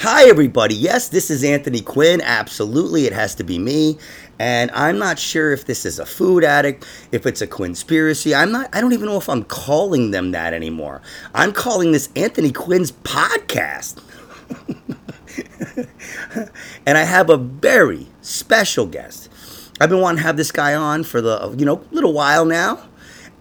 [0.00, 0.74] Hi, everybody.
[0.74, 2.20] Yes, this is Anthony Quinn.
[2.20, 3.96] Absolutely, it has to be me.
[4.38, 8.34] And I'm not sure if this is a food addict, if it's a conspiracy.
[8.34, 11.00] I'm not, I don't even know if I'm calling them that anymore.
[11.34, 14.02] I'm calling this Anthony Quinn's podcast.
[16.86, 19.30] and I have a very special guest.
[19.80, 22.86] I've been wanting to have this guy on for the, you know, little while now.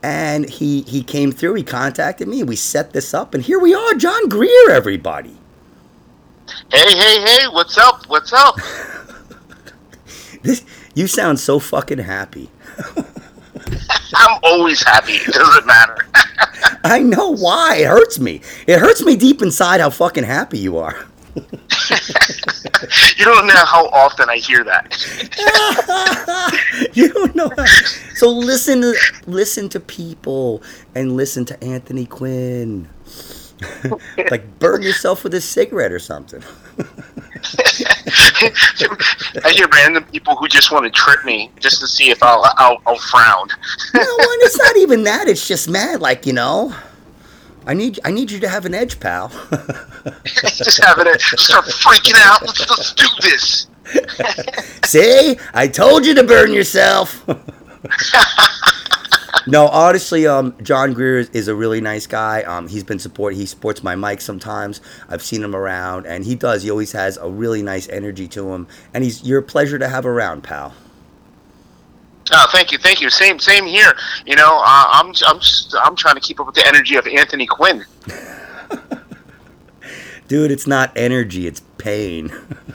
[0.01, 3.73] And he, he came through, he contacted me, we set this up, and here we
[3.73, 5.37] are, John Grier, everybody.
[6.71, 8.07] Hey, hey, hey, what's up?
[8.07, 8.55] What's up?
[10.43, 10.63] This,
[10.95, 12.49] you sound so fucking happy.
[14.15, 15.13] I'm always happy.
[15.13, 15.97] It doesn't matter.
[16.83, 17.77] I know why.
[17.77, 18.41] It hurts me.
[18.67, 21.05] It hurts me deep inside how fucking happy you are.
[21.35, 24.95] you don't know how often I hear that.
[26.93, 27.49] you don't know.
[27.57, 27.65] How.
[28.15, 30.61] So listen to listen to people
[30.93, 32.87] and listen to Anthony Quinn.
[34.29, 36.43] like burn yourself with a cigarette or something.
[39.43, 42.43] I hear random people who just want to trip me just to see if I'll
[42.57, 43.47] I'll, I'll frown.
[43.93, 45.27] no, and it's not even that.
[45.27, 46.01] It's just mad.
[46.01, 46.75] Like you know,
[47.65, 49.29] I need I need you to have an edge, pal.
[50.25, 52.41] just having it start freaking out.
[52.41, 53.67] Let's, let's do this.
[54.83, 57.23] See, I told you to burn yourself.
[59.47, 62.41] No, honestly, um, John Grier is, is, a really nice guy.
[62.43, 63.35] Um, he's been support.
[63.35, 64.81] He supports my mic sometimes.
[65.07, 66.63] I've seen him around, and he does.
[66.63, 69.87] He always has a really nice energy to him, and he's you're a pleasure to
[69.87, 70.73] have around, pal.
[72.31, 73.09] Oh, thank you, thank you.
[73.09, 73.93] Same, same here.
[74.25, 77.05] You know, uh, I'm, I'm, just, I'm trying to keep up with the energy of
[77.05, 77.85] Anthony Quinn.
[80.27, 82.33] Dude, it's not energy; it's pain.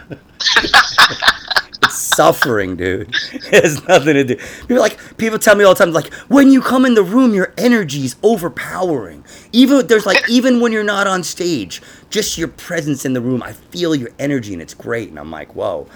[1.82, 3.14] it's suffering, dude.
[3.32, 4.36] It has nothing to do.
[4.62, 7.34] People like people tell me all the time, like when you come in the room,
[7.34, 9.24] your energy is overpowering.
[9.52, 13.42] Even there's like even when you're not on stage, just your presence in the room,
[13.42, 15.08] I feel your energy, and it's great.
[15.08, 15.86] And I'm like, whoa.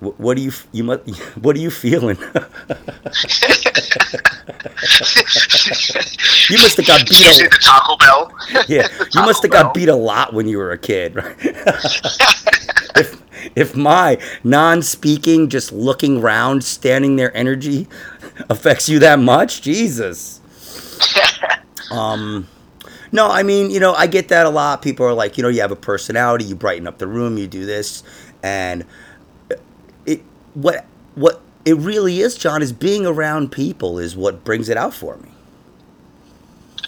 [0.00, 1.08] What do you you must?
[1.42, 2.16] What are you feeling?
[6.50, 7.20] you must have got beat.
[7.22, 8.32] a, the Taco Bell.
[8.66, 11.36] Yeah, you must have got beat a lot when you were a kid, right?
[12.96, 13.22] If
[13.56, 17.88] if my non-speaking, just looking round, standing there, energy
[18.50, 20.40] affects you that much, Jesus.
[21.90, 22.48] um.
[23.12, 24.82] No, I mean, you know, I get that a lot.
[24.82, 27.46] People are like, you know, you have a personality, you brighten up the room, you
[27.46, 28.02] do this,
[28.42, 28.86] and
[30.06, 30.22] it
[30.54, 34.94] what what it really is, John, is being around people is what brings it out
[34.94, 35.30] for me.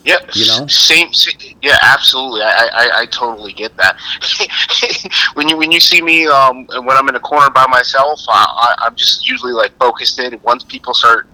[0.05, 1.13] Yeah, you know, same.
[1.15, 2.43] same yeah, absolutely.
[2.43, 3.97] I, I, I totally get that.
[5.35, 8.77] when you when you see me um, when I'm in a corner by myself, I,
[8.83, 10.39] I, am just usually like focused in.
[10.43, 11.27] Once people start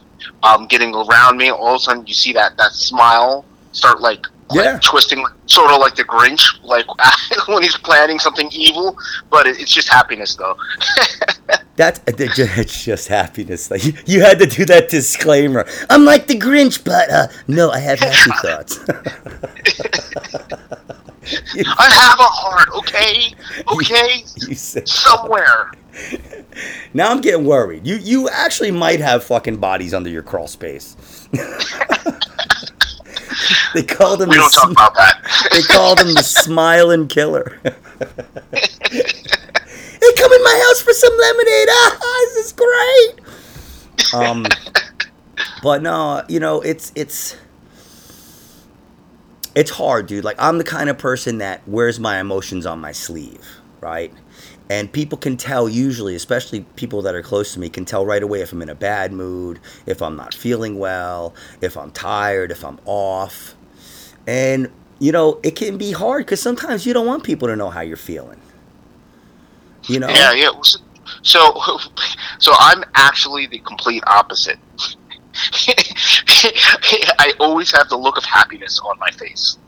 [0.45, 4.27] um, getting around me, all of a sudden you see that that smile start like
[4.53, 4.73] yeah.
[4.73, 6.87] Like, twisting, sort of like the Grinch, like
[7.49, 8.97] when he's planning something evil.
[9.31, 10.57] But it, it's just happiness, though.
[11.77, 13.71] That's it's just happiness.
[13.71, 15.65] Like you had to do that disclaimer.
[15.89, 18.79] I'm like the Grinch, but uh, no, I have happy thoughts.
[21.67, 23.35] I have a heart, okay,
[23.73, 25.71] okay, you, you somewhere.
[26.93, 27.87] Now I'm getting worried.
[27.87, 30.97] You you actually might have fucking bodies under your crawl space.
[33.75, 34.29] they called him.
[34.29, 35.49] We don't talk about that.
[35.53, 37.59] they called him the smiling killer.
[37.65, 37.73] hey,
[40.17, 41.69] come in my house for some lemonade.
[41.71, 43.21] Ah, this is great.
[44.15, 44.47] Um,
[45.63, 47.37] but no, you know, it's it's
[49.55, 50.25] it's hard, dude.
[50.25, 53.47] Like I'm the kind of person that wears my emotions on my sleeve,
[53.81, 54.13] right?
[54.71, 58.23] And people can tell usually especially people that are close to me can tell right
[58.23, 62.51] away if i'm in a bad mood if i'm not feeling well if i'm tired
[62.51, 63.55] if i'm off.
[64.27, 64.71] And
[65.01, 67.81] you know it can be hard because sometimes you don't want people to know how
[67.81, 68.41] you're feeling.
[69.89, 70.09] You know?
[70.09, 70.51] Yeah yeah
[71.23, 71.53] so
[72.39, 74.59] so i'm actually the complete opposite.
[77.19, 79.59] I always have the look of happiness on my face.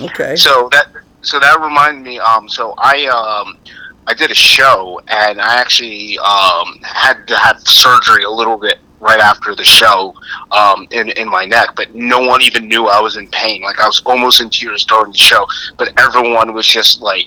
[0.00, 0.36] Okay.
[0.36, 0.86] So that
[1.22, 3.58] so that reminded me um so i um
[4.06, 8.78] I did a show, and I actually um, had to have surgery a little bit
[9.00, 10.14] right after the show
[10.50, 13.62] um, in in my neck, but no one even knew I was in pain.
[13.62, 17.26] Like I was almost in tears during the show, but everyone was just like,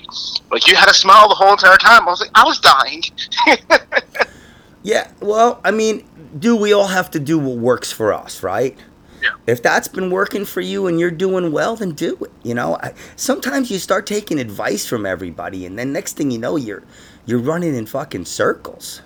[0.50, 2.02] like you had a smile the whole entire time.
[2.02, 3.02] I was like, I was dying.
[4.82, 6.04] yeah, well, I mean,
[6.38, 8.76] do we all have to do what works for us, right?
[9.22, 9.30] Yeah.
[9.46, 12.32] If that's been working for you and you're doing well, then do it.
[12.42, 16.38] You know, I, sometimes you start taking advice from everybody, and then next thing you
[16.38, 16.82] know, you're
[17.26, 19.02] you're running in fucking circles.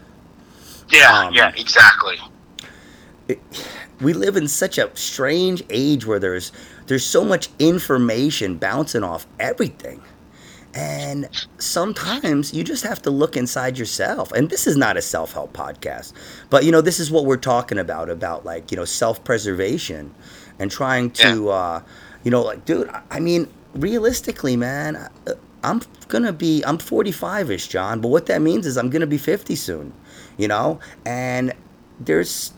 [0.91, 2.17] Yeah, um, yeah, exactly.
[3.29, 3.41] It,
[4.01, 6.53] we live in such a strange age where there's
[6.87, 10.03] there's so much information bouncing off everything,
[10.75, 11.29] And
[11.59, 14.33] sometimes you just have to look inside yourself.
[14.33, 16.13] And this is not a self help podcast,
[16.51, 20.15] but you know, this is what we're talking about about like, you know, self preservation
[20.59, 21.51] and trying to, yeah.
[21.51, 21.83] uh,
[22.25, 25.11] you know, like, dude, I mean, realistically, man, uh,
[25.63, 29.19] I'm gonna be, I'm 45 ish, John, but what that means is I'm gonna be
[29.19, 29.93] 50 soon,
[30.37, 30.81] you know?
[31.07, 31.53] And
[32.01, 32.53] there's,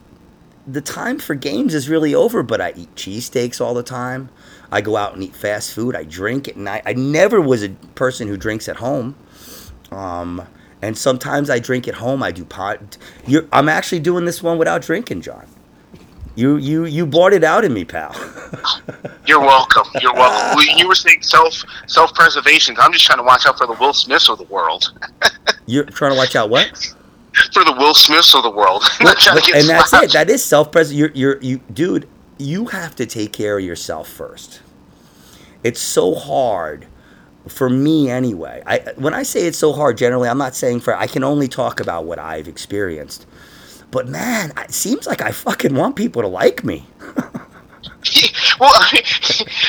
[0.66, 4.30] the time for games is really over, but I eat cheesesteaks all the time.
[4.70, 5.94] I go out and eat fast food.
[5.94, 6.82] I drink at night.
[6.84, 9.14] I never was a person who drinks at home.
[9.92, 10.46] Um,
[10.82, 12.22] and sometimes I drink at home.
[12.22, 12.98] I do pot.
[13.26, 15.46] You're, I'm actually doing this one without drinking, John.
[16.34, 18.14] You you you brought it out in me, pal.
[19.26, 19.86] You're welcome.
[20.02, 20.62] You're welcome.
[20.76, 22.76] you were saying self self preservation.
[22.78, 24.92] I'm just trying to watch out for the Will Smiths of the world.
[25.66, 26.94] You're trying to watch out what?
[27.52, 28.82] For the Will Smiths of the world.
[29.00, 29.14] Well,
[29.54, 30.12] and that's it.
[30.12, 31.16] That is self preservation.
[31.16, 34.60] You're you're you dude you have to take care of yourself first.
[35.62, 36.86] It's so hard
[37.48, 38.62] for me anyway.
[38.66, 41.48] I when I say it's so hard generally, I'm not saying for I can only
[41.48, 43.26] talk about what I've experienced.
[43.90, 46.86] But man, it seems like I fucking want people to like me.
[48.60, 48.72] well,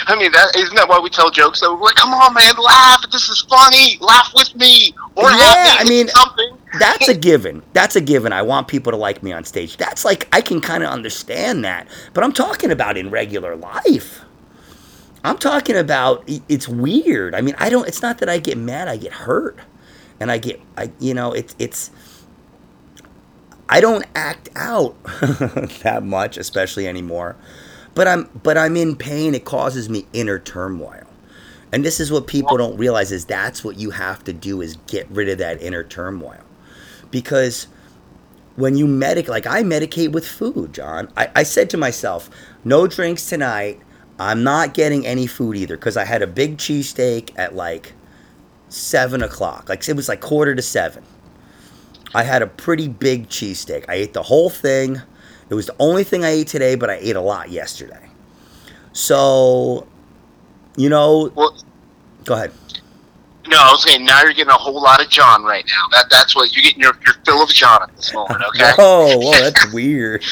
[0.07, 1.59] I mean, that isn't that why we tell jokes?
[1.59, 3.03] So we're like, come on, man, laugh.
[3.11, 3.97] This is funny.
[3.99, 4.93] Laugh with me.
[5.15, 6.56] Or yeah, I mean, something.
[6.79, 7.63] That's a given.
[7.73, 8.33] That's a given.
[8.33, 9.77] I want people to like me on stage.
[9.77, 11.87] That's like I can kind of understand that.
[12.13, 14.21] But I'm talking about in regular life.
[15.23, 17.35] I'm talking about it's weird.
[17.35, 17.87] I mean, I don't.
[17.87, 18.87] It's not that I get mad.
[18.87, 19.57] I get hurt,
[20.19, 20.61] and I get.
[20.77, 21.91] I you know it's it's.
[23.69, 24.95] I don't act out
[25.83, 27.35] that much, especially anymore
[27.97, 29.33] but I'm but I'm in pain.
[29.33, 31.07] It causes me inner turmoil.
[31.73, 34.77] And this is what people don't realize is that's what you have to do is
[34.85, 36.37] get rid of that inner turmoil.
[37.11, 37.67] Because
[38.55, 41.11] when you medicate, like I medicate with food, John.
[41.15, 42.29] I, I said to myself,
[42.65, 43.79] no drinks tonight.
[44.19, 47.93] I'm not getting any food either because I had a big cheesesteak at like
[48.69, 49.69] seven o'clock.
[49.69, 51.03] Like it was like quarter to seven.
[52.15, 53.85] I had a pretty big cheesesteak.
[53.87, 55.01] I ate the whole thing.
[55.49, 58.09] It was the only thing I ate today, but I ate a lot yesterday.
[58.91, 59.87] So,
[60.75, 61.55] you know, well,
[62.25, 62.51] go ahead.
[63.47, 65.87] No, I was saying now you're getting a whole lot of John right now.
[65.91, 68.41] That that's what you're getting your, your fill of John at this moment.
[68.49, 68.71] Okay.
[68.77, 70.23] oh, whoa, that's weird.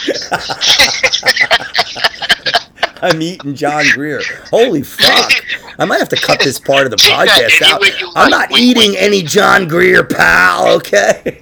[3.02, 4.22] I'm eating John Grier.
[4.50, 5.32] Holy fuck!
[5.78, 7.82] I might have to cut this part of the podcast out.
[8.16, 10.76] I'm not eating any John Grier, pal.
[10.76, 11.42] Okay.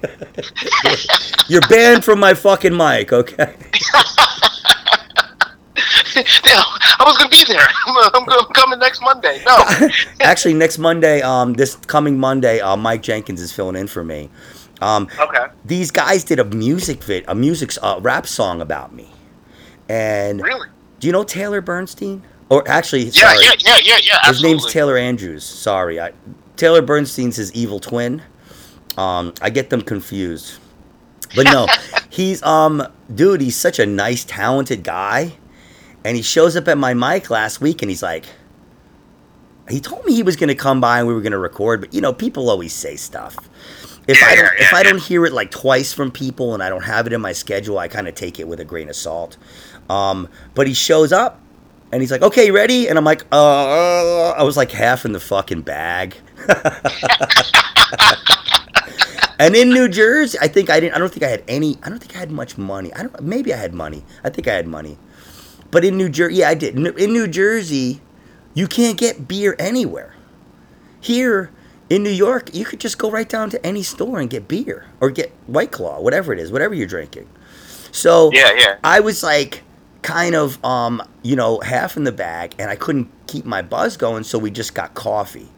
[1.48, 3.12] You're banned from my fucking mic.
[3.12, 3.54] Okay.
[6.46, 7.66] I was gonna be there.
[7.86, 9.42] I'm, I'm, coming next Monday.
[9.44, 9.64] No,
[10.20, 14.30] actually, next Monday, um, this coming Monday, uh, Mike Jenkins is filling in for me.
[14.80, 15.46] Um, okay.
[15.64, 19.10] These guys did a music vid, a music uh, rap song about me,
[19.88, 20.68] and really,
[21.00, 22.22] do you know Taylor Bernstein?
[22.48, 24.18] Or actually, yeah, sorry, yeah, yeah, yeah, yeah.
[24.28, 25.44] His name's Taylor Andrews.
[25.44, 26.12] Sorry, I,
[26.56, 28.22] Taylor Bernstein's his evil twin.
[28.96, 30.58] Um, I get them confused,
[31.34, 31.66] but no,
[32.10, 35.32] he's um, dude, he's such a nice, talented guy,
[36.04, 38.26] and he shows up at my mic last week, and he's like,
[39.68, 42.00] he told me he was gonna come by and we were gonna record, but you
[42.00, 43.36] know, people always say stuff.
[44.06, 46.84] If I don't, if I don't hear it like twice from people and I don't
[46.84, 49.38] have it in my schedule, I kind of take it with a grain of salt.
[49.88, 51.40] Um, but he shows up
[51.90, 55.20] and he's like, "Okay, ready?" And I'm like, "Uh," I was like half in the
[55.20, 56.16] fucking bag.
[59.38, 60.96] and in New Jersey, I think I didn't.
[60.96, 61.78] I don't think I had any.
[61.82, 62.92] I don't think I had much money.
[62.92, 63.22] I don't.
[63.22, 64.04] Maybe I had money.
[64.22, 64.98] I think I had money.
[65.74, 66.76] But in New Jersey, yeah, I did.
[66.76, 68.00] In New Jersey,
[68.54, 70.14] you can't get beer anywhere.
[71.00, 71.50] Here
[71.90, 74.86] in New York, you could just go right down to any store and get beer
[75.00, 77.28] or get White Claw, whatever it is, whatever you're drinking.
[77.90, 78.76] So yeah, yeah.
[78.84, 79.64] I was like,
[80.02, 83.96] kind of um, you know half in the bag, and I couldn't keep my buzz
[83.96, 85.48] going, so we just got coffee.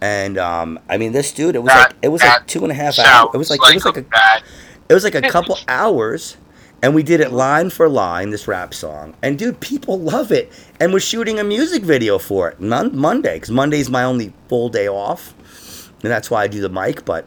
[0.00, 2.72] And um, I mean, this dude, it was that, like it was like two and
[2.72, 3.30] a half hours.
[3.32, 4.42] It was like, like it was like a, a
[4.88, 6.36] it was like a couple hours,
[6.82, 8.30] and we did it line for line.
[8.30, 10.52] This rap song, and dude, people love it.
[10.80, 14.68] And we're shooting a music video for it Mon- Monday because Monday's my only full
[14.68, 15.34] day off,
[16.02, 17.04] and that's why I do the mic.
[17.04, 17.26] But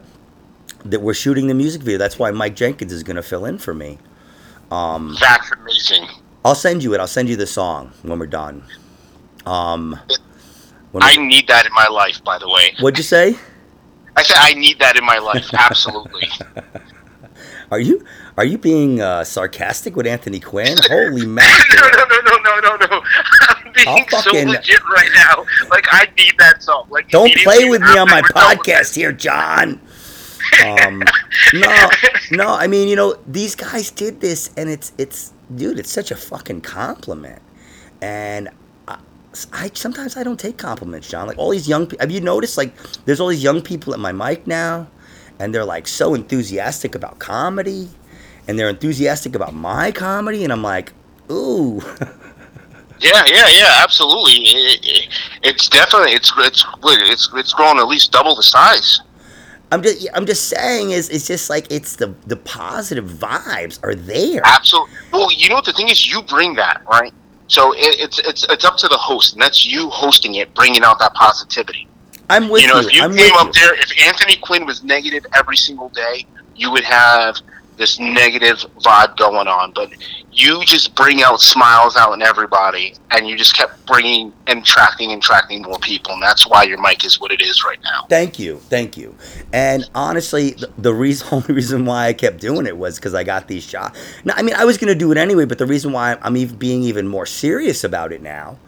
[0.84, 1.98] that we're shooting the music video.
[1.98, 3.98] That's why Mike Jenkins is going to fill in for me.
[4.70, 6.06] Um, that's amazing.
[6.44, 7.00] I'll send you it.
[7.00, 8.64] I'll send you the song when we're done.
[9.46, 9.98] Um,
[11.00, 12.74] I need that in my life, by the way.
[12.80, 13.36] What'd you say?
[14.16, 15.48] I said I need that in my life.
[15.54, 16.28] Absolutely.
[17.70, 18.04] are you
[18.36, 20.76] are you being uh, sarcastic with Anthony Quinn?
[20.88, 21.90] Holy mackerel!
[21.90, 23.02] no, no, no, no, no, no, no.
[23.40, 25.44] I'm being fucking, so legit right now.
[25.70, 26.86] Like I need that song.
[26.90, 29.80] Like don't play with me on my podcast here, John.
[30.64, 31.02] Um,
[31.54, 31.90] no,
[32.32, 32.54] no.
[32.54, 36.16] I mean, you know, these guys did this, and it's it's dude, it's such a
[36.16, 37.40] fucking compliment.
[38.02, 38.48] And
[39.52, 41.28] I sometimes I don't take compliments, John.
[41.28, 41.90] Like all these young.
[42.00, 42.56] Have you noticed?
[42.56, 42.74] Like
[43.04, 44.88] there's all these young people at my mic now,
[45.40, 47.88] and they're like so enthusiastic about comedy,
[48.46, 50.92] and they're enthusiastic about my comedy, and I'm like,
[51.30, 51.82] ooh.
[53.02, 54.32] Yeah, yeah, yeah, absolutely.
[54.32, 55.08] It, it,
[55.42, 59.00] it's definitely it's it's it's it's grown at least double the size.
[59.72, 63.94] I'm just I'm just saying is it's just like it's the the positive vibes are
[63.94, 64.42] there.
[64.44, 64.94] Absolutely.
[65.12, 67.14] Well, you know what the thing is, you bring that right.
[67.46, 70.82] So it, it's it's it's up to the host, and that's you hosting it, bringing
[70.82, 71.88] out that positivity.
[72.30, 72.68] I'm with you.
[72.68, 72.88] Know, you.
[72.88, 76.70] if you I'm came up there, if Anthony Quinn was negative every single day, you
[76.70, 77.36] would have
[77.76, 79.72] this negative vibe going on.
[79.72, 79.90] But
[80.30, 85.10] you just bring out smiles out in everybody, and you just kept bringing and tracking
[85.10, 88.06] and tracking more people, and that's why your mic is what it is right now.
[88.08, 89.16] Thank you, thank you.
[89.52, 93.24] And honestly, the, the reason, only reason why I kept doing it was because I
[93.24, 93.98] got these shots.
[94.24, 96.36] Now, I mean, I was going to do it anyway, but the reason why I'm
[96.36, 98.58] even being even more serious about it now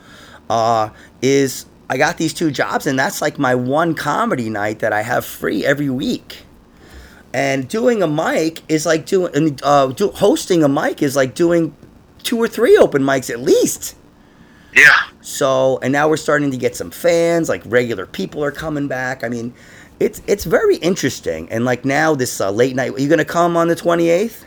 [0.50, 0.88] uh,
[1.20, 5.02] is I got these two jobs, and that's like my one comedy night that I
[5.02, 6.44] have free every week.
[7.34, 11.74] And doing a mic is like doing, uh, do, hosting a mic is like doing
[12.22, 13.96] two or three open mics at least.
[14.74, 14.98] Yeah.
[15.20, 19.24] So, and now we're starting to get some fans, like regular people are coming back.
[19.24, 19.54] I mean,
[20.00, 21.50] it's it's very interesting.
[21.50, 24.44] And like now, this uh, late night, are you going to come on the 28th?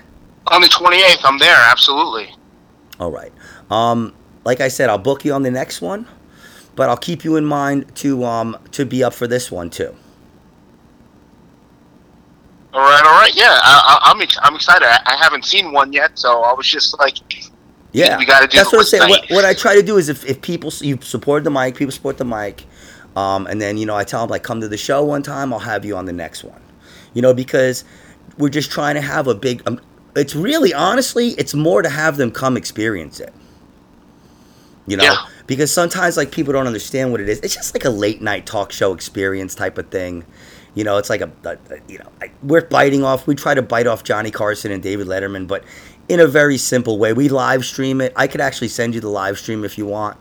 [0.48, 2.36] On the 28th, I'm there, absolutely.
[3.00, 3.32] All right.
[3.72, 4.14] Um,
[4.44, 6.08] like I said, I'll book you on the next one,
[6.76, 9.96] but I'll keep you in mind to um to be up for this one too.
[12.74, 14.86] All right, all right, yeah, I, am I'm, I'm excited.
[14.86, 17.16] I, I, haven't seen one yet, so I was just like,
[17.94, 18.58] yeah, we got to do.
[18.58, 19.10] That's what I'm saying.
[19.10, 21.94] What, what, I try to do is if, if people you support the mic, people
[21.94, 22.66] support the mic,
[23.16, 25.54] um, and then you know I tell them like come to the show one time,
[25.54, 26.62] I'll have you on the next one,
[27.14, 27.86] you know, because
[28.38, 29.64] we're just trying to have a big.
[29.66, 29.80] Um,
[30.18, 33.34] it's really honestly, it's more to have them come experience it.
[34.86, 35.16] You know, yeah.
[35.48, 37.40] Because sometimes like people don't understand what it is.
[37.40, 40.26] It's just like a late night talk show experience type of thing
[40.76, 43.26] you know, it's like a, a, a you know, I, we're biting off.
[43.26, 45.64] We try to bite off Johnny Carson and David Letterman, but
[46.10, 47.14] in a very simple way.
[47.14, 48.14] We live stream it.
[48.16, 50.18] I could actually send you the live stream if you want.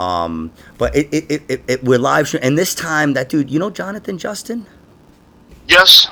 [0.00, 3.60] Um, but it, it, it, it, we're live stream, and this time that dude, you
[3.60, 4.66] know, Jonathan Justin.
[5.68, 6.08] Yes.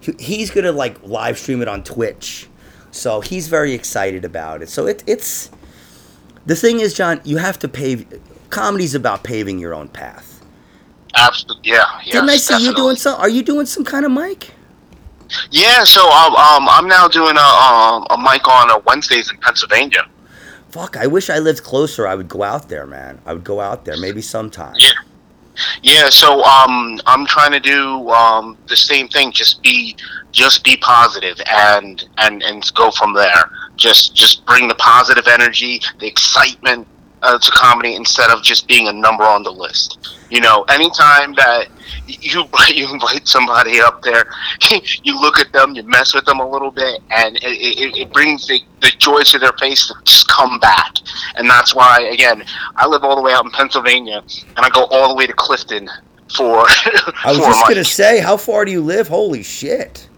[0.00, 2.48] He, he's gonna like live stream it on Twitch,
[2.90, 4.68] so he's very excited about it.
[4.68, 5.50] So it, it's
[6.46, 8.06] the thing is, John, you have to pave.
[8.50, 10.44] Comedy's about paving your own path.
[11.14, 11.84] Absolutely, yeah.
[12.04, 12.66] Yes, Didn't I see definitely.
[12.68, 13.20] you doing some?
[13.20, 14.52] Are you doing some kind of mic?
[15.50, 19.36] Yeah, so um, um I'm now doing a um, a mic on uh, Wednesdays in
[19.38, 20.06] Pennsylvania.
[20.70, 22.06] Fuck, I wish I lived closer.
[22.06, 23.20] I would go out there, man.
[23.26, 24.74] I would go out there maybe sometime.
[24.78, 24.90] Yeah.
[25.82, 29.32] Yeah, so um, I'm trying to do um, the same thing.
[29.32, 29.96] Just be,
[30.32, 33.50] just be positive, and and and go from there.
[33.76, 36.86] Just just bring the positive energy, the excitement,
[37.22, 40.16] uh, to comedy instead of just being a number on the list.
[40.30, 41.68] You know, anytime that
[42.06, 44.24] you you invite somebody up there,
[45.02, 48.12] you look at them, you mess with them a little bit, and it, it, it
[48.12, 50.96] brings the, the joy to their face to just come back.
[51.36, 52.44] And that's why, again,
[52.76, 54.22] I live all the way out in Pennsylvania,
[54.56, 55.88] and I go all the way to Clifton
[56.36, 56.60] for.
[56.66, 59.08] I was for just gonna say, how far do you live?
[59.08, 60.08] Holy shit!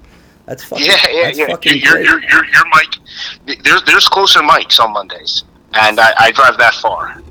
[0.47, 0.85] That's fucking.
[0.85, 1.57] Yeah, yeah, yeah.
[1.63, 3.63] You're, you're, you're, you're, Mike.
[3.65, 7.23] There's there's closer mics on Mondays and I, I drive that far.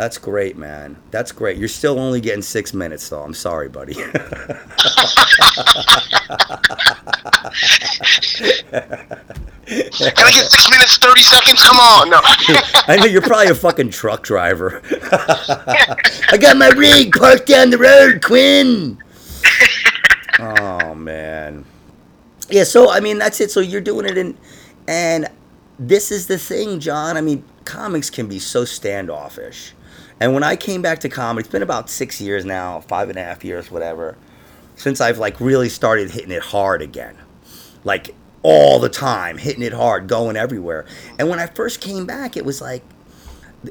[0.00, 0.96] That's great, man.
[1.10, 1.58] That's great.
[1.58, 3.22] You're still only getting six minutes, though.
[3.22, 3.92] I'm sorry, buddy.
[3.94, 4.08] Can
[9.68, 11.62] I get six minutes, 30 seconds?
[11.62, 12.08] Come on.
[12.08, 12.18] No.
[12.24, 14.80] I know you're probably a fucking truck driver.
[15.12, 18.96] I got my rig parked down the road, Quinn.
[20.38, 21.66] Oh, man.
[22.48, 23.50] Yeah, so, I mean, that's it.
[23.50, 24.38] So you're doing it in.
[24.88, 25.28] And
[25.80, 27.16] this is the thing, John.
[27.16, 29.72] I mean, comics can be so standoffish.
[30.20, 33.18] And when I came back to comedy, it's been about six years now, five and
[33.18, 34.18] a half years, whatever,
[34.76, 37.16] since I've like really started hitting it hard again.
[37.82, 40.84] Like all the time, hitting it hard, going everywhere.
[41.18, 42.82] And when I first came back, it was like,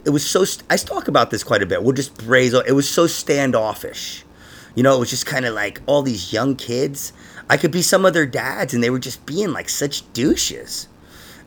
[0.03, 1.83] it was so, I talk about this quite a bit.
[1.83, 4.25] We'll just braze, it was so standoffish.
[4.73, 7.13] You know, it was just kind of like all these young kids.
[7.47, 10.87] I could be some of their dads, and they were just being like such douches.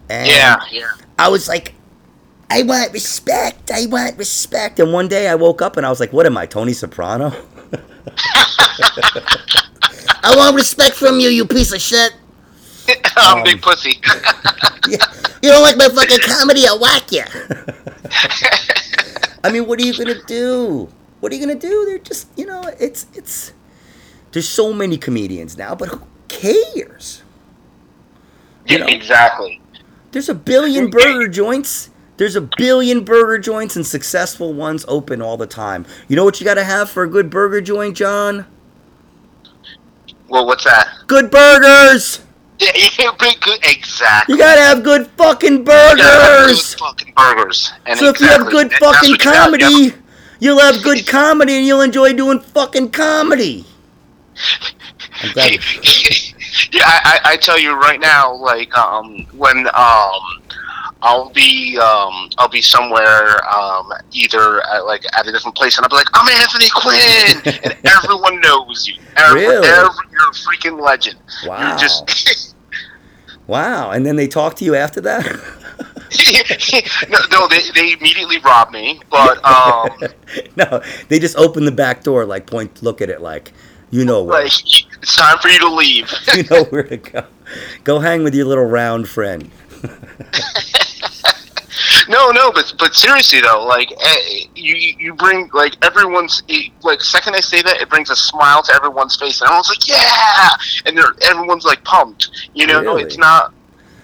[0.09, 0.93] And yeah, yeah.
[1.19, 1.75] I was like,
[2.51, 3.71] I want respect.
[3.71, 4.79] I want respect.
[4.79, 7.33] And one day I woke up and I was like, what am I, Tony Soprano?
[10.25, 12.13] I want respect from you, you piece of shit.
[13.17, 14.01] I'm um, big pussy.
[14.89, 14.99] yeah.
[15.43, 16.67] You don't like my fucking comedy?
[16.67, 17.25] I'll whack you.
[19.43, 20.93] I mean, what are you gonna do?
[21.21, 21.87] What are you gonna do?
[21.87, 23.55] They're just, you know, it's it's.
[24.33, 27.23] There's so many comedians now, but who cares?
[28.67, 28.87] You know?
[28.87, 29.62] Exactly.
[30.13, 35.37] There's a billion burger joints There's a billion burger joints and successful ones open all
[35.37, 35.87] the time.
[36.07, 38.47] You know what you got to have for a good burger joint, John?
[40.29, 40.89] Well, what's that?
[41.07, 42.21] Good burgers.
[42.61, 43.59] Yeah, good.
[43.65, 44.35] Exactly.
[44.35, 46.77] You gotta have good fucking burgers.
[46.77, 47.73] Good fucking burgers.
[47.87, 49.95] And so exactly, if you have good fucking comedy, you yep.
[50.39, 53.65] you'll have good comedy, and you'll enjoy doing fucking comedy.
[56.73, 60.43] yeah, I, I, tell you right now, like um, when um,
[61.03, 65.85] I'll be um, I'll be somewhere um, either at, like at a different place, and
[65.85, 68.95] I'll be like, "I'm Anthony Quinn," and everyone knows you.
[69.17, 69.67] Every, really?
[69.67, 71.19] Every, you're a freaking legend.
[71.47, 71.69] Wow.
[71.69, 72.55] You're just
[73.47, 73.91] wow.
[73.91, 75.27] And then they talk to you after that.
[77.09, 79.89] no, no, they, they immediately rob me, but um,
[80.57, 83.53] no, they just open the back door, like point, look at it, like
[83.93, 84.43] you know where.
[84.43, 86.13] Like, it's time for you to leave.
[86.35, 87.25] you know where to go.
[87.85, 89.51] Go hang with your little round friend
[92.09, 96.43] no, no, but but seriously though, like eh, you you bring like everyone's
[96.83, 99.89] like second I say that it brings a smile to everyone's face and everyone's like
[99.89, 100.51] yeah,
[100.87, 102.49] and they're everyone's like pumped.
[102.55, 103.03] You know, really?
[103.03, 103.55] it's not.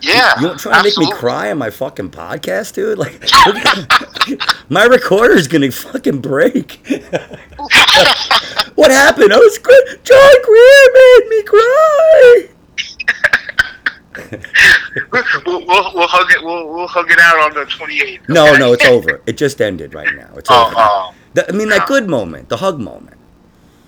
[0.00, 2.99] Yeah, you, you don't try to make me cry on my fucking podcast, dude.
[2.99, 3.21] Like,
[4.71, 6.80] my recorder's gonna fucking break.
[8.78, 9.32] What happened?
[9.32, 10.04] I was good.
[10.04, 12.49] John Grier made me cry
[15.47, 16.42] we'll, we'll, we'll, hug it.
[16.42, 18.02] We'll, we'll hug it out on the 28th.
[18.02, 18.20] Okay?
[18.28, 19.20] No, no, it's over.
[19.26, 20.30] It just ended right now.
[20.37, 20.75] It's oh, over.
[20.76, 21.14] Oh.
[21.35, 23.16] The, I mean, that good moment, the hug moment.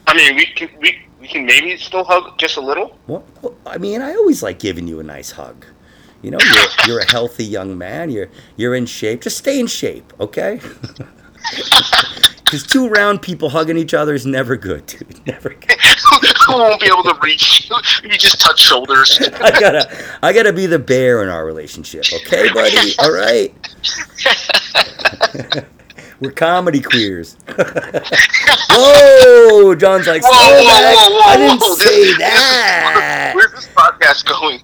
[0.06, 2.99] I mean, we can we, we can maybe still hug just a little.
[3.06, 3.25] Well,
[3.66, 5.64] I mean, I always like giving you a nice hug.
[6.23, 8.11] You know, you're, you're a healthy young man.
[8.11, 9.23] You're you're in shape.
[9.23, 10.61] Just stay in shape, okay?
[12.50, 15.25] Because two round people hugging each other is never good, dude.
[15.26, 15.71] Never good.
[16.47, 17.76] Who won't be able to reach you?
[18.02, 19.21] You just touch shoulders.
[19.40, 22.92] I gotta, I gotta be the bear in our relationship, okay, buddy?
[22.99, 23.54] All right.
[26.19, 27.37] We're comedy queers.
[28.69, 33.33] whoa, John's like, whoa, whoa, whoa, whoa, I didn't say that.
[33.37, 34.61] Where's this podcast going?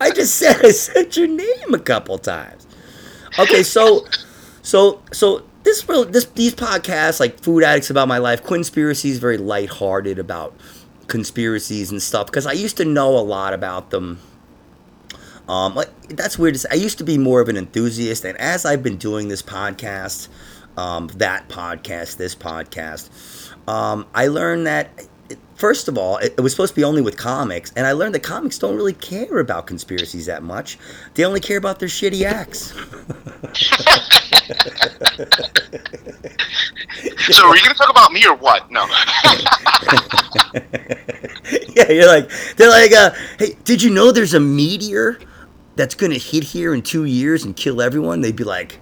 [0.00, 2.68] I just said I said your name a couple times.
[3.40, 4.06] Okay, so,
[4.62, 9.36] so, so this this these podcasts like Food Addicts About My Life, Quinnspiracy is very
[9.36, 10.56] lighthearted about
[11.06, 14.20] conspiracies and stuff because I used to know a lot about them.
[15.48, 16.58] Um, like, that's weird.
[16.70, 20.28] I used to be more of an enthusiast, and as I've been doing this podcast,
[20.76, 23.08] um, that podcast, this podcast,
[23.66, 25.07] um, I learned that
[25.58, 28.14] first of all, it, it, was supposed to be only with comics, and I learned
[28.14, 30.78] that comics don't really care about conspiracies that much.
[31.14, 32.72] They only care about their shitty acts.
[37.34, 38.70] so, are you going to talk about me or what?
[38.70, 38.86] No.
[41.74, 45.18] yeah, you're like, they're like, uh, hey, did you know there's a meteor
[45.76, 48.20] that's going to hit here in two years and kill everyone?
[48.20, 48.78] They'd be like,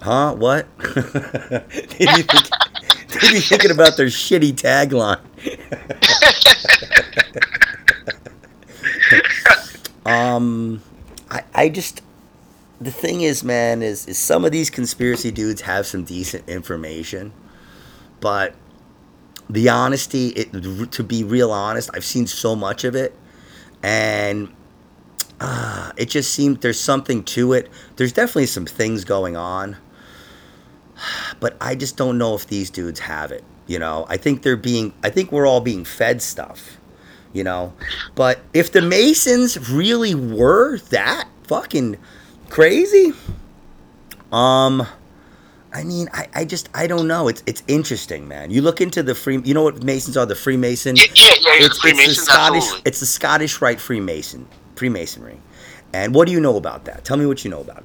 [0.00, 0.66] huh, what?
[3.12, 5.20] they'd, be thinking, about their shitty tagline.
[10.06, 10.82] um,
[11.30, 12.02] I, I just
[12.82, 17.32] the thing is, man, is, is some of these conspiracy dudes have some decent information,
[18.20, 18.54] but
[19.48, 23.16] the honesty, it, to be real honest, I've seen so much of it,
[23.82, 24.52] and
[25.40, 27.70] uh, it just seems there's something to it.
[27.96, 29.76] There's definitely some things going on,
[31.40, 33.44] but I just don't know if these dudes have it.
[33.66, 36.78] You know, I think they're being, I think we're all being fed stuff,
[37.32, 37.72] you know.
[38.14, 41.96] But if the Masons really were that fucking
[42.48, 43.12] crazy,
[44.32, 44.86] um,
[45.72, 47.28] I mean, I, I just I don't know.
[47.28, 48.50] It's it's interesting, man.
[48.50, 49.40] You look into the free.
[49.42, 50.26] You know what Masons are?
[50.26, 50.96] The Freemason.
[50.96, 51.66] Yeah, yeah, yeah.
[51.66, 52.64] It's, it's the Scottish.
[52.64, 52.82] Absolutely.
[52.88, 55.40] It's the Scottish Rite Freemason Freemasonry.
[55.94, 57.04] And what do you know about that?
[57.04, 57.84] Tell me what you know about it.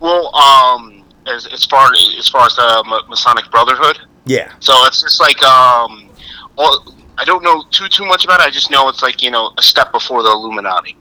[0.00, 0.93] Well, um,
[1.26, 3.98] as, as far as far as the Masonic Brotherhood.
[4.26, 4.52] Yeah.
[4.60, 6.08] So it's just like um,
[6.56, 8.44] well, I don't know too too much about it.
[8.44, 10.96] I just know it's like you know a step before the Illuminati.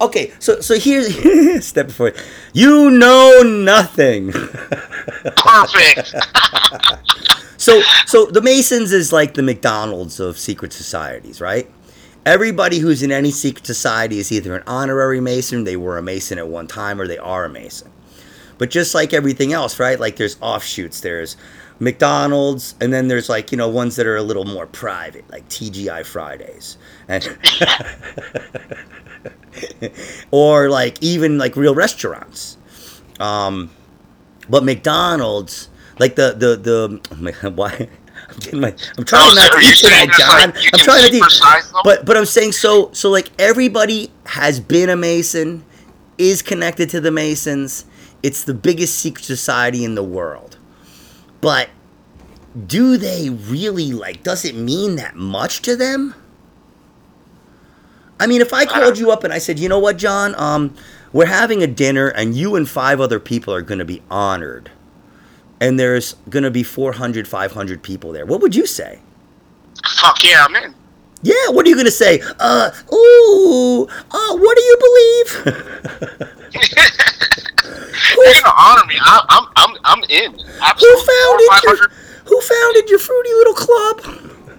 [0.00, 2.12] Okay, so so here's step before.
[2.52, 4.32] You know nothing.
[5.36, 6.14] Perfect.
[7.56, 11.68] so so the Masons is like the McDonald's of secret societies, right?
[12.26, 16.38] Everybody who's in any secret society is either an honorary Mason, they were a Mason
[16.38, 17.90] at one time, or they are a Mason.
[18.58, 19.98] But just like everything else, right?
[19.98, 21.00] Like there's offshoots.
[21.00, 21.36] There's
[21.80, 25.48] McDonald's, and then there's like you know ones that are a little more private, like
[25.48, 27.38] TGI Fridays, and
[30.30, 32.56] or like even like real restaurants.
[33.20, 33.70] Um,
[34.48, 35.68] but McDonald's,
[35.98, 37.88] like the the the why.
[38.30, 40.50] I'm, getting my, I'm trying oh, not to eat tonight, John.
[40.50, 41.22] Like, I'm trying to eat,
[41.82, 45.64] but but I'm saying so so like everybody has been a Mason,
[46.18, 47.86] is connected to the Masons,
[48.22, 50.56] it's the biggest secret society in the world.
[51.40, 51.70] But
[52.66, 56.14] do they really like does it mean that much to them?
[58.20, 60.34] I mean, if I called you up and I said, "You know what, John?
[60.36, 60.74] Um
[61.12, 64.70] we're having a dinner and you and five other people are going to be honored."
[65.60, 68.24] And there's going to be 400, 500 people there.
[68.24, 69.00] What would you say?
[69.84, 70.74] Fuck yeah, I'm in.
[71.22, 72.20] Yeah, what are you going to say?
[72.38, 76.28] Uh, ooh, uh, what do you believe?
[78.16, 78.96] You're gonna honor me.
[79.00, 80.34] I, I'm, I'm, I'm in.
[80.60, 80.78] Absolutely.
[80.80, 81.76] Who founded your,
[82.24, 84.00] Who founded your fruity little club?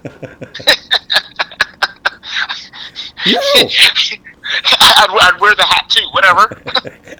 [3.28, 3.41] no.
[4.82, 6.08] I'd, I'd, wear the hat too.
[6.12, 6.62] Whatever.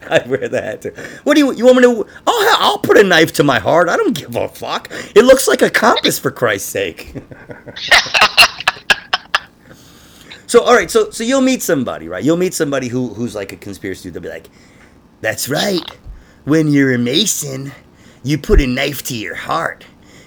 [0.10, 0.94] I'd wear the hat too.
[1.24, 2.08] What do you you want me to?
[2.26, 3.90] Oh, I'll put a knife to my heart.
[3.90, 4.90] I don't give a fuck.
[5.16, 7.14] It looks like a compass for Christ's sake.
[10.50, 12.24] So all right, so so you'll meet somebody, right?
[12.24, 14.10] You'll meet somebody who who's like a conspiracy.
[14.10, 14.50] They'll be like,
[15.22, 15.88] "That's right.
[16.46, 17.72] When you're a Mason,
[18.24, 19.86] you put a knife to your heart."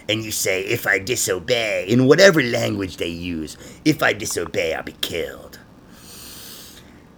[0.08, 4.82] And you say, if I disobey, in whatever language they use, if I disobey, I'll
[4.84, 5.58] be killed.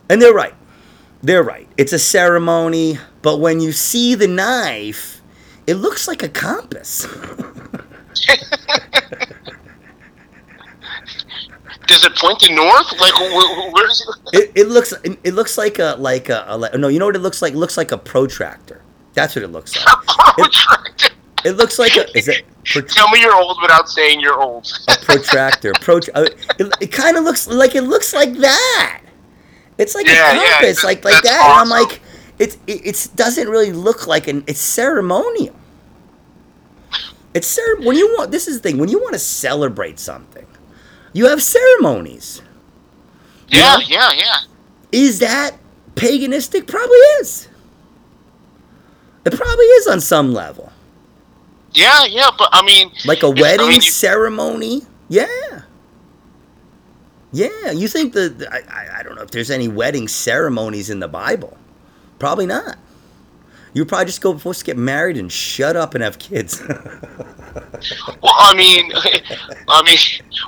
[0.09, 0.55] And they're right.
[1.23, 1.69] They're right.
[1.77, 5.21] It's a ceremony, but when you see the knife,
[5.67, 7.07] it looks like a compass.
[11.87, 12.93] Does it point to north?
[13.01, 14.39] Like where, where is it?
[14.39, 14.53] it?
[14.55, 16.89] It looks it looks like a like a, a, no.
[16.89, 17.55] You know what it looks like?
[17.55, 18.83] It looks like a protractor.
[19.15, 19.87] That's what it looks like.
[20.09, 21.07] A protractor.
[21.07, 21.13] It,
[21.45, 22.17] it looks like a.
[22.17, 22.45] Is it?
[22.89, 24.67] Tell me you're old without saying you're old.
[24.89, 25.73] a protractor.
[25.81, 26.27] Prot- uh,
[26.59, 29.03] it, it kind of looks like it looks like that.
[29.79, 31.41] It's like yeah, a compass, yeah, like like that.
[31.41, 31.51] Awesome.
[31.51, 32.01] And I'm like,
[32.39, 34.43] it, it it doesn't really look like an.
[34.47, 35.55] It's ceremonial.
[37.35, 38.31] It's cere- when you want.
[38.31, 38.79] This is the thing.
[38.79, 40.47] When you want to celebrate something,
[41.15, 42.43] you have ceremonies.
[43.49, 44.11] Yeah, you know?
[44.11, 44.39] yeah, yeah.
[44.93, 45.57] Is that
[45.95, 46.67] paganistic?
[46.67, 47.49] Probably is.
[49.25, 50.71] It probably is on some level.
[51.73, 54.83] Yeah, yeah, but I mean, like a wedding I mean, ceremony.
[55.09, 55.63] Yeah.
[57.33, 61.09] Yeah, you think that I, I don't know if there's any wedding ceremonies in the
[61.09, 61.57] Bible.
[62.21, 62.79] Probably not.
[63.75, 66.63] You probably just go supposed to get married and shut up and have kids.
[68.23, 68.93] well, I mean,
[69.69, 69.99] I mean,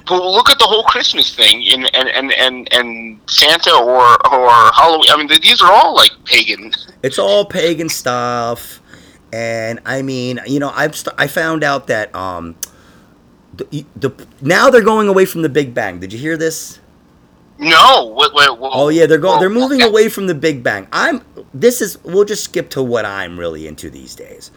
[0.08, 4.00] well, look at the whole Christmas thing and and and and, and Santa or
[4.32, 5.10] or Halloween.
[5.10, 6.72] I mean, these are all like pagan.
[7.02, 8.80] It's all pagan stuff,
[9.32, 12.56] and I mean, you know, I've st- I found out that um
[13.56, 16.00] the, the, now they're going away from the Big Bang.
[16.00, 16.80] Did you hear this?
[17.58, 18.14] No.
[18.60, 19.40] Oh yeah, they're going.
[19.40, 20.86] They're moving away from the Big Bang.
[20.92, 21.22] I'm.
[21.54, 22.02] This is.
[22.04, 24.50] We'll just skip to what I'm really into these days.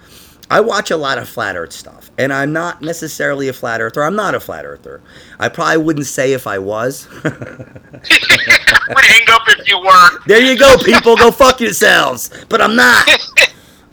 [0.51, 4.03] I watch a lot of flat Earth stuff, and I'm not necessarily a flat earther.
[4.03, 5.01] I'm not a flat earther.
[5.39, 7.07] I probably wouldn't say if I was.
[7.23, 7.33] would
[8.03, 10.19] hang up if you were.
[10.25, 11.15] There you go, people.
[11.17, 12.31] Go fuck yourselves.
[12.49, 13.07] But I'm not.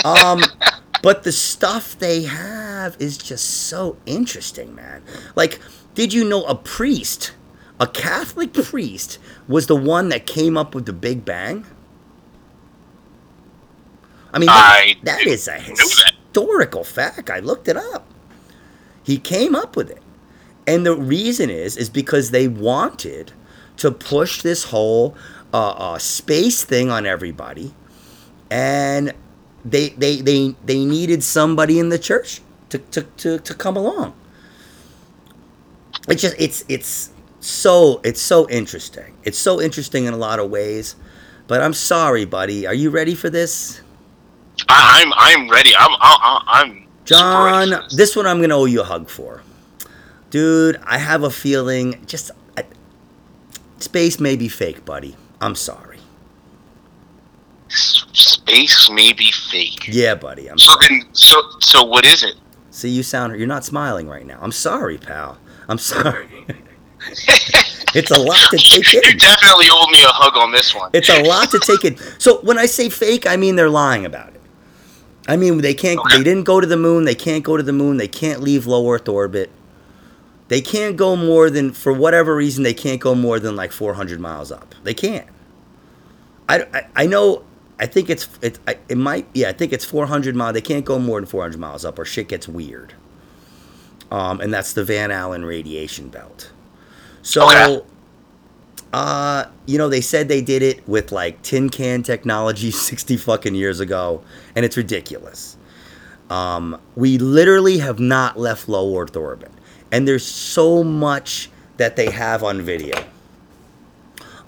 [0.04, 0.42] Um,
[1.02, 5.02] but the stuff they have is just so interesting, man.
[5.34, 5.60] Like,
[5.94, 7.32] did you know a priest,
[7.78, 11.66] a Catholic priest, was the one that came up with the Big Bang?
[14.32, 16.90] I mean, I that, that is a historical that.
[16.90, 17.30] fact.
[17.30, 18.06] I looked it up.
[19.02, 20.02] He came up with it.
[20.66, 23.32] And the reason is is because they wanted
[23.78, 25.16] to push this whole
[25.54, 27.72] uh, uh, space thing on everybody.
[28.50, 29.14] And
[29.64, 34.14] they they they they needed somebody in the church to to to, to come along.
[36.08, 37.10] It's just it's it's
[37.46, 39.16] so it's so interesting.
[39.24, 40.96] It's so interesting in a lot of ways.
[41.46, 42.66] But I'm sorry, buddy.
[42.66, 43.80] Are you ready for this?
[44.68, 45.70] I'm I'm ready.
[45.78, 47.70] I'm I'm, I'm John.
[47.70, 47.96] This.
[47.96, 49.42] this one I'm gonna owe you a hug for,
[50.30, 50.80] dude.
[50.84, 52.64] I have a feeling just I,
[53.78, 55.14] space may be fake, buddy.
[55.40, 55.96] I'm sorry
[57.68, 59.88] space may be fake.
[59.88, 60.48] Yeah, buddy.
[60.48, 60.98] I'm so sorry.
[61.00, 62.34] then, so so what is it?
[62.70, 64.38] See, you sound you're not smiling right now.
[64.40, 65.38] I'm sorry, pal.
[65.68, 66.28] I'm sorry.
[67.94, 69.00] it's a lot to take in.
[69.04, 70.90] You definitely owe me a hug on this one.
[70.92, 71.96] It's a lot to take in.
[72.18, 74.40] So when I say fake, I mean they're lying about it.
[75.28, 75.98] I mean they can't.
[75.98, 76.18] Okay.
[76.18, 77.04] They didn't go to the moon.
[77.04, 77.96] They can't go to the moon.
[77.96, 79.50] They can't leave low Earth orbit.
[80.48, 84.20] They can't go more than, for whatever reason, they can't go more than like 400
[84.20, 84.76] miles up.
[84.84, 85.26] They can't.
[86.48, 87.44] I, I, I know
[87.78, 90.54] I think it's it it might yeah I think it's 400 miles.
[90.54, 92.94] They can't go more than 400 miles up or shit gets weird.
[94.10, 96.52] Um, and that's the Van Allen radiation belt.
[97.26, 97.84] So, okay.
[98.92, 103.56] uh, you know, they said they did it with like tin can technology 60 fucking
[103.56, 104.22] years ago,
[104.54, 105.56] and it's ridiculous.
[106.30, 109.50] Um, we literally have not left low Earth orbit,
[109.90, 112.96] and there's so much that they have on video.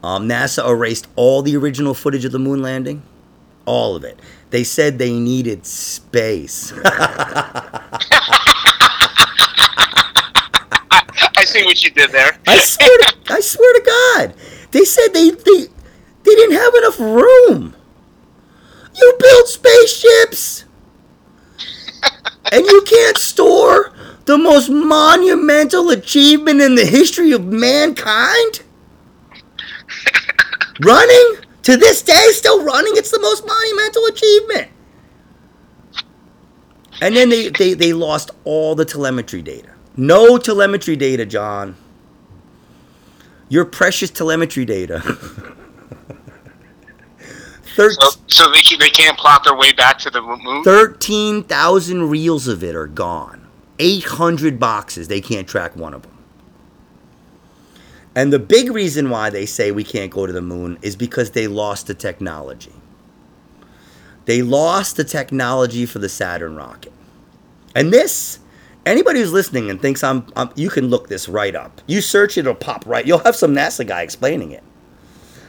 [0.01, 3.03] Um, NASA erased all the original footage of the moon landing
[3.69, 4.19] all of it.
[4.49, 6.73] They said they needed space.
[11.38, 12.37] I see what you did there.
[12.47, 14.33] I swear to, I swear to God.
[14.71, 15.67] They said they, they
[16.23, 17.75] they didn't have enough room.
[18.95, 20.65] You build spaceships.
[22.51, 23.93] and you can't store
[24.25, 28.61] the most monumental achievement in the history of mankind?
[30.81, 31.35] running?
[31.63, 32.93] To this day, still running?
[32.95, 34.71] It's the most monumental achievement.
[37.01, 39.69] And then they, they, they lost all the telemetry data.
[39.99, 41.75] No telemetry data, John.
[43.49, 45.01] Your precious telemetry data.
[47.75, 50.63] Thir- so, so they, they can't plot their way back to the moon?
[50.63, 53.45] 13,000 reels of it are gone.
[53.79, 56.17] 800 boxes, they can't track one of them.
[58.15, 61.31] And the big reason why they say we can't go to the moon is because
[61.31, 62.71] they lost the technology.
[64.23, 66.93] They lost the technology for the Saturn rocket.
[67.75, 68.39] And this,
[68.85, 71.81] anybody who's listening and thinks I'm, I'm you can look this right up.
[71.87, 73.05] You search it, it'll pop right.
[73.05, 74.63] You'll have some NASA guy explaining it.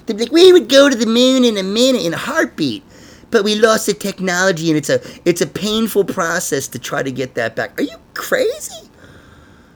[0.06, 2.82] They'd be like, we would go to the moon in a minute, in a heartbeat
[3.30, 7.12] but we lost the technology and it's a it's a painful process to try to
[7.12, 7.78] get that back.
[7.78, 8.88] Are you crazy?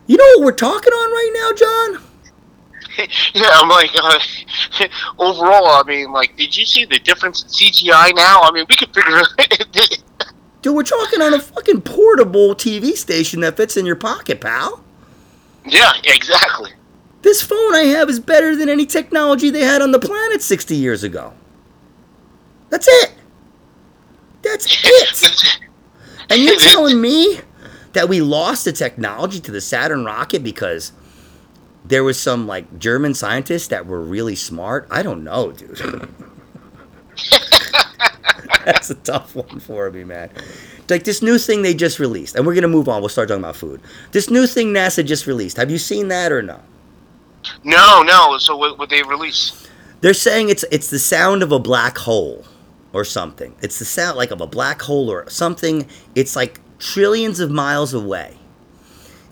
[0.06, 2.10] You know what we're talking on right now, John?
[3.34, 4.18] yeah, I'm like, uh,
[5.18, 8.42] overall, I mean, like, did you see the difference in CGI now?
[8.42, 10.02] I mean, we could figure it
[10.64, 14.82] Dude, we're talking on a fucking portable TV station that fits in your pocket, pal.
[15.66, 16.70] Yeah, exactly.
[17.20, 20.74] This phone I have is better than any technology they had on the planet 60
[20.74, 21.34] years ago.
[22.70, 23.12] That's it.
[24.40, 25.58] That's it.
[26.30, 27.40] and you're telling me
[27.92, 30.92] that we lost the technology to the Saturn rocket because
[31.84, 34.88] there was some like German scientists that were really smart?
[34.90, 36.08] I don't know, dude.
[38.64, 40.30] That's a tough one for me, man.
[40.88, 43.00] Like this new thing they just released, and we're gonna move on.
[43.00, 43.80] We'll start talking about food.
[44.12, 45.56] This new thing NASA just released.
[45.56, 46.60] Have you seen that or no?
[47.62, 48.38] No, no.
[48.38, 49.68] So what would they release?
[50.00, 52.44] They're saying it's it's the sound of a black hole
[52.92, 53.54] or something.
[53.62, 55.86] It's the sound like of a black hole or something.
[56.14, 58.36] It's like trillions of miles away.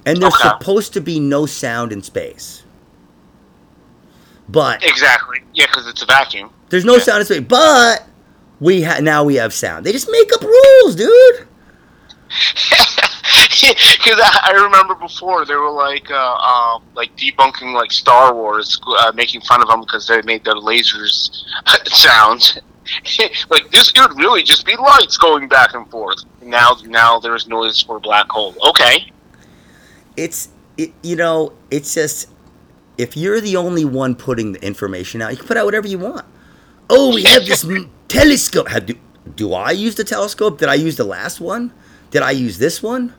[0.04, 0.48] And there's okay.
[0.48, 2.64] supposed to be no sound in space.
[4.48, 5.42] But Exactly.
[5.54, 6.50] Yeah, cuz it's a vacuum.
[6.70, 7.02] There's no yeah.
[7.02, 8.06] sound in space, but
[8.62, 9.84] we ha- now we have sound.
[9.84, 11.48] They just make up rules, dude.
[13.60, 18.80] Because I, I, remember before they were like, uh, um, like debunking like Star Wars,
[18.98, 21.44] uh, making fun of them because they made their lasers
[21.86, 22.60] sound,
[23.50, 26.24] like this could really just be lights going back and forth.
[26.42, 28.54] Now, now there's noise for black hole.
[28.70, 29.10] Okay.
[30.16, 32.28] It's it, you know it's just
[32.98, 35.98] if you're the only one putting the information out, you can put out whatever you
[35.98, 36.26] want.
[36.94, 37.64] Oh, we have this
[38.08, 38.68] telescope.
[38.68, 38.94] Have, do,
[39.34, 40.58] do I use the telescope?
[40.58, 41.72] Did I use the last one?
[42.10, 43.14] Did I use this one?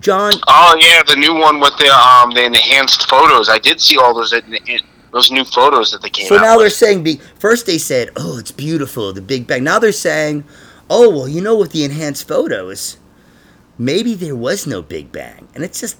[0.00, 0.34] John.
[0.46, 3.48] Oh yeah, the new one with the um the enhanced photos.
[3.48, 4.32] I did see all those
[5.14, 6.64] those new photos that they came so now with.
[6.64, 10.42] they're saying first they said oh it's beautiful the big bang now they're saying
[10.90, 12.98] oh well you know with the enhanced photos
[13.78, 15.96] maybe there was no big bang and it's just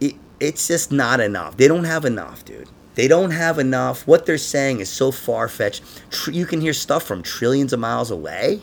[0.00, 4.26] it, it's just not enough they don't have enough dude they don't have enough what
[4.26, 8.62] they're saying is so far-fetched Tr- you can hear stuff from trillions of miles away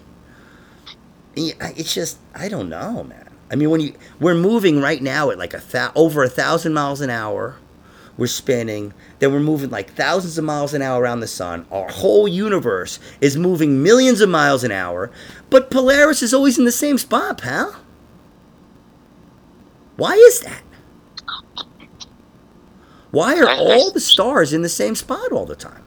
[1.36, 5.38] it's just i don't know man i mean when you we're moving right now at
[5.38, 7.58] like a th- over a thousand miles an hour
[8.18, 11.68] we're spinning, then we're moving like thousands of miles an hour around the sun.
[11.72, 15.12] Our whole universe is moving millions of miles an hour,
[15.52, 17.76] but Polaris is always in the same spot, pal.
[19.98, 20.64] Why is that?
[23.12, 25.84] Why are all the stars in the same spot all the time?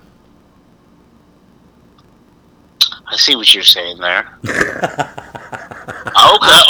[3.06, 4.20] I see what you're saying there.
[4.44, 4.56] okay,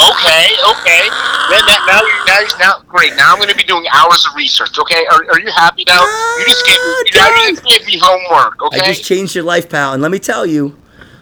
[0.09, 1.03] okay, okay.
[1.51, 3.15] Then that, now you're now, you're, now great.
[3.15, 4.77] Now I'm going to be doing hours of research.
[4.79, 6.01] Okay, are, are you happy now?
[6.39, 8.61] you just gave me, now you just gave me homework.
[8.63, 9.93] Okay, I just changed your life, pal.
[9.93, 10.75] And let me tell you,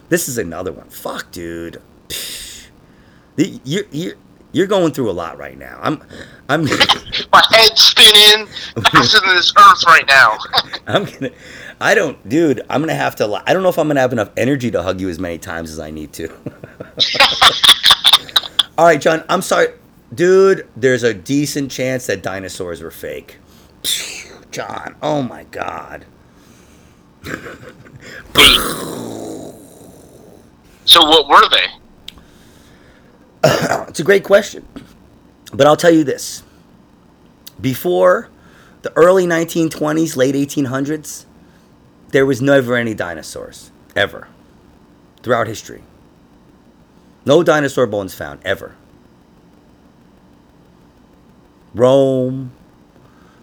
[0.07, 0.89] this is another one.
[0.89, 1.81] Fuck, dude.
[3.35, 4.17] You you
[4.51, 5.79] you're going through a lot right now.
[5.81, 6.01] I'm
[6.47, 6.63] I'm
[7.31, 8.47] my head's spinning
[8.91, 10.37] faster than this earth right now.
[10.87, 11.31] I'm gonna
[11.81, 12.61] I don't, dude.
[12.69, 13.41] I'm gonna have to.
[13.45, 15.71] I don't know if I'm gonna have enough energy to hug you as many times
[15.71, 16.29] as I need to.
[18.77, 19.23] All right, John.
[19.29, 19.67] I'm sorry,
[20.13, 20.67] dude.
[20.75, 23.37] There's a decent chance that dinosaurs were fake.
[24.51, 24.95] John.
[25.01, 26.05] Oh my god.
[30.85, 31.67] so what were they?
[33.87, 34.67] it's a great question,
[35.53, 36.43] but I'll tell you this.
[37.59, 38.29] Before
[38.81, 41.25] the early 1920s, late 1800s,
[42.09, 43.71] there was never any dinosaurs.
[43.95, 44.27] ever
[45.21, 45.83] throughout history.
[47.25, 48.75] No dinosaur bones found ever.
[51.75, 52.51] Rome,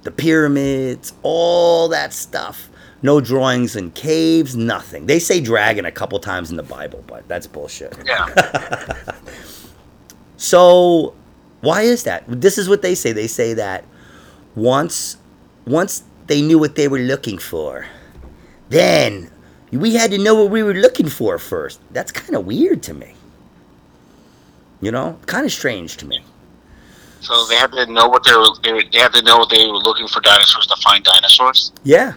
[0.03, 2.69] the pyramids, all that stuff.
[3.03, 5.07] No drawings in caves, nothing.
[5.07, 7.95] They say dragon a couple times in the Bible, but that's bullshit.
[8.05, 8.27] Yeah.
[10.47, 11.13] so,
[11.61, 12.23] why is that?
[12.29, 13.11] This is what they say.
[13.11, 13.85] They say that
[14.55, 15.17] once
[15.67, 17.87] once they knew what they were looking for,
[18.69, 19.29] then
[19.73, 21.81] we had to know what we were looking for first.
[21.91, 23.15] That's kind of weird to me.
[24.81, 26.23] You know, kind of strange to me.
[27.23, 28.51] So they had to know what they were.
[28.63, 31.73] They, were, they had to know what they were looking for dinosaurs to find dinosaurs.
[31.83, 32.13] Yeah.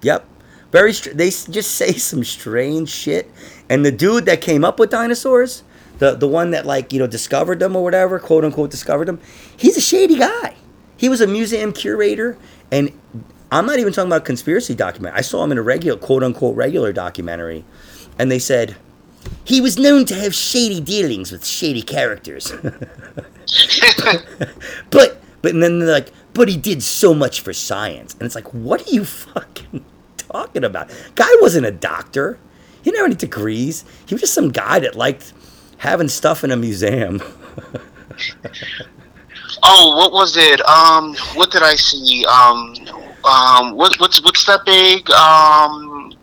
[0.00, 0.26] Yep.
[0.70, 0.94] Very.
[0.94, 3.30] Str- they just say some strange shit,
[3.68, 5.62] and the dude that came up with dinosaurs,
[5.98, 9.20] the the one that like you know discovered them or whatever, quote unquote discovered them,
[9.56, 10.56] he's a shady guy.
[10.96, 12.36] He was a museum curator,
[12.70, 12.92] and
[13.50, 15.14] I'm not even talking about conspiracy document.
[15.16, 17.64] I saw him in a regular, quote unquote, regular documentary,
[18.18, 18.76] and they said
[19.44, 22.52] he was known to have shady dealings with shady characters.
[24.90, 28.34] but but and then they're like, but he did so much for science, and it's
[28.34, 29.84] like, what are you fucking
[30.16, 30.90] talking about?
[31.14, 32.38] Guy wasn't a doctor.
[32.82, 33.84] He didn't have any degrees.
[34.06, 35.32] He was just some guy that liked
[35.82, 37.20] having stuff in a museum.
[39.64, 40.60] oh, what was it?
[40.64, 42.24] Um, what did I see?
[42.26, 42.76] Um,
[43.24, 46.14] um, what, what's what's that big um,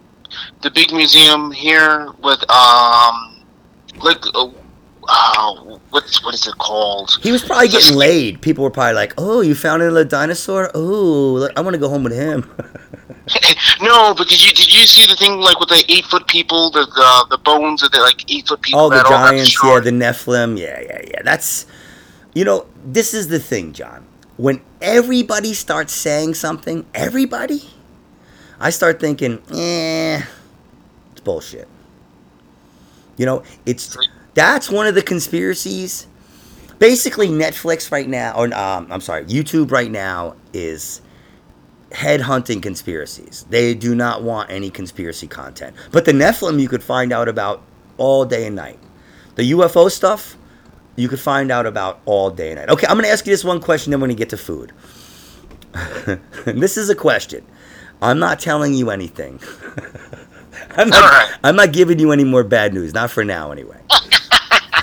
[0.62, 3.43] the big museum here with um,
[4.02, 4.50] like uh,
[5.10, 7.19] uh, what's what is it called?
[7.22, 8.41] He was probably getting laid.
[8.41, 10.72] People were probably like, "Oh, you found a dinosaur?
[10.74, 12.50] Oh, I want to go home with him."
[13.81, 16.71] no, but did you did you see the thing like with the eight foot people,
[16.71, 18.81] the the, the bones of the like eight foot people?
[18.81, 21.21] Oh, the giants, yeah, the Nephilim, yeah, yeah, yeah.
[21.23, 21.65] That's
[22.33, 24.05] you know, this is the thing, John
[24.39, 27.69] when everybody starts saying something, everybody,
[28.57, 30.23] I start thinking, eh,
[31.11, 31.67] it's bullshit.
[33.17, 33.97] You know, it's
[34.35, 36.07] that's one of the conspiracies.
[36.79, 41.01] Basically, Netflix right now, or um, I'm sorry, YouTube right now is
[41.91, 43.45] headhunting conspiracies.
[43.49, 45.75] They do not want any conspiracy content.
[45.91, 47.63] But the Nephilim you could find out about
[47.97, 48.80] all day and night.
[49.36, 50.36] The UFO stuff,
[50.95, 52.69] you could find out about all day and night.
[52.69, 54.30] Okay, I'm going to ask you this one question, then when we're going to get
[54.30, 54.71] to food.
[56.45, 57.45] this is a question.
[58.02, 59.39] I'm not telling you anything.
[60.71, 61.38] I'm not, right.
[61.43, 62.93] I'm not giving you any more bad news.
[62.93, 63.80] Not for now, anyway.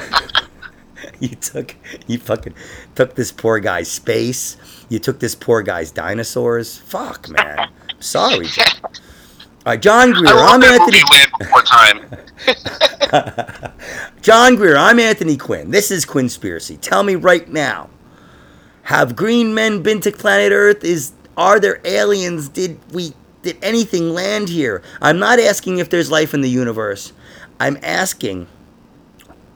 [1.21, 1.75] you took,
[2.07, 2.55] you fucking
[2.95, 4.57] took this poor guy's space.
[4.89, 6.79] You took this poor guy's dinosaurs.
[6.79, 7.71] Fuck, man.
[7.99, 8.47] Sorry.
[8.47, 8.67] John.
[8.85, 10.33] All right, John Grier.
[10.33, 11.01] I'm Anthony.
[11.03, 12.07] Quinn.
[14.23, 14.77] John Grier.
[14.77, 15.73] I'm Anthony Quinn.
[15.73, 16.81] This is Quinnspiracy.
[16.81, 17.91] Tell me right now.
[18.83, 20.85] Have green men been to planet Earth?
[20.85, 22.49] Is are there aliens?
[22.49, 24.83] Did we did anything land here?
[25.03, 27.13] I'm not asking if there's life in the universe.
[27.59, 28.47] I'm asking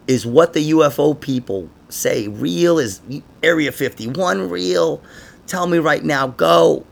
[0.08, 2.78] is what the UFO people say real?
[2.78, 3.00] Is
[3.42, 5.02] Area 51 real?
[5.46, 6.28] Tell me right now.
[6.28, 6.84] Go.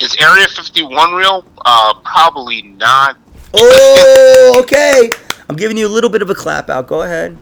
[0.00, 1.44] Is Area 51 real?
[1.64, 3.16] Uh, probably not.
[3.54, 5.10] Oh, okay.
[5.48, 6.86] I'm giving you a little bit of a clap out.
[6.86, 7.36] Go ahead.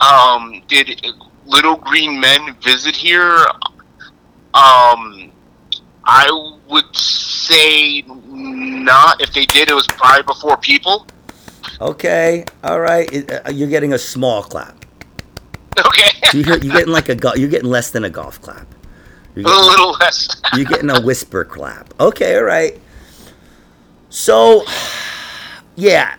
[0.00, 1.00] Um, did
[1.46, 3.36] little green men visit here?
[4.54, 5.30] Um,
[6.04, 9.20] I would say not.
[9.20, 11.06] If they did, it was probably before people.
[11.80, 13.30] Okay, all right.
[13.30, 14.76] Uh, you're getting a small clap.
[15.78, 16.10] Okay.
[16.32, 18.66] you're, you're getting like a you're getting less than a golf clap.
[19.34, 20.28] Getting, a little less.
[20.54, 21.92] you're getting a whisper clap.
[21.98, 22.78] Okay, all right.
[24.10, 24.64] So,
[25.76, 26.16] yeah,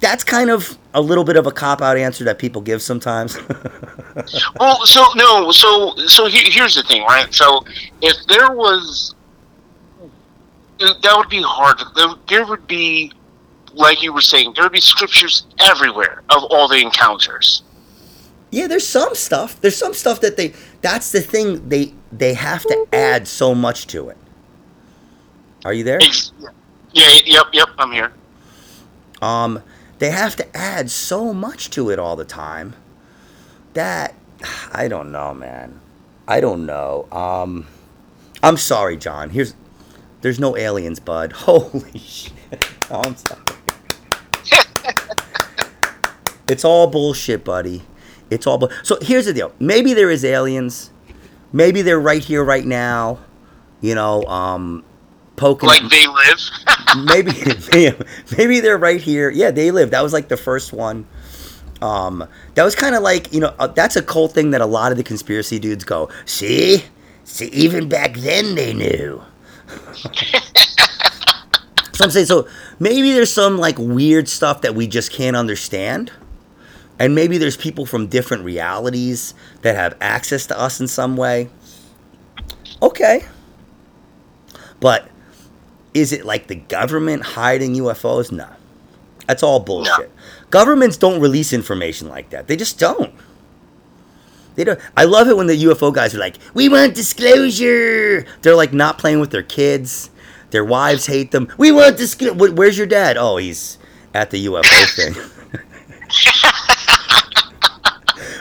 [0.00, 3.36] that's kind of a little bit of a cop out answer that people give sometimes.
[4.60, 7.32] well, so no, so so he, here's the thing, right?
[7.34, 7.64] So
[8.00, 9.14] if there was,
[10.78, 11.80] that would be hard.
[12.28, 13.12] There would be,
[13.74, 17.62] like you were saying, there would be scriptures everywhere of all the encounters.
[18.50, 19.60] Yeah, there's some stuff.
[19.60, 20.54] There's some stuff that they.
[20.80, 21.68] That's the thing.
[21.68, 24.16] They they have to add so much to it.
[25.64, 25.98] Are you there?
[26.92, 27.18] Yeah.
[27.24, 27.46] Yep.
[27.52, 27.68] Yep.
[27.78, 28.12] I'm here.
[29.20, 29.62] Um,
[29.98, 32.74] they have to add so much to it all the time.
[33.72, 34.14] That
[34.72, 35.80] I don't know, man.
[36.28, 37.08] I don't know.
[37.10, 37.66] Um,
[38.42, 39.30] I'm sorry, John.
[39.30, 39.54] Here's
[40.20, 41.32] there's no aliens, bud.
[41.34, 42.32] Holy shit.
[42.90, 43.40] Oh, I'm sorry.
[46.48, 47.82] It's all bullshit, buddy.
[48.30, 48.58] It's all.
[48.58, 49.52] Bu- so here's the deal.
[49.58, 50.90] Maybe there is aliens.
[51.52, 53.18] Maybe they're right here, right now.
[53.80, 54.84] You know, um,
[55.36, 55.68] poking.
[55.68, 56.40] Like they live.
[57.06, 57.32] maybe,
[58.36, 59.30] maybe they're right here.
[59.30, 59.90] Yeah, they live.
[59.90, 61.06] That was like the first one.
[61.82, 64.66] Um, that was kind of like you know uh, that's a cool thing that a
[64.66, 66.08] lot of the conspiracy dudes go.
[66.24, 66.84] See,
[67.24, 69.22] see, even back then they knew.
[71.94, 72.48] So I'm saying, so
[72.80, 76.10] maybe there's some like weird stuff that we just can't understand.
[76.98, 81.48] And maybe there's people from different realities that have access to us in some way.
[82.82, 83.24] Okay.
[84.80, 85.08] But
[85.92, 88.30] is it like the government hiding UFOs?
[88.30, 88.48] No.
[89.26, 90.08] That's all bullshit.
[90.10, 90.14] No.
[90.50, 92.46] Governments don't release information like that.
[92.46, 93.12] They just don't.
[94.54, 94.78] They don't.
[94.96, 98.98] I love it when the UFO guys are like, "We want disclosure." They're like not
[98.98, 100.10] playing with their kids.
[100.50, 101.48] Their wives hate them.
[101.58, 102.52] We want disclosure.
[102.52, 103.16] Where's your dad?
[103.16, 103.78] Oh, he's
[104.12, 105.14] at the UFO thing.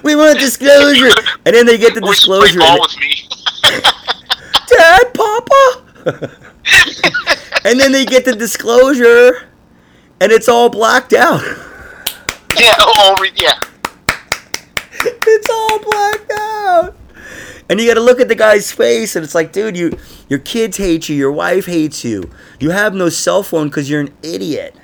[0.03, 1.11] we want disclosure,
[1.45, 2.59] and then they get the disclosure.
[2.59, 3.27] Ball with me.
[4.67, 5.83] Dad, Papa.
[7.65, 9.47] and then they get the disclosure,
[10.19, 11.41] and it's all blacked out.
[12.57, 12.75] yeah.
[13.35, 13.59] Yeah.
[15.05, 16.95] It's all blacked out.
[17.69, 19.97] And you got to look at the guy's face, and it's like, dude, you,
[20.29, 22.29] your kids hate you, your wife hates you,
[22.59, 24.75] you have no cell phone because you're an idiot,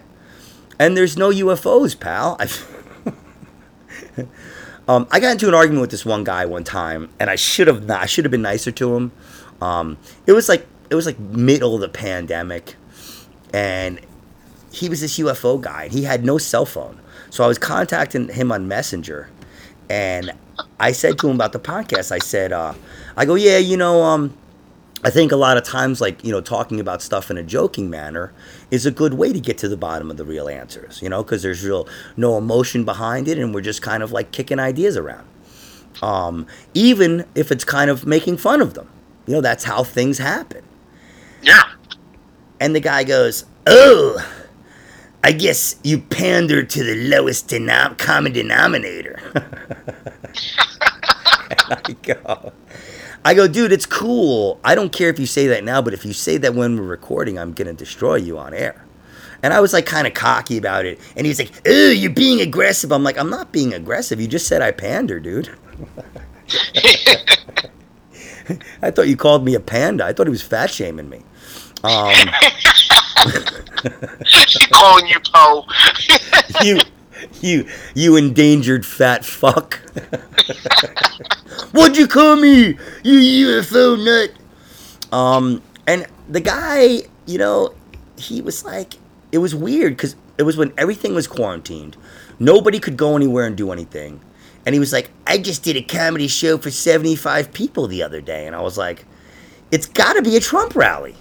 [0.80, 2.38] and there's no UFOs, pal.
[4.90, 7.68] Um, I got into an argument with this one guy one time, and I should
[7.68, 8.02] have not.
[8.02, 9.12] I should have been nicer to him.
[9.62, 12.74] Um, it was like it was like middle of the pandemic,
[13.54, 14.00] and
[14.72, 17.00] he was this UFO guy, and he had no cell phone.
[17.30, 19.30] So I was contacting him on Messenger,
[19.92, 20.32] and
[20.80, 22.12] I said to him about the podcast.
[22.12, 22.74] I said, uh,
[23.16, 24.36] I go, yeah, you know, um,
[25.04, 27.90] I think a lot of times, like, you know, talking about stuff in a joking
[27.90, 28.34] manner
[28.70, 31.24] is a good way to get to the bottom of the real answers, you know,
[31.24, 31.88] because there's real
[32.18, 35.26] no emotion behind it and we're just kind of like kicking ideas around.
[36.02, 38.90] Um, even if it's kind of making fun of them.
[39.26, 40.64] You know, that's how things happen.
[41.42, 41.64] Yeah.
[42.60, 44.18] And the guy goes, Oh,
[45.24, 49.20] I guess you pander to the lowest denom- common denominator.
[51.70, 52.54] I go,
[53.26, 54.60] I go, dude, it's cool.
[54.64, 56.84] I don't care if you say that now, but if you say that when we're
[56.84, 58.86] recording, I'm gonna destroy you on air.
[59.42, 61.00] And I was like kind of cocky about it.
[61.16, 64.20] And he's like, "Oh, you're being aggressive." I'm like, "I'm not being aggressive.
[64.20, 65.50] You just said I pander, dude."
[68.82, 70.06] I thought you called me a panda.
[70.06, 71.22] I thought he was fat shaming me.
[71.84, 72.14] Um,
[74.72, 75.66] calling you Poe.
[76.64, 76.80] you,
[77.42, 79.76] you, you endangered fat fuck.
[81.72, 82.78] What'd you call me?
[83.04, 84.32] You UFO nut.
[85.12, 87.74] Um, and the guy, you know,
[88.18, 88.96] he was like,
[89.32, 91.98] it was weird because it was when everything was quarantined.
[92.40, 94.22] Nobody could go anywhere and do anything.
[94.66, 98.22] And he was like, I just did a comedy show for 75 people the other
[98.22, 98.46] day.
[98.46, 99.06] And I was like,
[99.72, 101.16] it's got to be a Trump rally.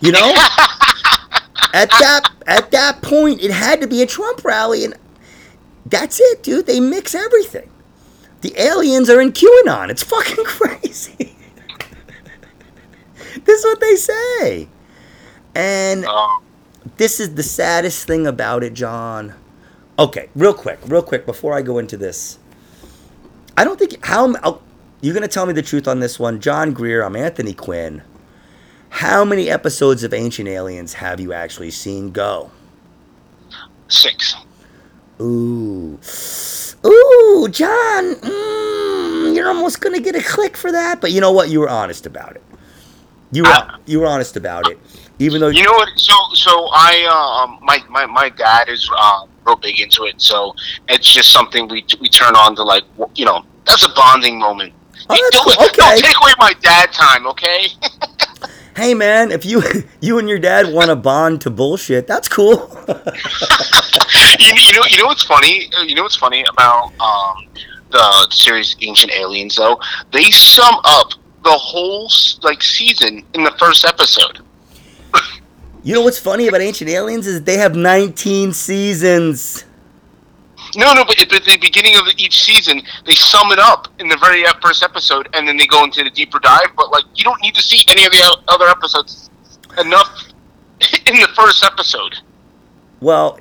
[0.00, 0.28] You know?
[1.74, 4.84] at that at that point, it had to be a Trump rally.
[4.84, 4.94] And
[5.90, 6.66] that's it, dude.
[6.66, 7.70] They mix everything.
[8.40, 9.90] The aliens are in QAnon.
[9.90, 11.36] It's fucking crazy.
[13.44, 14.68] this is what they say.
[15.54, 16.42] And oh.
[16.96, 19.34] this is the saddest thing about it, John.
[19.98, 22.38] Okay, real quick, real quick, before I go into this.
[23.56, 24.62] I don't think how I'll, oh,
[25.00, 27.02] you're gonna tell me the truth on this one, John Grier.
[27.02, 28.02] I'm Anthony Quinn.
[28.90, 32.52] How many episodes of Ancient Aliens have you actually seen go?
[33.88, 34.36] Six.
[35.20, 35.98] Ooh,
[36.86, 38.14] ooh, John.
[38.14, 41.48] Mm, you're almost gonna get a click for that, but you know what?
[41.48, 42.42] You were honest about it.
[43.32, 44.78] You were uh, you were honest about it,
[45.18, 45.88] even though you know what.
[45.96, 50.54] So so I um my my my dad is um real big into it, so
[50.88, 54.72] it's just something we we turn on to like you know that's a bonding moment.
[55.10, 55.66] Oh, that's cool.
[55.66, 55.76] okay.
[55.76, 57.68] don't take away my dad time, okay?
[58.78, 59.62] hey man, if you
[60.00, 62.70] you and your dad want to bond to bullshit, that's cool.
[64.38, 65.70] you, you know you know what's funny?
[65.84, 67.46] You know what's funny about um
[67.90, 69.80] the series Ancient Aliens though?
[70.12, 71.12] They sum up
[71.44, 72.10] the whole
[72.42, 74.40] like season in the first episode.
[75.82, 79.64] you know what's funny about Ancient Aliens is they have 19 seasons.
[80.76, 84.16] No, no, but at the beginning of each season, they sum it up in the
[84.16, 86.68] very first episode, and then they go into the deeper dive.
[86.76, 89.30] But like, you don't need to see any of the other episodes
[89.78, 90.24] enough
[91.06, 92.18] in the first episode.
[93.00, 93.38] Well,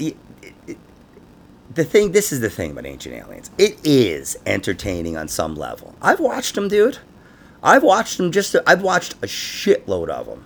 [1.73, 3.51] the thing, this is the thing about Ancient Aliens.
[3.57, 5.95] It is entertaining on some level.
[6.01, 6.99] I've watched them, dude.
[7.63, 8.55] I've watched them just.
[8.65, 10.45] I've watched a shitload of them.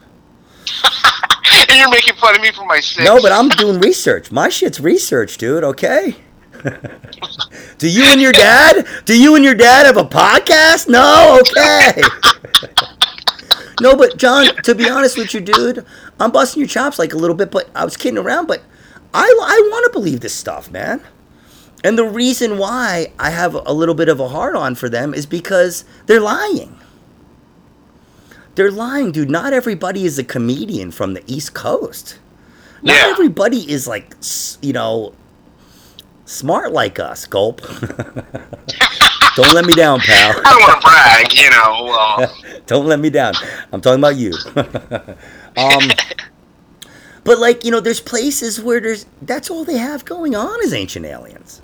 [1.69, 3.05] and you're making fun of me for my six.
[3.05, 4.31] No, but I'm doing research.
[4.31, 5.63] My shit's research, dude.
[5.63, 6.15] Okay.
[7.77, 8.87] Do you and your dad?
[9.05, 10.87] Do you and your dad have a podcast?
[10.87, 11.39] No.
[11.41, 12.01] Okay.
[13.81, 15.85] no, but John, to be honest with you, dude,
[16.19, 18.47] I'm busting your chops like a little bit, but I was kidding around.
[18.47, 18.61] But
[19.13, 21.01] I, I want to believe this stuff, man.
[21.83, 25.13] And the reason why I have a little bit of a hard on for them
[25.13, 26.77] is because they're lying.
[28.55, 29.29] They're lying, dude.
[29.29, 32.19] Not everybody is a comedian from the East Coast.
[32.83, 33.07] Not yeah.
[33.07, 34.13] everybody is like,
[34.61, 35.13] you know,
[36.31, 37.25] smart like us.
[37.25, 37.61] Gulp.
[39.35, 40.41] don't let me down, pal.
[40.45, 41.89] I don't want to brag, you know.
[41.93, 42.59] Uh...
[42.65, 43.33] don't let me down.
[43.71, 44.31] I'm talking about you.
[45.57, 45.89] um,
[47.23, 50.73] but like you know, there's places where there's that's all they have going on is
[50.73, 51.61] ancient aliens.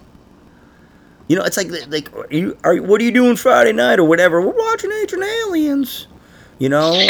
[1.28, 4.06] You know, it's like like are you are what are you doing Friday night or
[4.06, 4.42] whatever?
[4.42, 6.08] We're watching Ancient Aliens.
[6.58, 7.06] You know.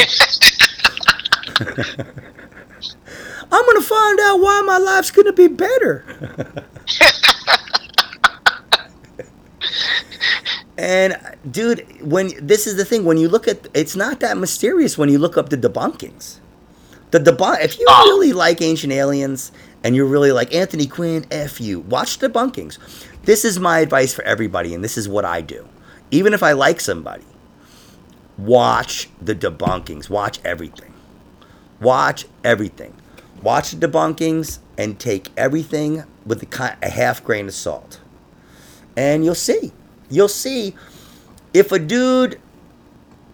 [3.50, 6.04] I'm gonna find out why my life's gonna be better.
[10.76, 11.16] And
[11.50, 15.08] dude, when this is the thing, when you look at, it's not that mysterious when
[15.08, 16.38] you look up the debunkings.
[17.10, 17.64] The debunk.
[17.64, 18.02] If you ah.
[18.04, 19.50] really like Ancient Aliens
[19.82, 22.78] and you're really like Anthony Quinn, f you, watch the debunkings.
[23.24, 25.66] This is my advice for everybody, and this is what I do.
[26.10, 27.24] Even if I like somebody,
[28.36, 30.08] watch the debunkings.
[30.10, 30.92] Watch everything.
[31.80, 32.94] Watch everything.
[33.42, 38.00] Watch the debunkings and take everything with a half grain of salt.
[38.98, 39.72] And you'll see.
[40.10, 40.74] You'll see
[41.54, 42.40] if a dude,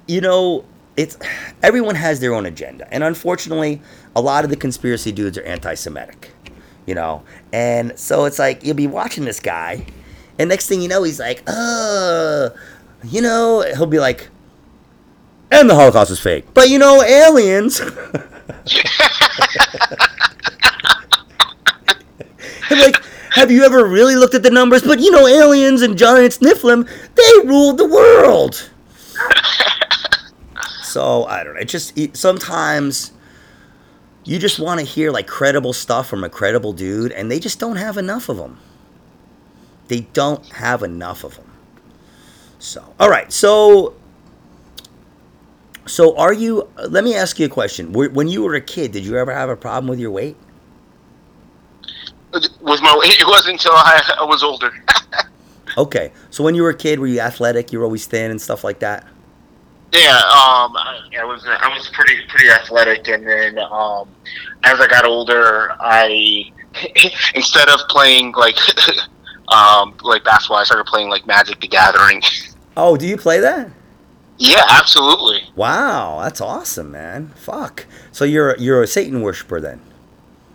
[0.06, 0.64] you know,
[0.96, 1.18] it's
[1.62, 2.86] everyone has their own agenda.
[2.92, 3.80] And unfortunately,
[4.14, 6.30] a lot of the conspiracy dudes are anti Semitic
[6.86, 7.22] you know.
[7.52, 9.84] And so it's like you'll be watching this guy,
[10.38, 12.50] and next thing you know, he's like, uh,
[13.04, 14.28] you know, he'll be like,
[15.50, 17.80] and the Holocaust is fake, but you know, aliens.
[22.70, 22.96] like,
[23.34, 24.82] have you ever really looked at the numbers?
[24.82, 28.70] But you know, aliens and giants Nephilim, they ruled the world.
[30.84, 31.60] so I don't know.
[31.60, 33.10] It just it, sometimes
[34.22, 37.58] you just want to hear like credible stuff from a credible dude, and they just
[37.58, 38.60] don't have enough of them.
[39.88, 41.50] They don't have enough of them.
[42.60, 43.32] So, all right.
[43.32, 43.94] So,
[45.86, 46.68] so are you?
[46.88, 47.92] Let me ask you a question.
[47.92, 50.36] When you were a kid, did you ever have a problem with your weight?
[52.34, 54.72] With my it wasn't until I, I was older.
[55.78, 57.72] okay, so when you were a kid, were you athletic?
[57.72, 59.06] You were always thin and stuff like that.
[59.92, 64.08] Yeah, um, I, I was I was pretty pretty athletic, and then um,
[64.64, 66.50] as I got older, I
[67.34, 68.56] instead of playing like
[69.48, 72.22] um, like basketball, I started playing like Magic: The Gathering.
[72.76, 73.70] Oh, do you play that?
[74.38, 75.42] Yeah, absolutely.
[75.54, 77.28] Wow, that's awesome, man.
[77.36, 77.86] Fuck.
[78.10, 79.80] So you're you're a Satan worshiper then?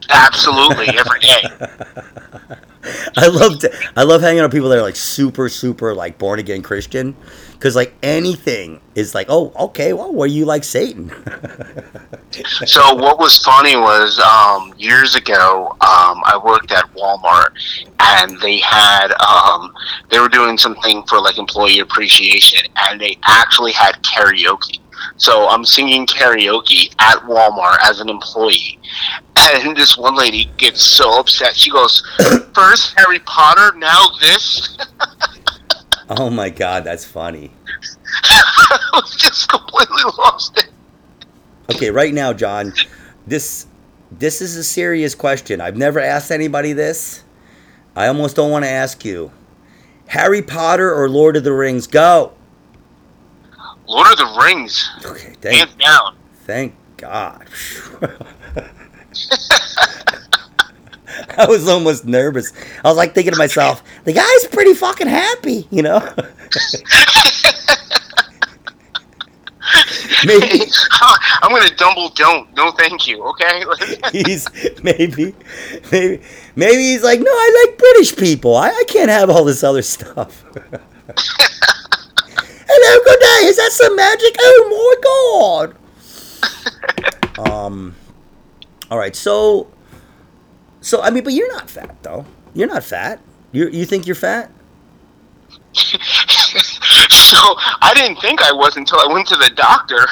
[0.10, 1.43] Absolutely, every day.
[3.18, 6.18] I love to, I love hanging out with people that are like super super like
[6.18, 7.16] born again Christian
[7.60, 11.10] because like anything is like, oh, okay, well, were you like Satan?
[12.66, 17.49] so what was funny was um, years ago, um, I worked at Walmart,
[17.99, 19.74] and they had um,
[20.10, 24.80] they were doing something for like employee appreciation, and they actually had karaoke.
[25.18, 28.80] So I'm singing karaoke at Walmart as an employee.
[29.38, 31.56] And this one lady gets so upset.
[31.56, 32.04] She goes,
[32.54, 34.78] First Harry Potter, now this.
[36.10, 37.52] Oh my god, that's funny.
[38.24, 40.70] I was just completely lost it.
[41.74, 42.74] Okay, right now, John,
[43.28, 43.68] this
[44.12, 45.62] this is a serious question.
[45.62, 47.24] I've never asked anybody this.
[47.95, 49.32] I almost don't want to ask you.
[50.08, 51.86] Harry Potter or Lord of the Rings?
[51.86, 52.34] Go.
[53.89, 54.87] Lord of the Rings.
[55.03, 56.15] Okay, thank, hands down.
[56.45, 57.47] Thank God.
[61.37, 62.53] I was almost nervous.
[62.85, 65.97] I was like thinking to myself, the guy's pretty fucking happy, you know?
[70.25, 70.61] maybe
[71.41, 72.55] I'm gonna dumble don't.
[72.55, 73.63] No thank you, okay?
[74.11, 74.47] he's
[74.83, 75.33] maybe
[75.91, 76.21] maybe
[76.55, 78.55] maybe he's like, no, I like British people.
[78.55, 80.45] I, I can't have all this other stuff.
[82.72, 83.47] Hello, good day.
[83.47, 84.36] Is that some magic?
[84.39, 85.74] Oh my
[87.41, 87.49] god.
[87.49, 87.95] um
[88.91, 89.67] all right, so
[90.82, 92.26] so I mean, but you're not fat though.
[92.53, 93.22] You're not fat.
[93.51, 94.51] You you think you're fat?
[95.74, 97.38] so
[97.82, 100.05] I didn't think I was until I went to the doctor.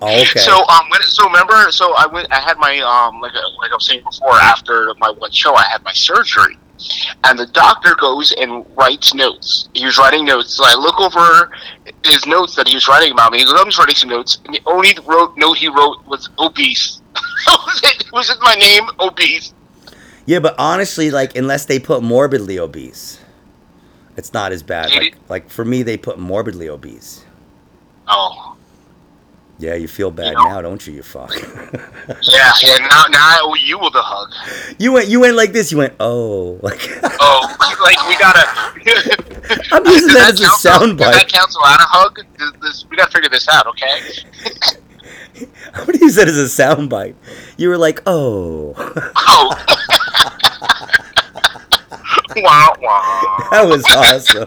[0.00, 0.38] Oh, okay.
[0.38, 3.72] So um, when, so remember, so I went, I had my um, like uh, like
[3.72, 6.58] I was saying before, after my one show, I had my surgery,
[7.24, 9.68] and the doctor goes and writes notes.
[9.74, 10.54] He was writing notes.
[10.54, 11.50] So I look over
[12.04, 13.38] his notes that he was writing about me.
[13.38, 16.28] He goes, "I'm just writing some notes." And the only wrote note he wrote was
[16.38, 17.00] obese.
[17.46, 18.06] was it.
[18.06, 19.52] It was just my name, obese.
[20.26, 23.20] Yeah, but honestly, like unless they put morbidly obese,
[24.16, 24.90] it's not as bad.
[24.90, 27.24] Like, like for me, they put morbidly obese.
[28.08, 28.45] Oh.
[29.58, 30.44] Yeah, you feel bad you know?
[30.44, 30.92] now, don't you?
[30.92, 31.34] You fuck.
[31.40, 32.76] yeah, yeah.
[32.78, 34.76] Now, now I owe you the hug.
[34.78, 35.72] You went, you went like this.
[35.72, 36.80] You went, oh, like.
[37.20, 38.44] oh, like we gotta.
[39.72, 40.98] I'm using that, that as a soundbite.
[40.98, 42.18] Does that cancel out a hug?
[42.60, 44.00] This, we gotta figure this out, okay?
[45.72, 47.14] How many use that as a soundbite.
[47.56, 48.74] You were like, oh.
[49.16, 49.64] Oh.
[52.36, 53.48] wow, wow.
[53.50, 54.46] That was awesome.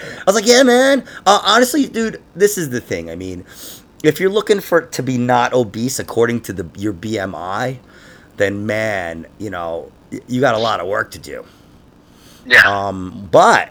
[0.00, 1.04] I was like, yeah, man.
[1.26, 3.10] Uh, honestly, dude, this is the thing.
[3.10, 3.44] I mean,
[4.02, 7.78] if you're looking for to be not obese according to the your BMI,
[8.36, 9.90] then man, you know,
[10.26, 11.44] you got a lot of work to do.
[12.46, 12.62] Yeah.
[12.62, 13.70] Um, but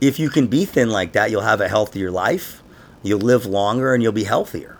[0.00, 2.62] if you can be thin like that, you'll have a healthier life.
[3.02, 4.78] You'll live longer and you'll be healthier.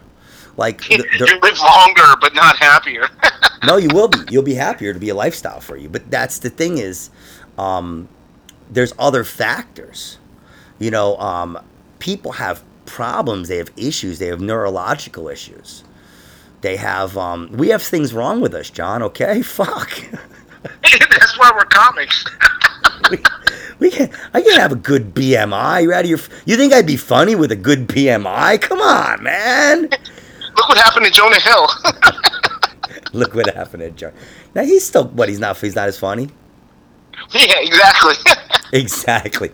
[0.57, 3.09] Like the, the, you live longer, but not happier.
[3.65, 4.19] no, you will be.
[4.31, 5.89] You'll be happier to be a lifestyle for you.
[5.89, 7.11] But that's the thing is,
[7.59, 8.09] um,
[8.71, 10.19] there's other factors.
[10.79, 11.59] You know, um,
[11.99, 13.49] people have problems.
[13.49, 14.19] They have issues.
[14.19, 15.85] They have neurological issues.
[16.61, 17.17] They have.
[17.19, 19.03] Um, we have things wrong with us, John.
[19.03, 19.91] Okay, fuck.
[20.83, 22.25] That's why we're comics.
[23.11, 23.19] we,
[23.79, 25.83] we can I can't have a good BMI.
[25.83, 26.21] You're out of your.
[26.47, 28.61] You think I'd be funny with a good BMI?
[28.61, 29.83] Come on, man.
[29.83, 31.67] Look what happened to Jonah Hill.
[33.13, 34.15] Look what happened to Jonah.
[34.55, 35.05] Now he's still.
[35.09, 35.29] What?
[35.29, 35.59] He's not.
[35.59, 36.31] He's not as funny.
[37.33, 38.15] Yeah, exactly.
[38.73, 39.51] exactly.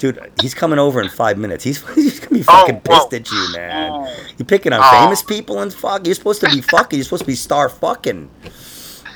[0.00, 1.62] Dude, he's coming over in five minutes.
[1.62, 4.08] He's, he's gonna be fucking oh, pissed at you, man.
[4.38, 5.04] You picking on oh.
[5.04, 6.06] famous people and fuck.
[6.06, 6.98] You're supposed to be fucking.
[6.98, 8.30] You're supposed to be star fucking.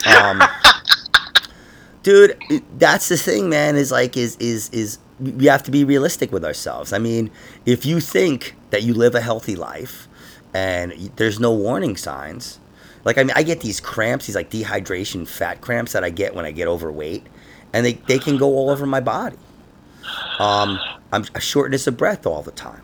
[0.06, 0.42] Um,
[2.02, 2.38] dude,
[2.76, 3.76] that's the thing, man.
[3.76, 6.92] Is like, is is is we have to be realistic with ourselves.
[6.92, 7.30] I mean,
[7.64, 10.06] if you think that you live a healthy life
[10.52, 12.60] and there's no warning signs,
[13.04, 16.34] like I mean, I get these cramps, these like dehydration, fat cramps that I get
[16.34, 17.24] when I get overweight,
[17.72, 19.38] and they they can go all over my body.
[20.38, 20.78] Um,
[21.12, 22.82] I'm a shortness of breath all the time.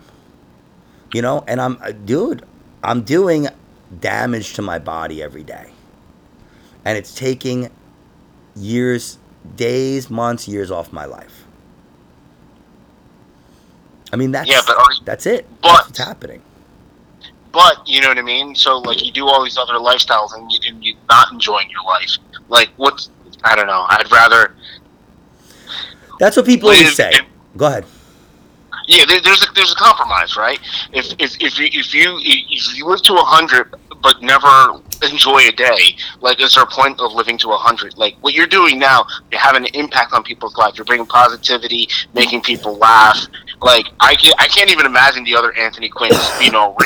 [1.13, 2.45] You know, and I'm, uh, dude,
[2.85, 3.49] I'm doing
[3.99, 5.73] damage to my body every day.
[6.85, 7.71] And it's taking
[8.55, 9.19] years,
[9.57, 11.45] days, months, years off my life.
[14.13, 15.47] I mean, that's, yeah, but you, that's it.
[15.61, 16.43] But, that's what's happening.
[17.53, 18.55] But, you know what I mean?
[18.55, 21.83] So, like, you do all these other lifestyles and, you, and you're not enjoying your
[21.85, 22.17] life.
[22.49, 23.11] Like, what's,
[23.43, 23.87] I don't know.
[23.89, 24.55] I'd rather
[26.21, 27.13] that's what people always say.
[27.57, 27.87] Go ahead.
[28.87, 30.61] Yeah, there, there's a there's a compromise, right?
[30.93, 35.49] If if if you if you if you live to a hundred but never enjoy
[35.49, 37.97] a day, like is there a point of living to a hundred?
[37.97, 40.77] Like what you're doing now, you're having an impact on people's lives.
[40.77, 43.19] You're bringing positivity, making people laugh.
[43.63, 46.13] Like I can I can't even imagine the other Anthony Quinn,
[46.43, 46.77] you know,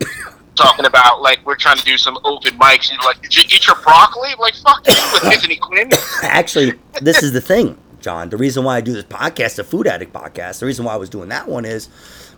[0.54, 2.90] talking about like we're trying to do some open mics.
[2.90, 4.30] And like, did you eat your broccoli?
[4.38, 5.90] Like fuck you with Anthony Quinn.
[6.22, 7.76] Actually, this is the thing.
[8.00, 8.30] John.
[8.30, 10.96] The reason why I do this podcast, the Food Addict podcast, the reason why I
[10.96, 11.88] was doing that one is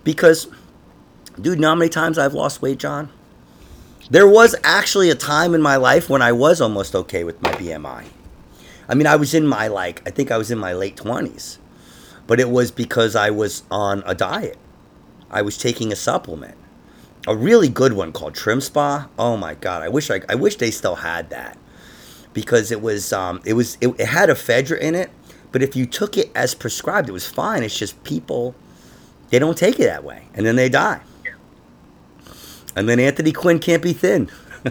[0.04, 0.46] because,
[1.40, 3.10] dude, you know how many times I've lost weight, John?
[4.10, 7.52] There was actually a time in my life when I was almost okay with my
[7.52, 8.04] BMI.
[8.88, 11.58] I mean, I was in my, like, I think I was in my late 20s,
[12.26, 14.58] but it was because I was on a diet.
[15.30, 16.56] I was taking a supplement,
[17.26, 19.08] a really good one called TrimSpa.
[19.18, 21.56] Oh my God, I wish I, I wish they still had that
[22.34, 25.10] because it was um, it was it, it had ephedra in it
[25.52, 27.62] but if you took it as prescribed, it was fine.
[27.62, 28.54] It's just people,
[29.30, 30.26] they don't take it that way.
[30.34, 31.02] And then they die.
[32.74, 34.30] And then Anthony Quinn can't be thin.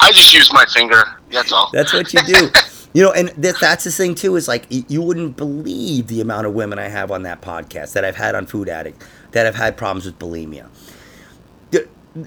[0.00, 1.02] I just use my finger.
[1.30, 1.70] That's all.
[1.72, 2.50] That's what you do.
[2.92, 4.36] you know, and that, that's the thing too.
[4.36, 8.04] Is like you wouldn't believe the amount of women I have on that podcast that
[8.04, 10.68] I've had on Food Addict that have had problems with bulimia.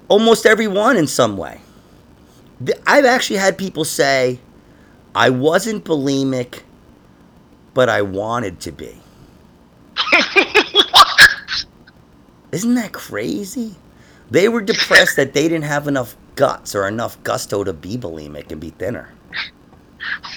[0.08, 1.62] Almost every one in some way.
[2.88, 4.40] I've actually had people say,
[5.16, 6.64] I wasn't bulimic,
[7.74, 8.98] but I wanted to be.
[12.52, 13.76] Isn't that crazy?
[14.30, 18.52] They were depressed that they didn't have enough guts or enough gusto to be bulimic
[18.52, 19.14] and be thinner.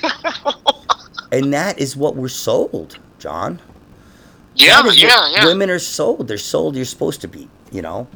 [1.33, 3.61] and that is what we're sold, John.
[4.55, 5.45] Yeah, yeah, yeah.
[5.45, 6.29] Women are sold.
[6.29, 8.07] They're sold you're supposed to be, you know,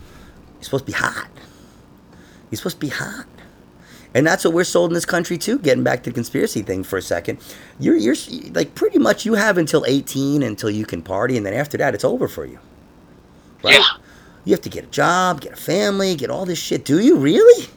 [0.55, 1.29] you're supposed to be hot.
[2.51, 3.27] You're supposed to be hot.
[4.15, 5.59] And that's what we're sold in this country too.
[5.59, 7.39] Getting back to the conspiracy thing for a second,
[7.81, 8.17] you're you're
[8.53, 11.95] like pretty much you have until 18 until you can party, and then after that
[11.95, 12.59] it's over for you.
[13.63, 13.79] Right?
[13.79, 13.85] Yeah.
[14.45, 16.85] You have to get a job, get a family, get all this shit.
[16.85, 17.69] Do you really?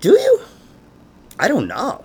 [0.00, 0.40] Do you?
[1.38, 2.04] I don't know.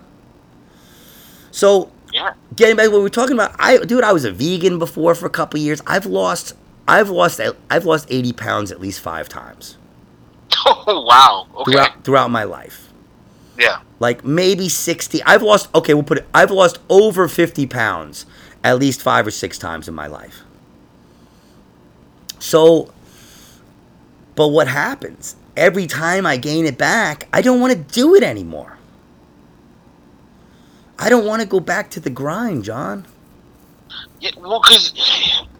[1.51, 2.33] So, yeah.
[2.55, 5.15] getting back to what we are talking about, I dude, I was a vegan before
[5.15, 5.81] for a couple years.
[5.87, 6.53] I've lost,
[6.87, 9.77] I've lost, I've lost 80 pounds at least five times.
[10.65, 11.47] Oh wow!
[11.61, 11.71] Okay.
[11.71, 12.89] Throughout throughout my life.
[13.57, 13.81] Yeah.
[13.99, 15.23] Like maybe sixty.
[15.23, 15.73] I've lost.
[15.73, 16.27] Okay, we'll put it.
[16.33, 18.25] I've lost over fifty pounds
[18.63, 20.41] at least five or six times in my life.
[22.39, 22.93] So,
[24.35, 25.35] but what happens?
[25.55, 28.77] Every time I gain it back, I don't want to do it anymore.
[30.99, 33.05] I don't want to go back to the grind, John.
[34.19, 34.93] Yeah, well, because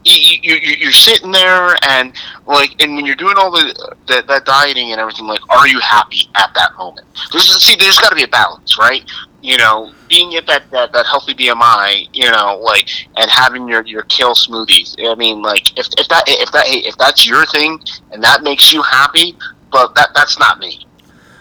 [0.04, 2.14] you, you, you're sitting there and
[2.48, 5.80] Like, and when you're doing all the that, that dieting and everything, like, are you
[5.80, 7.06] happy at that moment?
[7.34, 9.04] There's, see, there's got to be a balance, right?
[9.42, 13.86] You know, being at that, that that healthy BMI, you know, like, and having your
[13.86, 14.96] your kale smoothies.
[15.00, 17.80] I mean, like, if, if that if that if that's your thing
[18.12, 19.38] and that makes you happy,
[19.72, 20.86] but that that's not me.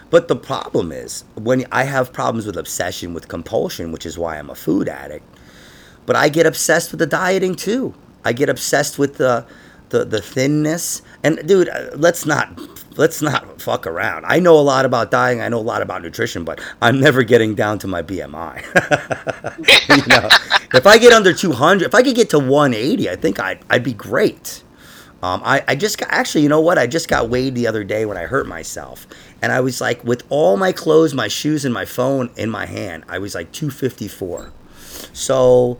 [0.09, 4.37] But the problem is when I have problems with obsession with compulsion, which is why
[4.37, 5.25] I'm a food addict.
[6.07, 7.93] But I get obsessed with the dieting too.
[8.25, 9.45] I get obsessed with the
[9.89, 11.01] the, the thinness.
[11.23, 12.59] And dude, uh, let's not
[12.97, 14.25] let's not fuck around.
[14.25, 15.41] I know a lot about dieting.
[15.41, 18.63] I know a lot about nutrition, but I'm never getting down to my BMI.
[19.97, 20.27] you know,
[20.73, 23.83] if I get under 200, if I could get to 180, I think I'd I'd
[23.83, 24.63] be great.
[25.23, 26.77] Um, I, I just got, actually, you know what?
[26.77, 29.07] I just got weighed the other day when I hurt myself.
[29.41, 32.67] And I was like, with all my clothes, my shoes, and my phone in my
[32.67, 34.53] hand, I was like 254.
[35.13, 35.79] So,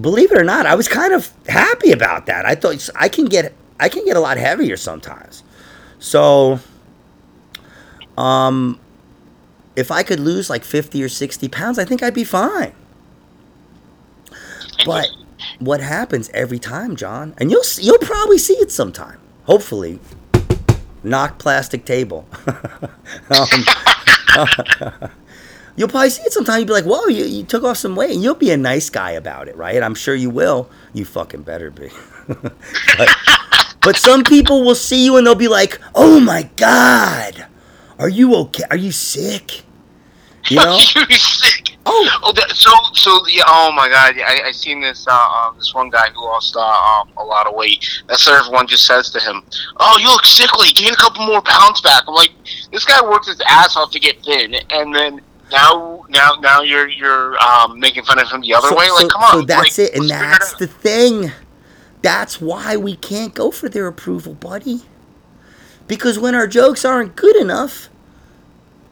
[0.00, 2.46] believe it or not, I was kind of happy about that.
[2.46, 5.42] I thought I can get I can get a lot heavier sometimes.
[5.98, 6.60] So,
[8.16, 8.78] um,
[9.74, 12.72] if I could lose like 50 or 60 pounds, I think I'd be fine.
[14.84, 15.08] But
[15.58, 17.34] what happens every time, John?
[17.38, 19.18] And you'll you'll probably see it sometime.
[19.44, 19.98] Hopefully,
[21.02, 22.28] knock plastic table.
[23.30, 23.64] um,
[25.76, 26.58] you'll probably see it sometime.
[26.58, 28.90] You'll be like, "Whoa, you, you took off some weight," and you'll be a nice
[28.90, 29.82] guy about it, right?
[29.82, 30.68] I'm sure you will.
[30.92, 31.90] You fucking better be.
[32.28, 33.08] but,
[33.82, 37.46] but some people will see you and they'll be like, "Oh my god,
[37.98, 38.64] are you okay?
[38.70, 39.62] Are you sick?"
[40.50, 41.76] You know, you sick.
[41.86, 43.42] Oh, oh that, so so yeah.
[43.46, 46.60] Oh my God, I I seen this uh, uh this one guy who lost uh,
[46.60, 47.86] um, a lot of weight.
[48.08, 49.42] That's what everyone just says to him.
[49.78, 50.68] Oh, you look sickly.
[50.68, 52.04] Gain a couple more pounds back.
[52.06, 52.32] I'm like,
[52.72, 55.20] this guy worked his ass off to get thin, and then
[55.54, 58.90] now now now you're you're um, making fun of him the other so, way.
[58.90, 59.32] Like, so, come on.
[59.32, 61.32] So that's like, it, and that's the thing.
[62.02, 64.82] That's why we can't go for their approval, buddy.
[65.86, 67.88] Because when our jokes aren't good enough,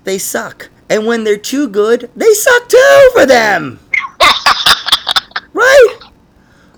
[0.05, 0.71] they suck.
[0.89, 3.79] And when they're too good, they suck too for them.
[5.53, 5.91] right?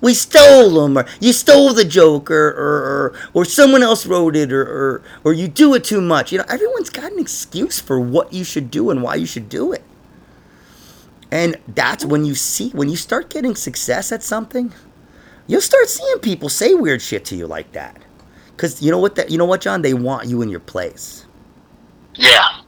[0.05, 4.37] We stole them, or you stole the joke, or, or, or, or someone else wrote
[4.37, 6.31] it, or, or, or you do it too much.
[6.31, 9.49] You know, everyone's got an excuse for what you should do and why you should
[9.49, 9.83] do it.
[11.31, 14.75] And that's when you see, when you start getting success at something,
[15.47, 17.97] you'll start seeing people say weird shit to you like that.
[18.49, 19.15] Because you know what?
[19.17, 19.81] That you know what, John?
[19.81, 21.25] They want you in your place.
[22.15, 22.61] Yeah.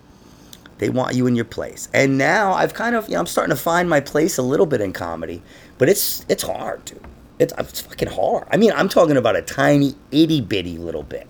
[0.79, 1.89] They want you in your place.
[1.93, 4.67] And now I've kind of, you know, I'm starting to find my place a little
[4.67, 5.43] bit in comedy,
[5.79, 7.01] but it's it's hard, dude.
[7.39, 8.47] It's, it's fucking hard.
[8.51, 11.29] I mean, I'm talking about a tiny itty bitty little bit.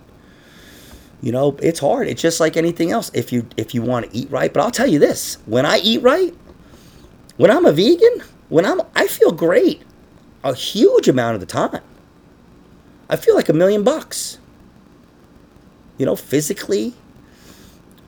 [1.23, 2.09] You know, it's hard.
[2.09, 3.11] It's just like anything else.
[3.15, 5.79] If you if you want to eat right, but I'll tell you this: when I
[5.79, 6.35] eat right,
[7.37, 9.83] when I'm a vegan, when I'm I feel great,
[10.45, 11.81] a huge amount of the time.
[13.09, 14.39] I feel like a million bucks.
[15.99, 16.93] You know, physically,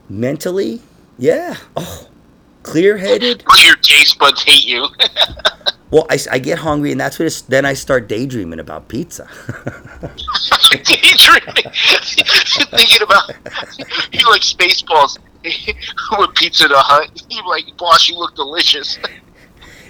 [0.07, 0.81] mentally,
[1.17, 1.55] yeah.
[1.75, 2.07] Oh,
[2.63, 3.43] clear headed.
[3.65, 4.85] Your taste buds hate you.
[5.91, 9.23] well, I, I get hungry, and that's what it's, then I start daydreaming about pizza.
[10.71, 13.29] daydreaming, thinking about
[14.11, 17.23] you like Spaceballs with Pizza the Hut.
[17.29, 18.99] You like, boss, you look delicious.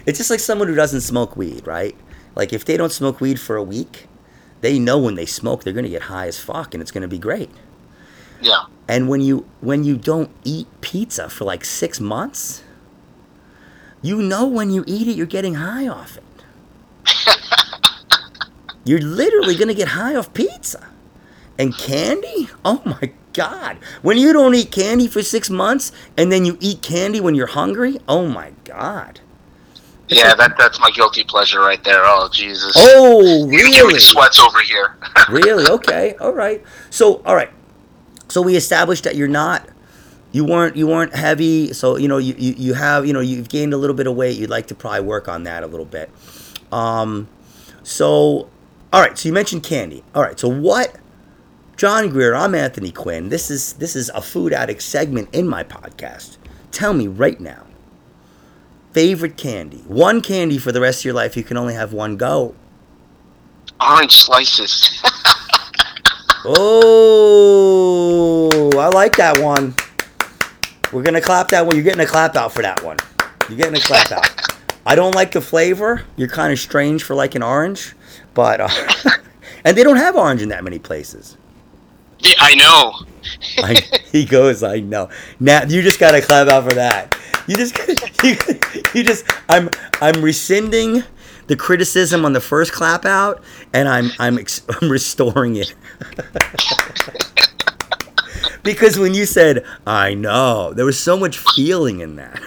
[0.06, 1.94] It's just like someone who doesn't smoke weed, right?
[2.34, 4.06] Like if they don't smoke weed for a week,
[4.62, 7.18] they know when they smoke they're gonna get high as fuck, and it's gonna be
[7.18, 7.50] great.
[8.40, 8.64] Yeah.
[8.88, 12.62] And when you when you don't eat pizza for like six months,
[14.02, 16.24] you know when you eat it, you're getting high off it.
[18.84, 20.86] you're literally gonna get high off pizza.
[21.58, 22.48] And candy?
[22.64, 23.76] Oh my god.
[24.00, 27.48] When you don't eat candy for six months and then you eat candy when you're
[27.48, 29.20] hungry, oh my god.
[30.08, 32.02] Yeah, that that's my guilty pleasure right there.
[32.02, 32.72] Oh Jesus.
[32.76, 33.76] Oh really?
[33.76, 34.96] You're sweats over here.
[35.28, 35.66] really?
[35.66, 36.14] Okay.
[36.20, 36.64] All right.
[36.88, 37.50] So all right.
[38.28, 39.68] So we established that you're not
[40.32, 43.48] you weren't you weren't heavy so you know you, you, you have you know you've
[43.48, 45.86] gained a little bit of weight you'd like to probably work on that a little
[45.86, 46.10] bit.
[46.72, 47.28] Um,
[47.82, 48.48] so
[48.92, 50.04] all right so you mentioned candy.
[50.14, 50.96] All right so what
[51.76, 53.28] john grier i'm anthony quinn.
[53.28, 56.36] This is this is a food addict segment in my podcast.
[56.70, 57.66] Tell me right now
[58.92, 62.16] favorite candy one candy for the rest of your life you can only have one
[62.16, 62.54] go.
[63.80, 65.02] Orange slices.
[66.42, 67.30] Oh,
[68.78, 69.74] I like that one.
[70.92, 71.76] We're gonna clap that one.
[71.76, 72.96] You're getting a clap out for that one.
[73.48, 74.28] You're getting a clap out.
[74.84, 76.02] I don't like the flavor.
[76.16, 77.94] You're kind of strange for like an orange,
[78.34, 78.68] but uh,
[79.64, 81.36] and they don't have orange in that many places.
[82.18, 82.94] Yeah, I know.
[83.58, 85.10] I, he goes, I know.
[85.38, 87.16] Now you just got to clap out for that.
[87.46, 87.78] You just,
[88.24, 88.36] you,
[88.94, 89.24] you just.
[89.48, 89.70] I'm,
[90.00, 91.04] I'm rescinding
[91.46, 94.38] the criticism on the first clap out, and I'm, I'm,
[94.68, 95.74] I'm restoring it
[98.62, 102.34] because when you said I know, there was so much feeling in that.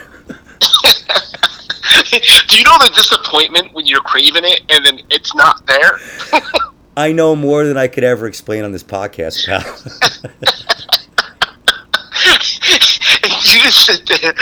[2.47, 5.99] Do you know the disappointment when you're craving it and then it's not there?
[6.97, 9.61] I know more than I could ever explain on this podcast, pal.
[13.23, 14.33] you just sit there,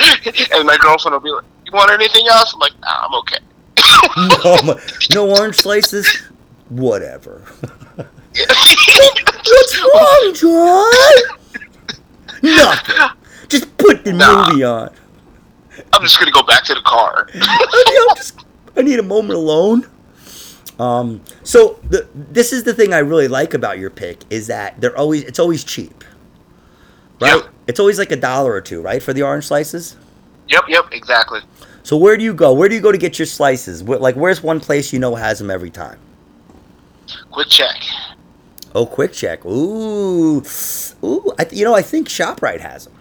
[0.53, 3.39] and my girlfriend will be like, "You want anything else?" I'm like, "Nah, I'm okay."
[4.43, 4.78] no,
[5.13, 6.07] no orange slices.
[6.67, 7.41] Whatever.
[8.36, 10.93] What's wrong, John?
[12.41, 12.95] Nothing.
[13.47, 14.49] Just put the nah.
[14.49, 14.93] movie on.
[15.93, 17.27] I'm just gonna go back to the car.
[17.33, 19.87] I, need, just, I need a moment alone.
[20.79, 24.79] Um, so the, this is the thing I really like about your pick is that
[24.81, 26.03] they're always it's always cheap,
[27.19, 27.35] right?
[27.35, 27.53] Yep.
[27.67, 29.95] It's always like a dollar or two, right, for the orange slices.
[30.47, 31.41] Yep, yep, exactly.
[31.83, 32.53] So where do you go?
[32.53, 33.83] Where do you go to get your slices?
[33.83, 35.99] Like, where's one place you know has them every time?
[37.31, 38.11] QuickChek.
[38.74, 39.45] Oh, QuickChek.
[39.45, 40.43] Ooh,
[41.05, 41.34] ooh.
[41.38, 42.93] I, you know, I think Shoprite has them.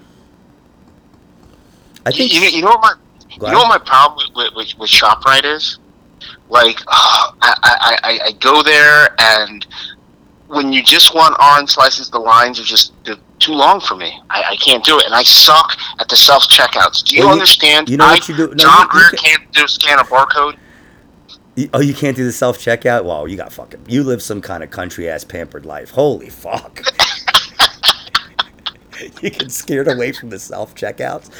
[2.07, 2.95] I think you, you know what my
[3.31, 5.79] you know what my problem with, with, with Shoprite is.
[6.49, 9.67] Like, uh, I, I, I, I go there and
[10.51, 12.93] when you just want orange slices, the lines are just
[13.39, 14.21] too long for me.
[14.31, 17.05] I, I can't do it, and I suck at the self checkouts.
[17.05, 17.89] Do you, well, you understand?
[17.89, 18.49] You know I, what you do?
[18.49, 20.57] No, John you, Grier can, not do scan a barcode.
[21.73, 23.05] Oh, you can't do the self checkout?
[23.05, 23.85] Wow, you got fucking.
[23.89, 25.91] You live some kind of country ass pampered life.
[25.91, 26.83] Holy fuck.
[29.23, 31.31] you get scared away from the self checkouts.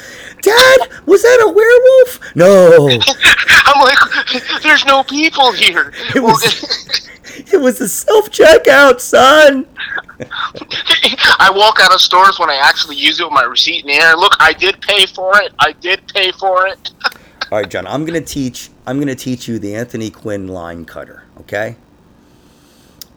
[0.41, 2.35] Dad, was that a werewolf?
[2.35, 2.89] No.
[3.65, 5.93] I'm like, there's no people here.
[6.15, 7.09] It was,
[7.53, 9.67] it was a self checkout, son.
[11.39, 13.93] I walk out of stores when I actually use it with my receipt in the
[13.93, 14.15] air.
[14.15, 15.53] Look, I did pay for it.
[15.59, 16.91] I did pay for it.
[17.51, 17.85] All right, John.
[17.85, 18.69] I'm gonna teach.
[18.87, 21.25] I'm gonna teach you the Anthony Quinn line cutter.
[21.41, 21.75] Okay.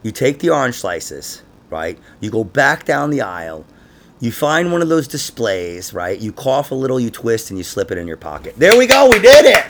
[0.02, 1.96] You take the orange slices, right?
[2.20, 3.64] You go back down the aisle.
[4.18, 6.18] You find one of those displays, right?
[6.18, 8.54] You cough a little, you twist, and you slip it in your pocket.
[8.56, 9.08] There we go.
[9.08, 9.66] We did it.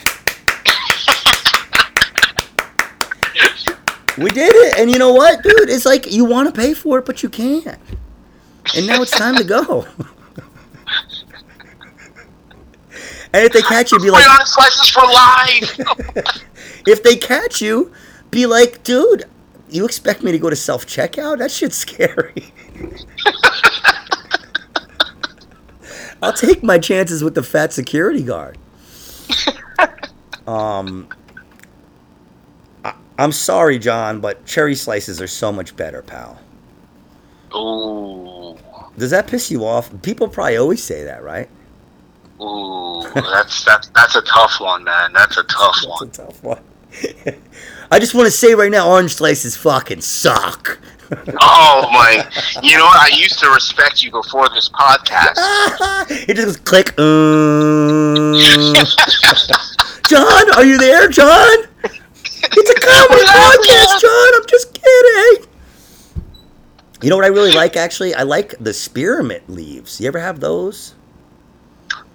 [4.16, 4.78] we did it.
[4.78, 5.68] And you know what, dude?
[5.68, 7.78] It's like you want to pay for it, but you can't.
[8.74, 9.86] And now it's time to go.
[13.34, 15.76] And if they catch you, be like, on slices for life.
[16.86, 17.90] if they catch you,
[18.30, 19.24] be like, dude,
[19.68, 21.38] you expect me to go to self checkout?
[21.38, 22.52] That shit's scary.
[26.22, 28.56] I'll take my chances with the fat security guard.
[30.46, 31.08] Um,
[32.84, 36.38] I, am sorry, John, but cherry slices are so much better, pal.
[37.52, 38.56] Ooh.
[38.96, 39.90] Does that piss you off?
[40.02, 41.48] People probably always say that, right?
[42.40, 45.12] Ooh, that's that's that's a tough one, man.
[45.12, 46.08] That's a tough that's one.
[46.08, 46.62] a tough one.
[47.90, 50.78] I just want to say right now, orange slices fucking suck.
[51.40, 52.28] oh my!
[52.62, 53.00] You know what?
[53.00, 55.36] I used to respect you before this podcast.
[56.28, 56.98] it just goes click.
[56.98, 58.34] Um.
[60.08, 61.58] John, are you there, John?
[61.84, 64.34] It's a comedy podcast, John.
[64.34, 65.50] I'm just kidding.
[67.02, 67.76] You know what I really like?
[67.76, 70.00] Actually, I like the spearmint leaves.
[70.00, 70.94] You ever have those?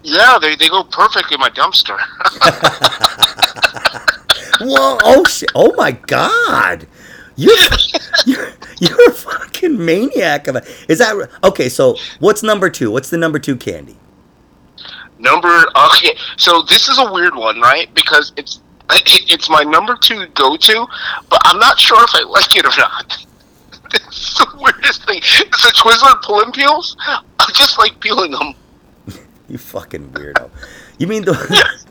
[0.03, 1.99] Yeah, they, they go perfect in my dumpster.
[4.61, 4.97] Whoa!
[5.03, 5.51] Oh shit!
[5.55, 6.87] Oh my god!
[7.35, 7.55] You're
[8.25, 10.63] you're you're a fucking maniac of a.
[10.89, 11.69] Is that okay?
[11.69, 12.91] So what's number two?
[12.91, 13.97] What's the number two candy?
[15.19, 16.15] Number okay.
[16.37, 17.93] So this is a weird one, right?
[17.93, 20.87] Because it's it's my number two go to,
[21.29, 23.25] but I'm not sure if I like it or not.
[23.91, 25.17] It's the weirdest thing.
[25.17, 26.95] It's the Twizzler pulling peels.
[26.99, 28.53] I just like peeling them.
[29.49, 30.49] You fucking weirdo.
[30.97, 31.35] You mean the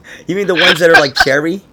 [0.27, 1.63] you mean the ones that are like cherry?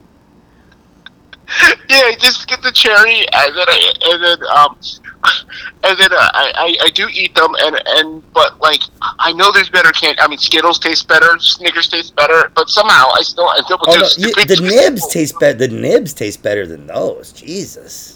[1.88, 4.77] Yeah, just get the cherry, and then I, and then um,
[5.83, 8.81] and then uh, I, I I do eat them, and and but like
[9.19, 10.19] I know there's better candy.
[10.19, 13.95] I mean, Skittles taste better, Snickers taste better, but somehow I still I still oh,
[13.95, 15.57] no, you, the nibs taste better.
[15.57, 17.31] The nibs taste better than those.
[17.31, 18.15] Jesus.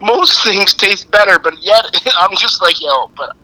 [0.00, 1.84] Most things taste better, but yet
[2.16, 3.36] I'm just like yo, but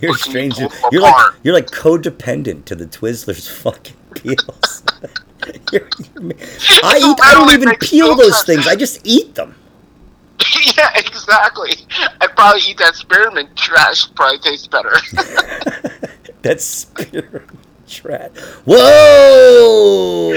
[0.00, 0.58] you're strange.
[0.58, 4.82] You're, you're like you're like codependent to the Twizzlers fucking peels.
[5.72, 5.88] you're,
[6.22, 6.32] you're,
[6.82, 7.18] I eat.
[7.22, 8.66] I don't even peel those things.
[8.66, 9.54] I just eat them.
[10.76, 11.72] yeah, exactly.
[12.20, 14.12] I'd probably eat that spearmint trash.
[14.14, 14.90] Probably tastes better.
[16.42, 17.50] that spearmint
[17.86, 18.30] trash.
[18.64, 20.34] Whoa!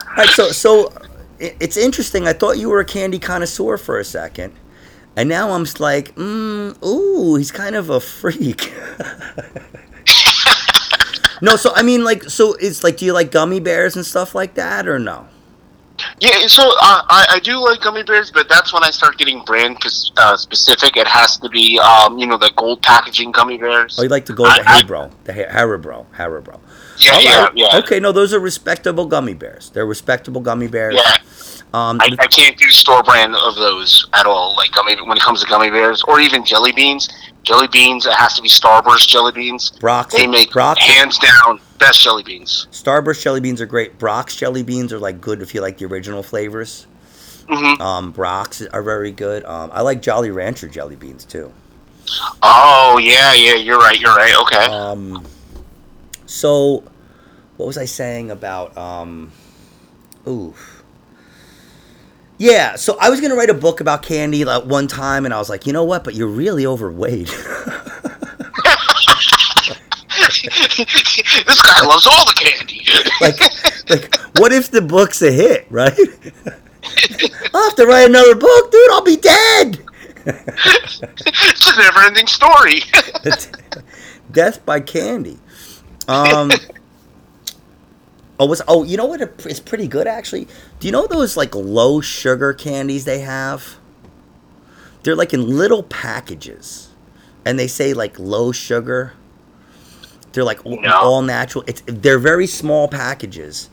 [0.00, 0.92] All right, so so
[1.38, 2.26] it's interesting.
[2.26, 4.52] I thought you were a candy connoisseur for a second.
[5.18, 8.72] And now I'm like, mm, ooh, he's kind of a freak.
[11.42, 14.36] no, so I mean, like, so it's like, do you like gummy bears and stuff
[14.36, 15.26] like that, or no?
[16.20, 19.44] Yeah, so uh, I, I do like gummy bears, but that's when I start getting
[19.44, 19.78] brand
[20.18, 20.96] uh, specific.
[20.96, 23.98] It has to be, um, you know, the gold packaging gummy bears.
[23.98, 26.60] Oh, you like the gold, the Haribo, the Haribo, Haribo.
[26.98, 27.24] Yeah, right.
[27.24, 27.78] yeah, yeah.
[27.78, 29.70] Okay, no, those are respectable gummy bears.
[29.70, 30.94] They're respectable gummy bears.
[30.96, 31.16] Yeah.
[31.74, 34.56] Um, I, I, can't do store brand of those at all.
[34.56, 37.10] Like gummy when it comes to gummy bears or even jelly beans.
[37.42, 39.72] Jelly beans, it has to be Starburst jelly beans.
[39.78, 42.68] Brach's, they make Brach's, hands down best jelly beans.
[42.70, 43.98] Starburst jelly beans are great.
[43.98, 46.86] Brach's jelly beans are like good if you like the original flavors.
[47.48, 47.80] Mm-hmm.
[47.80, 49.44] Um, Brach's are very good.
[49.44, 51.52] Um, I like Jolly Rancher jelly beans too.
[52.42, 53.98] Oh yeah, yeah, you're right.
[53.98, 54.34] You're right.
[54.42, 54.64] Okay.
[54.74, 55.26] Um,
[56.28, 56.84] so
[57.56, 59.32] what was I saying about um,
[60.26, 60.54] ooh
[62.38, 65.38] yeah, so I was gonna write a book about candy like one time, and I
[65.38, 66.04] was like, you know what?
[66.04, 67.26] But you're really overweight.
[67.26, 67.34] this
[71.62, 72.86] guy loves all the candy.
[73.20, 73.40] like,
[73.90, 75.92] like, what if the book's a hit, right?
[77.54, 78.90] I'll have to write another book, dude.
[78.92, 79.84] I'll be dead.
[80.24, 82.82] it's a never-ending story.
[84.30, 85.38] Death by candy.
[86.08, 86.50] Um,
[88.40, 90.46] Oh, was oh, you know what is pretty good actually?
[90.78, 93.76] Do you know those like low sugar candies they have?
[95.02, 96.90] They're like in little packages,
[97.44, 99.14] and they say like low sugar.
[100.32, 100.92] They're like no.
[100.92, 101.64] all natural.
[101.66, 103.70] It's they're very small packages.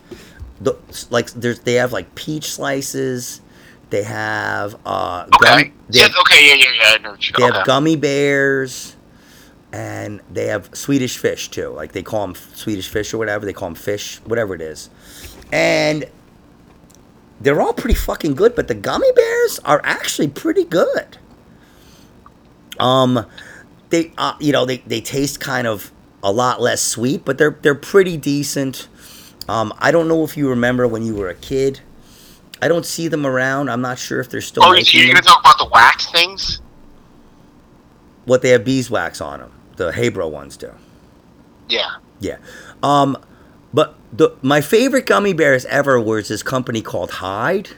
[0.60, 0.74] The,
[1.10, 3.40] like there's they have like peach slices.
[3.90, 5.28] They have uh.
[5.36, 5.64] Okay.
[5.64, 6.08] Gum, they yeah.
[6.08, 6.48] Have, okay.
[6.48, 6.54] Yeah.
[6.54, 6.96] Yeah.
[6.98, 7.16] Yeah.
[7.38, 7.56] They okay.
[7.56, 8.95] have gummy bears
[9.72, 11.68] and they have Swedish fish too.
[11.68, 13.44] Like they call them Swedish fish or whatever.
[13.44, 14.90] They call them fish, whatever it is.
[15.52, 16.06] And
[17.40, 21.18] they're all pretty fucking good, but the gummy bears are actually pretty good.
[22.78, 23.26] Um,
[23.90, 25.92] they, uh, you know, they, they taste kind of
[26.22, 28.88] a lot less sweet, but they're they're pretty decent.
[29.48, 31.80] Um, I don't know if you remember when you were a kid.
[32.60, 33.68] I don't see them around.
[33.68, 34.64] I'm not sure if they're still.
[34.64, 36.60] Oh, you're gonna talk about the wax things?
[38.24, 39.52] What they have beeswax on them.
[39.76, 40.72] The Haribo ones do.
[41.68, 41.96] Yeah.
[42.20, 42.38] Yeah.
[42.82, 43.16] Um,
[43.72, 47.70] but the my favorite gummy bears ever was this company called Heide.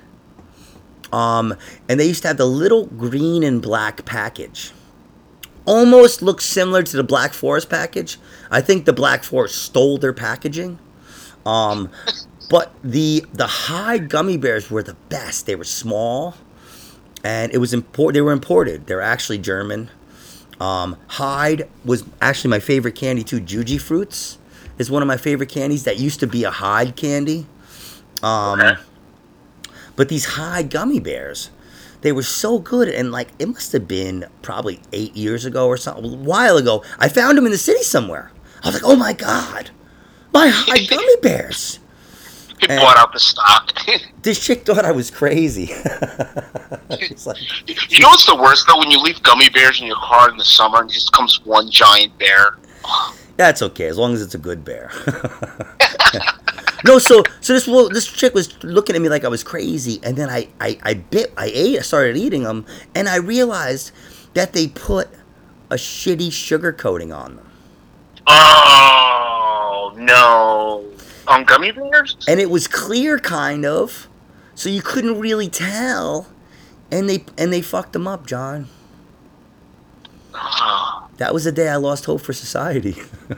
[1.13, 1.55] Um,
[1.89, 4.73] and they used to have the little green and black package.
[5.65, 8.19] Almost looks similar to the Black Forest package.
[8.51, 10.79] I think the Black Forest stole their packaging.
[11.45, 11.91] Um,
[12.51, 15.47] but the the Heide gummy bears were the best.
[15.47, 16.35] They were small,
[17.25, 18.15] and it was import.
[18.15, 18.87] They were imported.
[18.87, 19.91] They're actually German.
[20.61, 23.41] Um, Heide was actually my favorite candy too.
[23.41, 24.39] Jujyfruits
[24.79, 25.85] is one of my favorite candies.
[25.85, 27.47] That used to be a Heide candy.
[28.23, 28.81] Um, okay.
[29.97, 31.51] But these Heide gummy bears,
[32.01, 32.89] they were so good.
[32.89, 36.85] And like, it must have been probably eight years ago or something, a while ago.
[36.99, 38.31] I found them in the city somewhere.
[38.63, 39.71] I was like, oh my God,
[40.33, 41.78] my Heide gummy bears.
[42.61, 43.73] He and bought out the stock.
[44.23, 45.67] this chick thought I was crazy.
[46.89, 47.37] like,
[47.91, 48.79] you know what's the worst though?
[48.79, 51.71] When you leave gummy bears in your car in the summer and just comes one
[51.71, 52.59] giant bear.
[53.37, 54.91] That's okay as long as it's a good bear.
[56.85, 60.01] no, so so this well, this chick was looking at me like I was crazy,
[60.03, 63.93] and then I I, I bit I ate I started eating them, and I realized
[64.35, 65.09] that they put
[65.71, 67.51] a shitty sugar coating on them.
[68.27, 70.85] Oh no!
[71.29, 72.17] On gummy bears?
[72.27, 74.09] And it was clear, kind of,
[74.55, 76.27] so you couldn't really tell,
[76.91, 78.69] and they and they fucked them up, John.
[80.35, 81.09] Ah.
[81.17, 82.97] that was the day I lost hope for society.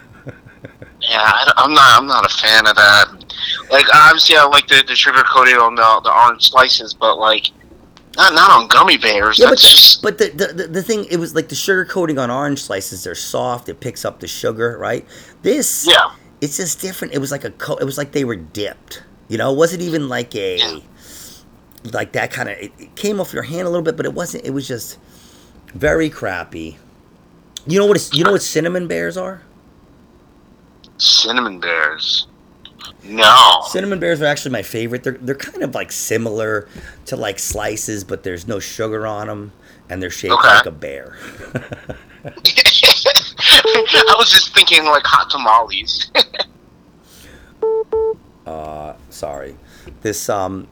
[1.00, 2.00] yeah, I, am not.
[2.00, 3.06] I'm not a fan of that.
[3.70, 7.50] Like, obviously, I like the, the sugar coating on the, the orange slices, but like,
[8.16, 9.38] not not on gummy bears.
[9.38, 10.02] Yeah, That's but, just...
[10.02, 13.04] but the, the the thing it was like the sugar coating on orange slices.
[13.04, 13.68] They're soft.
[13.68, 15.06] It picks up the sugar, right?
[15.42, 17.14] This, yeah, it's just different.
[17.14, 19.02] It was like a co- it was like they were dipped.
[19.28, 20.82] You know, it wasn't even like a
[21.92, 22.58] like that kind of.
[22.58, 24.44] It, it came off your hand a little bit, but it wasn't.
[24.44, 24.98] It was just
[25.74, 26.78] very crappy.
[27.66, 28.10] You know what?
[28.12, 29.42] You know what cinnamon bears are?
[30.98, 32.26] Cinnamon bears.
[33.04, 33.62] No.
[33.68, 35.02] Cinnamon bears are actually my favorite.
[35.02, 36.68] They're they're kind of like similar
[37.06, 39.52] to like slices, but there's no sugar on them,
[39.88, 40.48] and they're shaped okay.
[40.48, 41.16] like a bear.
[43.94, 46.10] I was just thinking like hot tamales.
[48.46, 49.56] uh, sorry.
[50.02, 50.68] This um,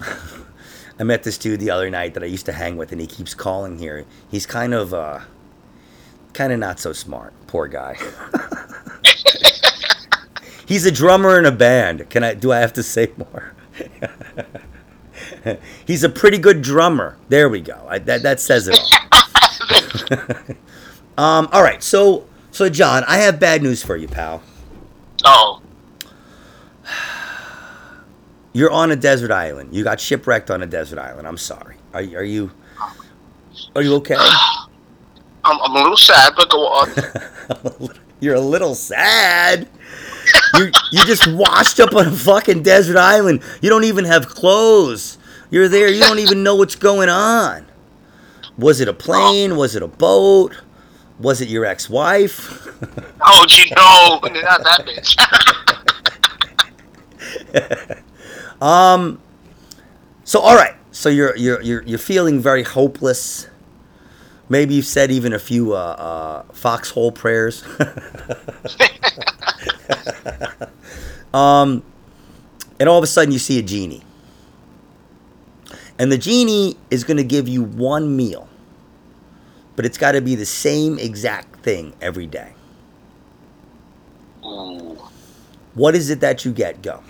[0.98, 3.06] I met this dude the other night that I used to hang with, and he
[3.06, 4.04] keeps calling here.
[4.30, 5.20] He's kind of uh,
[6.34, 7.32] kind of not so smart.
[7.48, 7.96] Poor guy.
[10.66, 12.08] He's a drummer in a band.
[12.10, 12.34] Can I?
[12.34, 13.54] Do I have to say more?
[15.84, 17.18] He's a pretty good drummer.
[17.28, 17.86] There we go.
[17.88, 18.78] I, that that says it
[21.18, 21.24] all.
[21.24, 21.82] um, all right.
[21.82, 24.42] So so John, I have bad news for you, pal.
[25.24, 25.60] Oh.
[28.52, 29.74] you're on a desert island.
[29.74, 31.26] You got shipwrecked on a desert island.
[31.26, 31.76] I'm sorry.
[31.92, 32.52] Are, are you
[33.74, 34.16] are you okay?
[35.44, 37.90] I'm, I'm a little sad, but go on.
[38.20, 39.68] you're a little sad.
[40.54, 43.42] you you just washed up on a fucking desert island.
[43.60, 45.18] You don't even have clothes.
[45.50, 45.88] You're there.
[45.88, 47.66] You don't even know what's going on.
[48.56, 49.56] Was it a plane?
[49.56, 50.54] Was it a boat?
[51.22, 52.66] Was it your ex-wife?
[53.22, 55.16] oh, you know, not that bitch.
[58.62, 59.20] um.
[60.24, 60.74] So all right.
[60.90, 63.48] So you're you're you're you're feeling very hopeless.
[64.48, 67.64] Maybe you've said even a few uh, uh, foxhole prayers.
[71.32, 71.82] um,
[72.78, 74.02] and all of a sudden you see a genie.
[75.98, 78.48] And the genie is going to give you one meal,
[79.76, 82.52] but it's got to be the same exact thing every day.
[84.44, 84.98] Ooh.
[85.74, 86.82] What is it that you get?
[86.82, 87.02] Go.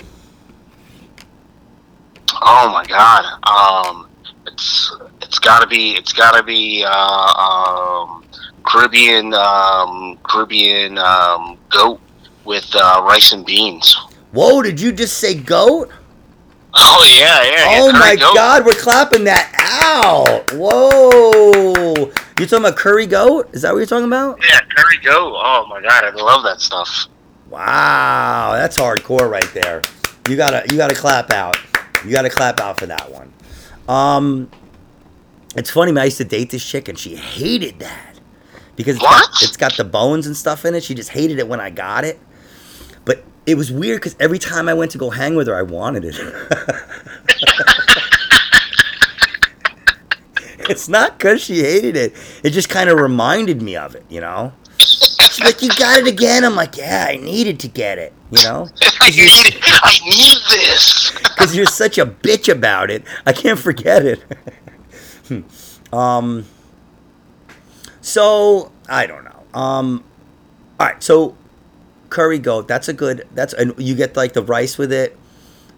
[2.41, 3.25] Oh my god.
[3.47, 4.09] Um,
[4.47, 8.25] it's it's gotta be it's gotta be uh, um,
[8.65, 12.01] Caribbean um, Caribbean um, goat
[12.45, 13.97] with uh, rice and beans.
[14.33, 14.63] Whoa!
[14.63, 15.91] Did you just say goat?
[16.75, 17.81] Oh yeah, yeah.
[17.81, 18.35] Oh my goat.
[18.35, 20.53] God, we're clapping that out!
[20.53, 21.93] Whoa!
[22.39, 23.51] You talking about curry goat?
[23.53, 24.39] Is that what you're talking about?
[24.43, 25.35] Yeah, curry goat.
[25.37, 27.07] Oh my God, I love that stuff.
[27.51, 29.83] Wow, that's hardcore right there.
[30.29, 31.59] You gotta you gotta clap out.
[32.05, 33.33] You gotta clap out for that one.
[33.89, 34.51] Um,
[35.55, 36.03] it's funny, man.
[36.03, 38.19] I used to date this chick and she hated that
[38.77, 40.83] because it's got, it's got the bones and stuff in it.
[40.83, 42.19] She just hated it when I got it.
[43.45, 46.05] It was weird because every time I went to go hang with her, I wanted
[46.05, 46.15] it.
[50.71, 52.15] it's not because she hated it.
[52.45, 54.53] It just kind of reminded me of it, you know?
[54.79, 56.45] She's like, you got it again?
[56.45, 58.69] I'm like, yeah, I needed to get it, you know?
[59.01, 61.11] I need, I need this.
[61.33, 63.03] Because you're such a bitch about it.
[63.27, 64.23] I can't forget it.
[65.93, 66.47] um,
[68.01, 69.43] so, I don't know.
[69.53, 70.05] Um,
[70.79, 71.37] all right, so
[72.13, 72.69] curry goat.
[72.69, 73.27] That's a good.
[73.35, 75.19] That's and you get like the rice with it,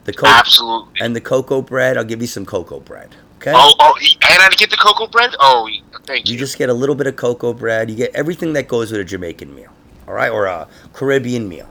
[0.05, 1.97] the cocoa, absolutely, and the coco bread.
[1.97, 3.15] I'll give you some coco bread.
[3.37, 3.53] Okay.
[3.55, 5.35] Oh, oh, and I get the coco bread.
[5.39, 5.69] Oh,
[6.07, 6.35] thank you.
[6.35, 7.91] You just get a little bit of coco bread.
[7.91, 9.71] You get everything that goes with a Jamaican meal.
[10.09, 11.69] All right, or a Caribbean meal.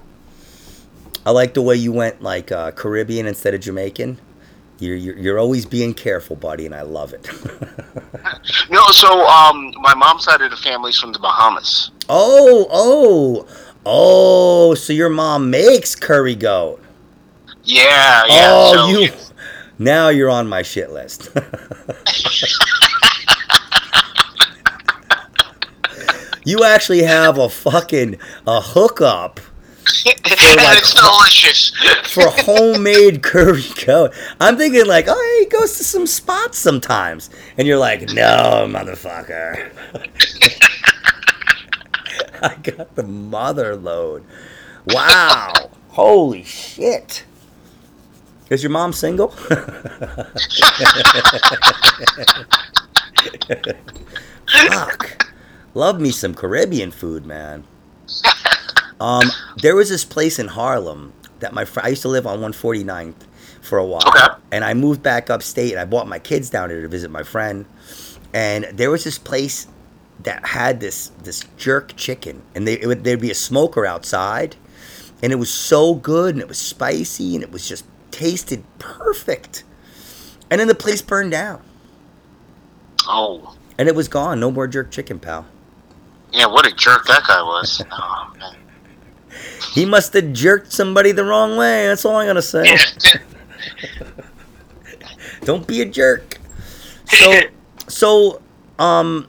[1.26, 4.20] I like the way you went like uh, Caribbean instead of Jamaican.
[4.80, 7.30] You're, you're, you're always being careful, buddy, and I love it.
[8.70, 11.92] no, so um, my mom's side of the family's from the Bahamas.
[12.10, 13.48] Oh, oh,
[13.86, 16.80] Oh, so your mom makes curry goat.
[17.64, 18.50] Yeah, yeah.
[18.52, 19.12] Oh, so you.
[19.80, 21.30] Now you're on my shit list.
[26.46, 28.18] you actually have a fucking
[28.48, 29.40] a hookup.
[29.94, 30.10] For
[30.58, 31.72] like, it's delicious.
[32.14, 34.14] for homemade curry goat.
[34.40, 39.72] I'm thinking like, oh, he goes to some spots sometimes, and you're like, no, motherfucker.
[42.48, 44.26] I got the mother load.
[44.86, 45.72] Wow.
[45.90, 47.24] Holy shit.
[48.50, 49.30] Is your mom single?
[54.50, 55.32] Fuck.
[55.74, 57.64] Love me some Caribbean food, man.
[59.00, 59.32] Um,
[59.62, 63.16] there was this place in Harlem that my friend I used to live on 149th
[63.62, 64.28] for a while, okay.
[64.52, 67.24] and I moved back upstate and I brought my kids down here to visit my
[67.24, 67.66] friend.
[68.34, 69.68] And there was this place
[70.24, 74.56] that had this this jerk chicken, and they would, there'd be a smoker outside,
[75.22, 79.64] and it was so good, and it was spicy, and it was just tasted perfect.
[80.50, 81.64] And then the place burned down.
[83.08, 83.56] Oh.
[83.78, 84.40] And it was gone.
[84.40, 85.48] No more jerk chicken, pal.
[86.32, 87.82] Yeah, what a jerk that guy was.
[87.92, 88.56] oh, man.
[89.74, 91.88] He must have jerked somebody the wrong way.
[91.88, 92.64] That's all I'm gonna say.
[95.42, 96.38] Don't be a jerk.
[97.06, 97.42] So,
[97.88, 98.42] so,
[98.80, 99.28] um,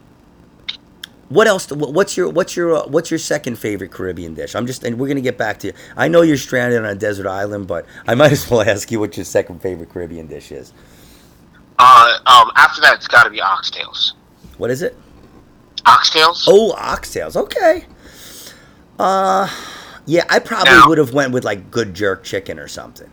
[1.34, 1.70] what else?
[1.70, 4.54] What's your what's your uh, what's your second favorite Caribbean dish?
[4.54, 5.72] I'm just and we're gonna get back to you.
[5.96, 9.00] I know you're stranded on a desert island, but I might as well ask you
[9.00, 10.72] what your second favorite Caribbean dish is.
[11.78, 14.12] Uh, um, after that, it's got to be oxtails.
[14.58, 14.96] What is it?
[15.84, 16.44] Oxtails.
[16.46, 17.34] Oh, oxtails.
[17.36, 17.84] Okay.
[18.98, 19.48] Uh,
[20.06, 23.10] yeah, I probably would have went with like good jerk chicken or something.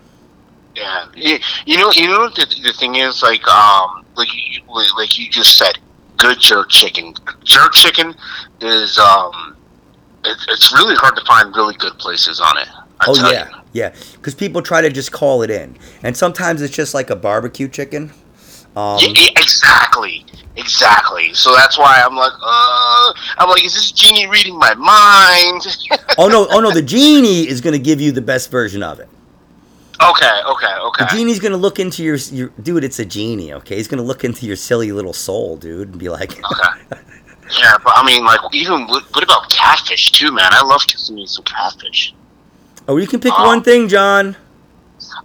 [0.75, 4.61] Yeah, you, you know, you know the, the thing is like um like you,
[4.95, 5.79] like you just said,
[6.21, 7.13] good jerk chicken.
[7.43, 8.15] Jerk chicken
[8.61, 9.57] is um,
[10.23, 12.67] it, it's really hard to find really good places on it.
[12.99, 13.55] I oh yeah, you.
[13.73, 17.15] yeah, because people try to just call it in, and sometimes it's just like a
[17.15, 18.11] barbecue chicken.
[18.75, 20.25] Um, yeah, exactly,
[20.55, 21.33] exactly.
[21.33, 25.65] So that's why I'm like, uh, I'm like, is this genie reading my mind?
[26.17, 28.99] oh no, oh no, the genie is going to give you the best version of
[28.99, 29.09] it.
[30.01, 31.05] Okay, okay, okay.
[31.05, 32.83] The genie's gonna look into your, your dude.
[32.83, 33.75] It's a genie, okay?
[33.75, 37.01] He's gonna look into your silly little soul, dude, and be like, okay.
[37.59, 40.53] Yeah, but I mean, like, even what, about catfish too, man?
[40.53, 42.13] I love kissing me some catfish.
[42.87, 44.35] Oh, you can pick um, one thing, John.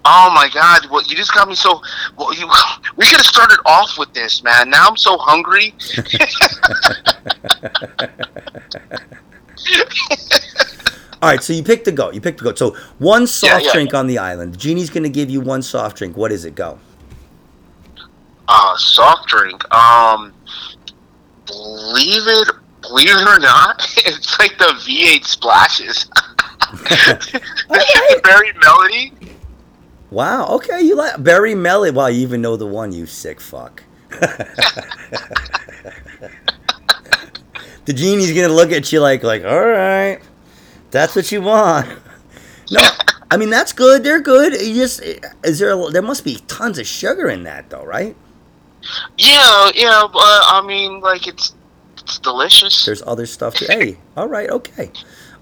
[0.04, 0.86] Oh my God!
[0.90, 1.80] Well, you just got me so.
[2.18, 2.46] Well, you,
[2.96, 4.70] we could have started off with this, man.
[4.70, 5.74] Now I'm so hungry.
[11.26, 12.14] All right, so you picked the goat.
[12.14, 12.56] You picked the goat.
[12.56, 14.54] So one soft yeah, yeah, drink on the island.
[14.54, 16.16] The genie's going to give you one soft drink.
[16.16, 16.54] What is it?
[16.54, 16.78] Go.
[18.46, 19.74] Uh, soft drink.
[19.74, 20.32] Um,
[21.46, 22.48] believe it,
[22.80, 26.08] believe it or not, it's like the V8 splashes.
[27.70, 28.22] right.
[28.22, 29.12] Berry Melody.
[30.12, 30.46] Wow.
[30.50, 31.90] Okay, you like Berry Melody.
[31.90, 32.92] Wow, you even know the one.
[32.92, 33.82] You sick fuck.
[34.10, 34.46] the
[37.92, 40.20] genie's gonna look at you like, like, all right,
[40.96, 41.88] that's what you want.
[42.70, 42.80] No,
[43.30, 44.02] I mean that's good.
[44.02, 44.54] They're good.
[44.54, 45.00] You just
[45.44, 45.72] is there?
[45.72, 48.16] A, there must be tons of sugar in that, though, right?
[49.18, 50.02] Yeah, yeah.
[50.10, 51.54] But I mean, like it's
[51.98, 52.84] it's delicious.
[52.84, 53.54] There's other stuff.
[53.56, 54.90] To, hey, all right, okay.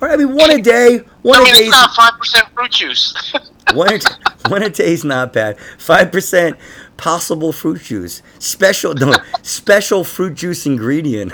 [0.03, 0.99] All right, I mean, one a day.
[1.23, 1.65] One I mean, a day.
[1.65, 3.33] It's not five percent fruit juice.
[3.75, 5.59] one, a, one a day is not bad.
[5.79, 6.59] Five percent
[6.97, 8.23] possible fruit juice.
[8.39, 11.33] Special, no, special fruit juice ingredient.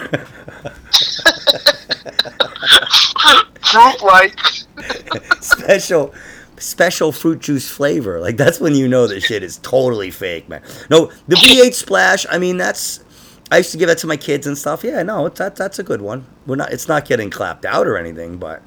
[3.70, 6.14] Fruit special
[6.62, 8.20] special fruit juice flavor.
[8.20, 10.62] Like that's when you know the shit is totally fake, man.
[10.90, 12.26] No, the V8 splash.
[12.30, 13.04] I mean, that's.
[13.52, 14.84] I used to give that to my kids and stuff.
[14.84, 16.24] Yeah, no, that that's a good one.
[16.46, 16.72] We're not.
[16.72, 18.62] It's not getting clapped out or anything, but.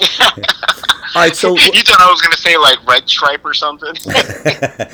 [1.12, 3.94] All right, so you thought I was gonna say like red stripe or something?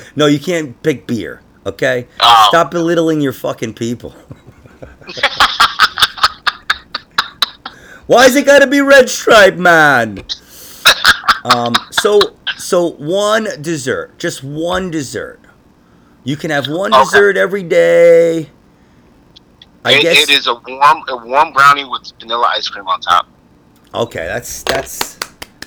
[0.15, 1.41] no, you can't pick beer.
[1.65, 2.45] Okay, oh.
[2.49, 4.15] stop belittling your fucking people.
[8.07, 10.23] Why is it got to be red stripe, man?
[11.43, 15.39] Um, so so one dessert, just one dessert.
[16.23, 17.03] You can have one okay.
[17.03, 18.49] dessert every day.
[19.85, 22.99] I it, guess it is a warm a warm brownie with vanilla ice cream on
[23.01, 23.27] top.
[23.93, 25.19] Okay, that's that's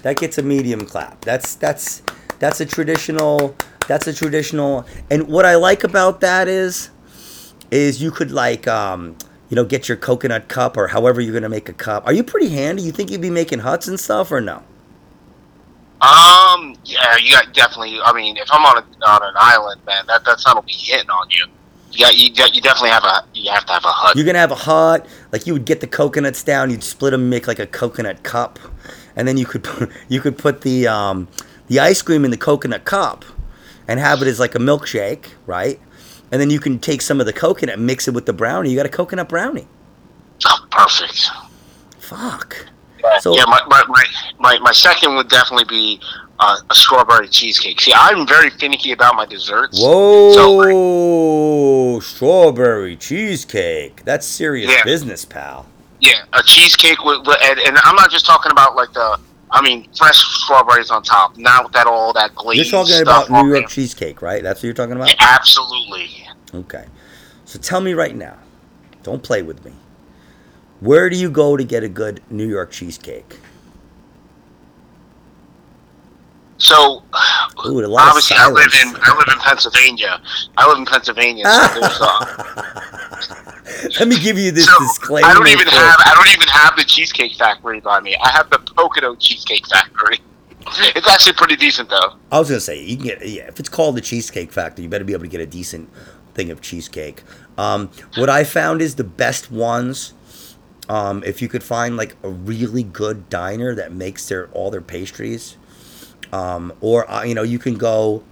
[0.03, 1.21] that gets a medium clap.
[1.23, 2.03] That's that's
[2.39, 3.55] that's a traditional
[3.87, 6.91] that's a traditional and what I like about that is
[7.71, 9.17] is you could like um
[9.51, 12.07] you know get your coconut cup or however you're gonna make a cup.
[12.07, 12.83] Are you pretty handy?
[12.83, 14.63] You think you'd be making huts and stuff or no?
[16.01, 18.01] Um, yeah, you got definitely.
[18.01, 20.73] I mean, if I'm on a, on an island, man, that that sun will be
[20.73, 21.47] hitting on you.
[21.93, 24.17] Yeah, you, you definitely have a you have to have a hut.
[24.17, 25.07] You're gonna have a hut.
[25.33, 28.59] Like you would get the coconuts down, you'd split them, make like a coconut cup,
[29.17, 31.29] and then you could put, you could put the um,
[31.67, 33.25] the ice cream in the coconut cup,
[33.89, 35.81] and have it as like a milkshake, right?
[36.33, 38.71] And then you can take some of the coconut, and mix it with the brownie.
[38.71, 39.67] You got a coconut brownie.
[40.47, 41.29] Oh, perfect.
[41.99, 42.67] Fuck.
[43.21, 44.05] So yeah, my, my, my,
[44.39, 46.01] my, my second would definitely be
[46.39, 47.81] uh, a strawberry cheesecake.
[47.81, 49.81] See, I'm very finicky about my desserts.
[49.81, 54.05] Whoa, so, strawberry cheesecake.
[54.05, 54.85] That's serious yeah.
[54.85, 55.67] business, pal.
[56.01, 59.21] Yeah, a cheesecake with, and, and, I'm not just talking about like the,
[59.53, 62.71] I mean, fresh strawberries on top, not with that all that glaze.
[62.71, 64.43] You're talking about New York cheesecake, right?
[64.43, 65.09] That's what you're talking about.
[65.09, 66.29] Yeah, absolutely.
[66.55, 66.87] Okay,
[67.45, 68.39] so tell me right now.
[69.03, 69.73] Don't play with me.
[70.81, 73.39] Where do you go to get a good New York cheesecake?
[76.61, 77.03] So,
[77.67, 80.21] Ooh, obviously, I live in I live in Pennsylvania.
[80.59, 81.45] I live in Pennsylvania.
[81.47, 83.51] So uh,
[83.99, 85.27] Let me give you this so disclaimer.
[85.27, 85.71] I don't even for...
[85.71, 88.15] have I don't even have the Cheesecake Factory by me.
[88.23, 90.19] I have the Pocono Cheesecake Factory.
[90.95, 92.17] It's actually pretty decent, though.
[92.31, 93.49] I was gonna say you can get yeah.
[93.49, 95.91] If it's called the Cheesecake Factory, you better be able to get a decent
[96.35, 97.23] thing of cheesecake.
[97.57, 100.13] Um, what I found is the best ones
[100.91, 104.83] um, if you could find like a really good diner that makes their all their
[104.83, 105.57] pastries,
[106.33, 108.23] um, or uh, you know you can go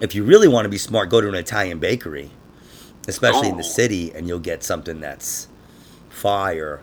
[0.00, 2.30] if you really want to be smart, go to an Italian bakery,
[3.06, 3.52] especially oh.
[3.52, 3.66] in the oh.
[3.66, 5.48] city, and you'll get something that's
[6.08, 6.80] fire.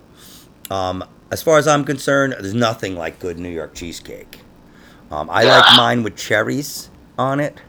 [0.69, 4.41] Um, as far as I'm concerned, there's nothing like good New York cheesecake.
[5.11, 7.61] Um, I like mine with cherries on it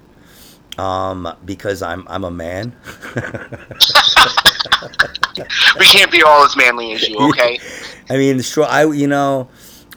[0.79, 2.75] um, because I'm I'm a man.
[5.79, 7.59] we can't be all as manly as you, okay?
[8.09, 8.67] I mean, the straw.
[8.67, 9.49] I you know,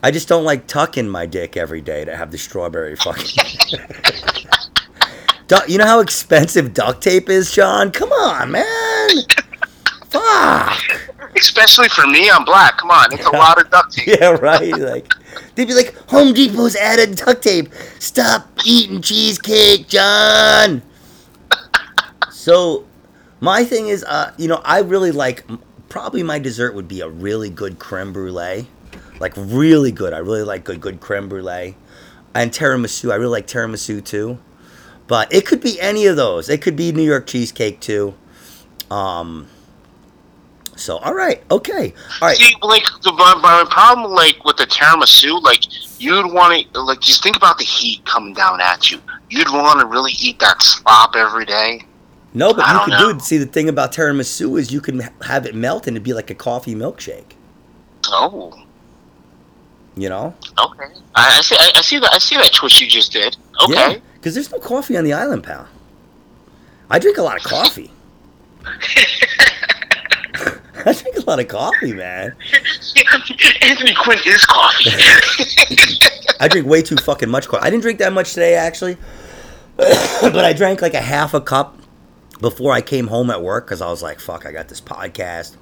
[0.01, 3.45] I just don't like tucking my dick every day to have the strawberry fucking.
[5.67, 7.91] you know how expensive duct tape is, John?
[7.91, 9.09] Come on, man.
[10.09, 10.81] Fuck.
[11.35, 12.77] Especially for me, I'm black.
[12.77, 14.19] Come on, it's a lot of duct tape.
[14.19, 14.75] Yeah, right.
[14.75, 15.13] Like
[15.55, 17.69] they'd be like, Home Depot's added duct tape.
[17.99, 20.81] Stop eating cheesecake, John.
[22.31, 22.85] So
[23.39, 25.43] my thing is, uh, you know, I really like.
[25.89, 28.67] Probably my dessert would be a really good creme brulee,
[29.19, 30.13] like really good.
[30.13, 31.75] I really like good good creme brulee,
[32.33, 33.11] and tiramisu.
[33.11, 34.39] I really like tiramisu too.
[35.07, 36.49] But it could be any of those.
[36.49, 38.13] It could be New York cheesecake too.
[38.91, 39.47] Um.
[40.75, 42.37] So all right, okay, all right.
[42.37, 45.59] See, like the my, my problem, like with the tiramisu, like
[45.99, 49.01] you'd want to, like just think about the heat coming down at you.
[49.29, 51.81] You'd want to really eat that slop every day.
[52.33, 53.11] No, but I you can know.
[53.11, 53.21] do it.
[53.21, 56.29] See, the thing about tiramisu is you can have it melt and it'd be like
[56.29, 57.33] a coffee milkshake.
[58.07, 58.53] Oh.
[59.99, 60.33] You know.
[60.57, 60.85] Okay.
[61.15, 61.55] I, I see.
[61.59, 62.13] I, I, see that.
[62.13, 63.35] I see that twist you just did.
[63.63, 63.73] Okay.
[63.73, 65.67] Yeah, because there's no coffee on the island, pal.
[66.89, 67.91] I drink a lot of coffee.
[70.85, 72.33] I drink a lot of coffee, man.
[73.61, 74.89] Anthony Quinn is coffee.
[76.39, 77.65] I drink way too fucking much coffee.
[77.65, 78.95] I didn't drink that much today, actually,
[79.75, 81.77] but I drank like a half a cup
[82.39, 85.57] before I came home at work because I was like, "Fuck, I got this podcast."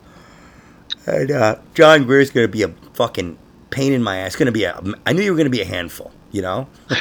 [1.07, 3.39] And uh, John Grier's gonna be a fucking
[3.69, 4.35] pain in my ass.
[4.35, 4.81] Gonna be a.
[5.05, 6.11] I knew you were gonna be a handful.
[6.31, 6.67] You know.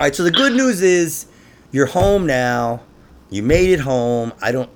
[0.00, 0.14] right.
[0.14, 1.26] So the good news is
[1.72, 2.82] you're home now.
[3.30, 4.32] You made it home.
[4.40, 4.70] I don't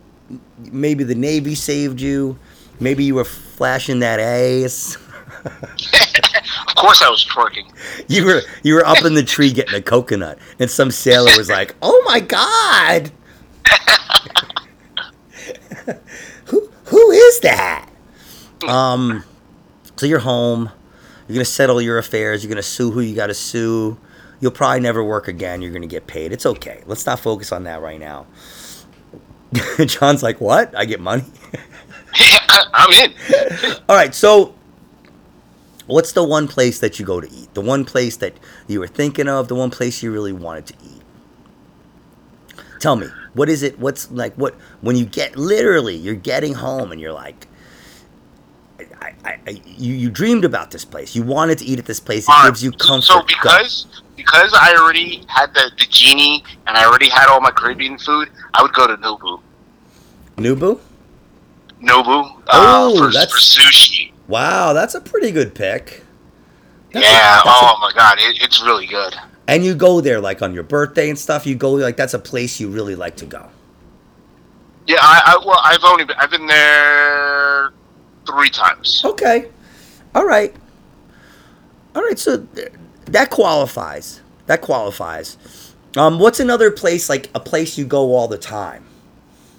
[0.70, 2.38] maybe the Navy saved you.
[2.80, 4.96] Maybe you were flashing that ass.
[5.44, 7.66] of course, I was twerking.
[8.08, 11.48] You were you were up in the tree getting a coconut, and some sailor was
[11.48, 13.10] like, "Oh my god,
[16.46, 17.88] who who is that?"
[18.66, 19.24] Um,
[20.02, 20.68] so you're home.
[21.28, 22.42] You're gonna settle your affairs.
[22.42, 23.96] You're gonna sue who you got to sue.
[24.40, 25.62] You'll probably never work again.
[25.62, 26.32] You're gonna get paid.
[26.32, 26.82] It's okay.
[26.86, 28.26] Let's not focus on that right now.
[29.86, 30.76] John's like, what?
[30.76, 31.22] I get money?
[32.74, 33.14] I'm in.
[33.88, 34.56] All right, so
[35.86, 37.54] what's the one place that you go to eat?
[37.54, 40.74] The one place that you were thinking of, the one place you really wanted to
[40.82, 41.02] eat?
[42.80, 43.78] Tell me, what is it?
[43.78, 47.46] What's like what when you get literally you're getting home and you're like
[49.24, 51.14] I, I, you, you dreamed about this place.
[51.14, 52.26] You wanted to eat at this place.
[52.28, 53.04] It gives you comfort.
[53.04, 57.50] So because because I already had the, the genie and I already had all my
[57.50, 59.40] Caribbean food, I would go to Nobu.
[60.36, 60.80] Nobu?
[61.82, 62.36] Nobu.
[62.46, 64.12] Uh, oh, for, that's for sushi.
[64.28, 66.02] Wow, that's a pretty good pick.
[66.92, 67.38] That's yeah.
[67.38, 69.14] A, oh a, my god, it, it's really good.
[69.48, 71.46] And you go there like on your birthday and stuff.
[71.46, 73.50] You go like that's a place you really like to go.
[74.86, 77.72] Yeah, I, I well, I've only been, I've been there
[78.26, 79.02] three times.
[79.04, 79.48] Okay,
[80.14, 80.54] all right,
[81.94, 82.18] all right.
[82.18, 82.46] So
[83.06, 84.20] that qualifies.
[84.46, 85.36] That qualifies.
[85.96, 88.84] Um, what's another place like a place you go all the time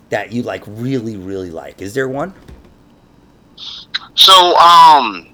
[0.10, 1.82] that you like really really like?
[1.82, 2.34] Is there one?
[4.16, 5.34] So um,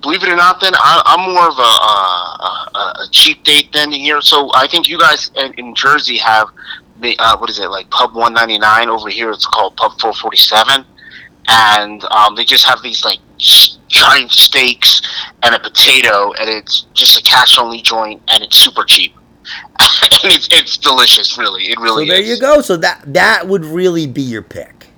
[0.00, 3.92] believe it or not, then I, am more of a, a, a, cheap date than
[3.92, 4.20] here.
[4.20, 6.48] So I think you guys in, in Jersey have
[7.00, 9.30] the uh, what is it like Pub 199 over here?
[9.30, 10.84] It's called Pub 447,
[11.48, 15.02] and um, they just have these like giant steaks
[15.42, 19.14] and a potato, and it's just a cash only joint, and it's super cheap.
[20.22, 21.64] and it's, it's delicious, really.
[21.64, 22.08] It really is.
[22.08, 22.28] so there is.
[22.28, 22.60] you go.
[22.60, 24.88] So that that would really be your pick.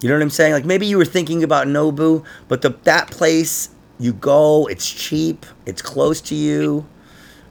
[0.00, 0.54] You know what I'm saying?
[0.54, 3.68] Like maybe you were thinking about Nobu, but the that place
[3.98, 6.86] you go, it's cheap, it's close to you.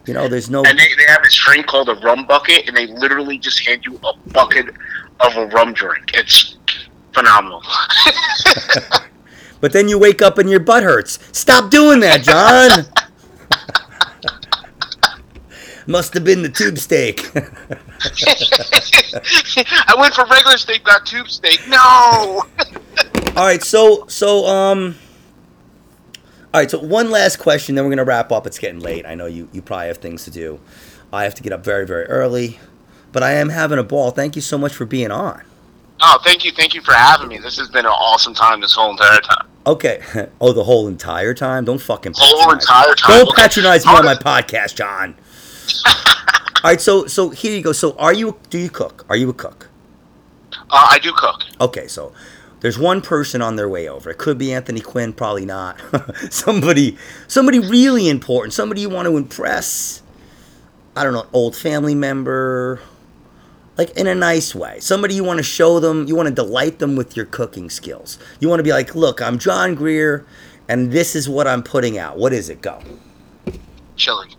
[0.08, 0.64] You know, there's no.
[0.64, 3.86] And they, they have this drink called a rum bucket, and they literally just hand
[3.86, 4.74] you a bucket
[5.20, 6.12] of a rum drink.
[6.16, 6.58] It's
[7.14, 7.62] phenomenal.
[9.62, 11.20] but then you wake up and your butt hurts.
[11.32, 12.86] Stop doing that, John.
[15.88, 17.32] Must have been the tube steak.
[19.88, 21.62] I went for regular steak, not tube steak.
[21.68, 22.44] No.
[23.36, 24.96] all right, so so um.
[26.54, 28.46] All right, so one last question, then we're gonna wrap up.
[28.46, 29.08] It's getting late.
[29.08, 30.60] I know you you probably have things to do.
[31.12, 32.60] I have to get up very very early,
[33.12, 34.12] but I am having a ball.
[34.12, 35.42] Thank you so much for being on.
[36.02, 37.40] Oh, thank you, thank you for having me.
[37.40, 39.48] This has been an awesome time this whole entire time.
[39.66, 40.02] Okay.
[40.42, 41.66] Oh, the whole entire time.
[41.66, 42.14] Don't fucking.
[42.16, 43.18] Whole entire time.
[43.18, 43.42] Don't okay.
[43.42, 45.16] patronize me on my podcast, John.
[45.86, 46.80] All right.
[46.80, 47.74] So so here you go.
[47.74, 48.40] So are you?
[48.50, 49.06] Do you cook?
[49.10, 49.70] Are you a cook?
[50.54, 51.44] Uh, I do cook.
[51.60, 51.88] Okay.
[51.88, 52.14] So
[52.62, 54.10] there's one person on their way over.
[54.10, 55.12] It could be Anthony Quinn.
[55.12, 55.80] Probably not.
[56.30, 56.98] somebody.
[57.28, 58.54] Somebody really important.
[58.54, 60.02] Somebody you want to impress.
[60.96, 61.28] I don't know.
[61.34, 62.82] Old family member
[63.80, 64.78] like in a nice way.
[64.82, 68.20] Somebody you want to show them, you want to delight them with your cooking skills.
[68.42, 70.26] You want to be like, look, I'm John Grier,
[70.68, 72.18] and this is what I'm putting out.
[72.18, 72.62] What is it?
[72.62, 72.82] Go.
[73.96, 74.36] Chili.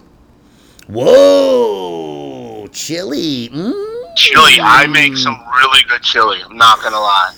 [0.88, 3.48] Whoa, chili.
[3.48, 4.14] Mm.
[4.14, 4.60] Chili.
[4.60, 6.42] I make some really good chili.
[6.44, 7.32] I'm not gonna lie.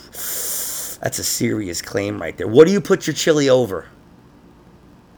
[1.02, 2.48] That's a serious claim right there.
[2.48, 3.86] What do you put your chili over?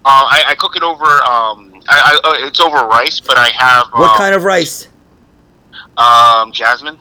[0.04, 1.04] Uh, I, I cook it over.
[1.04, 3.86] Um, I, I, uh, it's over rice, but I have.
[3.92, 4.88] What um, kind of rice?
[5.96, 6.98] Um, jasmine.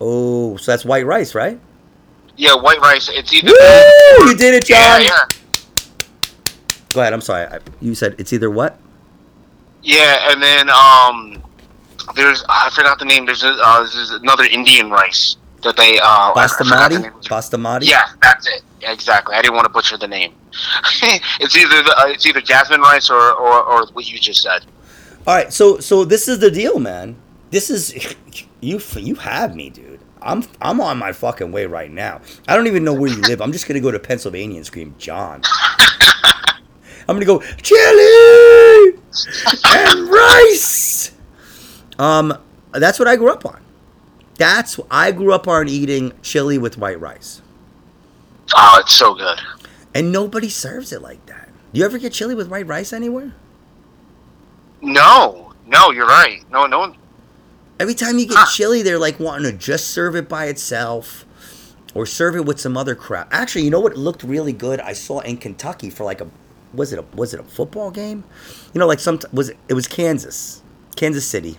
[0.00, 1.60] Oh, so that's white rice, right?
[2.36, 3.08] Yeah, white rice.
[3.08, 3.48] It's either.
[3.48, 4.28] Woo!
[4.28, 5.02] You did it, John.
[5.02, 5.62] Yeah, yeah.
[6.92, 7.12] Go ahead.
[7.12, 7.46] I'm sorry.
[7.80, 8.78] you said it's either what?
[9.82, 11.42] Yeah, and then um,
[12.14, 13.26] there's I forgot the name.
[13.26, 17.10] There's, a, uh, there's another Indian rice that they uh, basmati.
[17.22, 17.88] Basmati.
[17.88, 18.62] Yeah, that's it.
[18.82, 19.34] exactly.
[19.34, 20.34] I didn't want to butcher the name.
[21.40, 24.64] it's either the, uh, it's either jasmine rice or, or or what you just said.
[25.26, 27.16] All right, so so this is the deal, man.
[27.54, 27.94] This is
[28.60, 28.80] you.
[28.96, 30.00] You have me, dude.
[30.20, 32.20] I'm I'm on my fucking way right now.
[32.48, 33.40] I don't even know where you live.
[33.40, 35.40] I'm just gonna go to Pennsylvania and scream John.
[37.08, 38.98] I'm gonna go chili
[39.66, 41.12] and rice.
[41.96, 42.36] Um,
[42.72, 43.62] that's what I grew up on.
[44.36, 47.40] That's I grew up on eating chili with white rice.
[48.52, 49.38] Oh, it's so good.
[49.94, 51.50] And nobody serves it like that.
[51.72, 53.32] Do you ever get chili with white rice anywhere?
[54.82, 56.42] No, no, you're right.
[56.50, 56.96] No, no one.
[57.78, 58.46] Every time you get huh.
[58.52, 61.24] chili, they're like wanting to just serve it by itself
[61.94, 63.28] or serve it with some other crap.
[63.32, 64.80] Actually, you know what looked really good?
[64.80, 66.28] I saw in Kentucky for like a
[66.72, 68.24] was it a was it a football game?
[68.72, 70.62] You know, like some was it, it was Kansas,
[70.96, 71.58] Kansas City.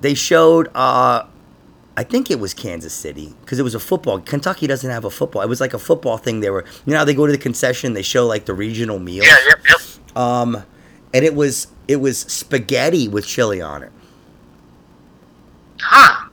[0.00, 1.26] They showed uh
[1.96, 4.18] I think it was Kansas City because it was a football.
[4.18, 5.42] Kentucky doesn't have a football.
[5.42, 6.40] It was like a football thing.
[6.40, 7.92] They were, you know, they go to the concession.
[7.92, 9.22] They show like the regional meal.
[9.24, 10.16] Yeah, yep, yep.
[10.16, 10.64] Um,
[11.12, 13.92] and it was it was spaghetti with chili on it.
[15.80, 16.28] Huh.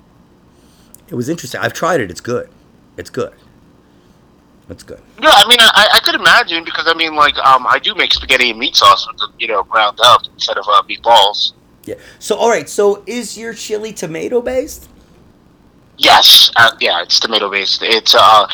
[1.10, 1.60] It was interesting.
[1.62, 2.10] I've tried it.
[2.10, 2.50] It's good.
[2.98, 3.34] It's good.
[4.70, 5.02] It's good.
[5.22, 8.14] Yeah, I mean, I, I could imagine because I mean, like, um, I do make
[8.14, 11.54] spaghetti and meat sauce with the, you know, ground up instead of uh, meatballs.
[11.84, 11.96] Yeah.
[12.20, 12.70] So, all right.
[12.70, 14.88] So, is your chili tomato based?
[16.02, 16.52] Yes.
[16.56, 17.84] Uh, yeah, it's tomato based.
[17.84, 18.48] It's uh,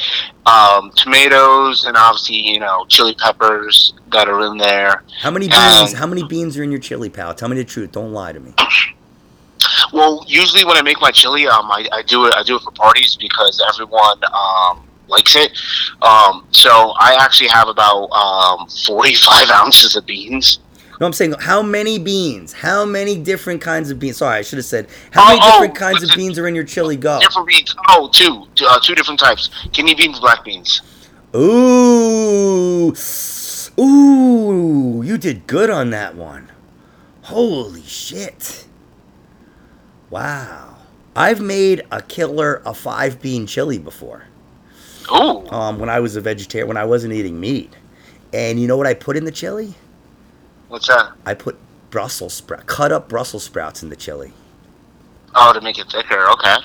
[0.46, 5.04] um, tomatoes and obviously you know chili peppers that are in there.
[5.22, 5.92] How many beans?
[5.92, 7.34] And, how many beans are in your chili, pal?
[7.34, 7.94] Tell me the truth.
[7.94, 8.54] Don't lie to me.
[9.94, 12.34] Well, usually when I make my chili, um, I, I do it.
[12.34, 15.52] I do it for parties because everyone um likes it.
[16.02, 20.60] Um, so I actually have about um, 45 ounces of beans.
[21.00, 22.54] No, I'm saying how many beans?
[22.54, 24.18] How many different kinds of beans?
[24.18, 26.56] Sorry, I should have said how many oh, different oh, kinds of beans are in
[26.56, 27.20] your chili go?
[27.20, 27.76] Different beans.
[27.90, 30.82] Oh, two, uh, two different types: kidney beans, black beans.
[31.36, 32.96] Ooh,
[33.80, 36.52] ooh, you did good on that one.
[37.24, 38.66] Holy shit!
[40.10, 40.78] Wow,
[41.16, 44.24] I've made a killer a five bean chili before.
[45.12, 45.48] Ooh.
[45.50, 47.72] Um, when I was a vegetarian, when I wasn't eating meat,
[48.34, 49.76] and you know what I put in the chili?
[50.68, 51.14] What's that?
[51.26, 51.58] I put
[51.90, 54.34] Brussels sprout, cut up Brussels sprouts in the chili.
[55.36, 56.30] Oh, to make it thicker.
[56.32, 56.58] Okay.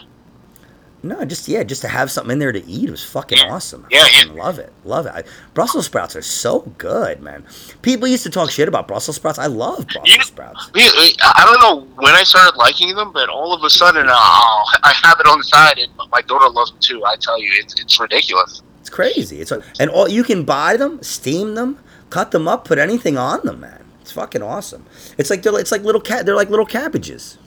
[1.05, 3.53] No, just yeah, just to have something in there to eat was fucking yeah.
[3.53, 3.87] awesome.
[3.91, 5.13] Yeah, yeah, love it, love it.
[5.13, 7.45] I, Brussels sprouts are so good, man.
[7.83, 9.39] People used to talk shit about Brussels sprouts.
[9.39, 10.71] I love Brussels you, sprouts.
[10.75, 14.95] I don't know when I started liking them, but all of a sudden, uh, I
[15.03, 17.05] have it on the side, and my daughter loves them too.
[17.05, 18.63] I tell you, it's it's ridiculous.
[18.81, 19.41] It's crazy.
[19.41, 21.81] It's and all you can buy them, steam them,
[22.11, 23.82] cut them up, put anything on them, man.
[24.03, 24.85] It's fucking awesome.
[25.17, 26.27] It's like they're it's like little cat.
[26.27, 27.39] They're like little cabbages.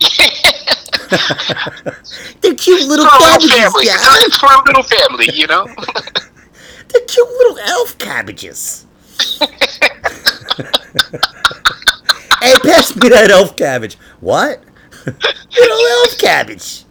[2.40, 3.84] They're cute little cabbages, family.
[3.84, 3.98] Yeah.
[4.00, 5.66] It's for a little family, you know.
[6.88, 8.86] They're cute little elf cabbages.
[12.40, 13.98] hey, pass me that elf cabbage.
[14.20, 14.64] What?
[15.04, 16.84] little elf cabbage.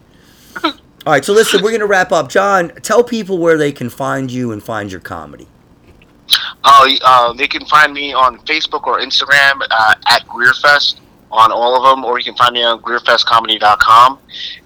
[0.64, 0.72] All
[1.06, 2.28] right, so listen, we're gonna wrap up.
[2.28, 5.48] John, tell people where they can find you and find your comedy.
[6.64, 11.00] Uh, uh, they can find me on Facebook or Instagram uh, at GreerFest
[11.32, 14.18] on all of them, or you can find me on GreerFestComedy.com.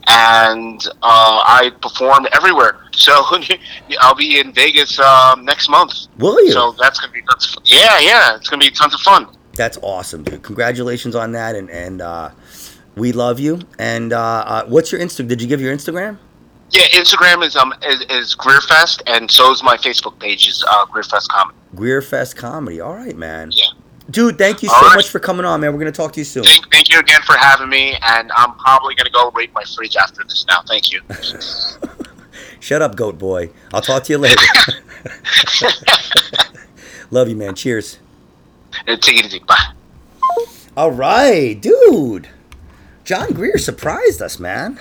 [0.08, 2.80] And uh, I perform everywhere.
[2.96, 3.12] So
[4.00, 6.06] I'll be in Vegas um, next month.
[6.16, 6.50] Will you?
[6.52, 8.36] So that's gonna be that's, yeah, yeah.
[8.36, 9.26] It's gonna be tons of fun.
[9.52, 10.42] That's awesome, dude.
[10.42, 12.30] Congratulations on that, and and uh,
[12.96, 13.60] we love you.
[13.78, 15.28] And uh, uh, what's your Insta?
[15.28, 16.16] Did you give your Instagram?
[16.70, 20.86] Yeah, Instagram is um is, is Greerfest, and so is my Facebook page is uh,
[20.86, 21.58] Greerfest Comedy.
[21.74, 22.80] Greerfest Comedy.
[22.80, 23.50] All right, man.
[23.52, 23.66] Yeah.
[24.10, 24.96] Dude, thank you so right.
[24.96, 25.72] much for coming on, man.
[25.72, 26.44] We're gonna talk to you soon.
[26.44, 29.96] Thank, thank you again for having me, and I'm probably gonna go raid my fridge
[29.96, 30.62] after this now.
[30.66, 31.02] Thank you.
[32.60, 33.50] Shut up, goat boy.
[33.72, 34.42] I'll talk to you later.
[37.10, 37.54] Love you, man.
[37.54, 37.98] Cheers.
[38.86, 39.38] Take it easy.
[39.40, 39.72] Bye.
[40.76, 42.28] All right, dude.
[43.04, 44.80] John Grier surprised us, man.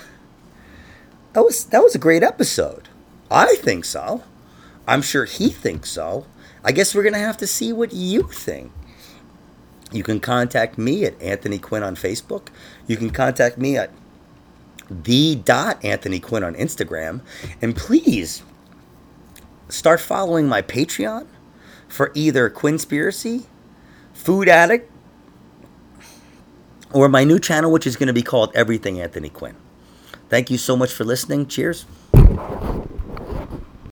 [1.36, 2.88] That was that was a great episode.
[3.30, 4.24] I think so.
[4.88, 6.24] I'm sure he thinks so.
[6.64, 8.72] I guess we're gonna have to see what you think.
[9.92, 12.48] You can contact me at Anthony Quinn on Facebook.
[12.86, 13.90] You can contact me at
[14.88, 17.20] the dot Anthony Quinn on Instagram.
[17.60, 18.42] And please
[19.68, 21.26] start following my Patreon
[21.86, 23.44] for either Quinnspiracy,
[24.14, 24.90] Food Addict,
[26.94, 29.54] or my new channel, which is going to be called Everything Anthony Quinn.
[30.28, 31.46] Thank you so much for listening.
[31.46, 31.86] Cheers.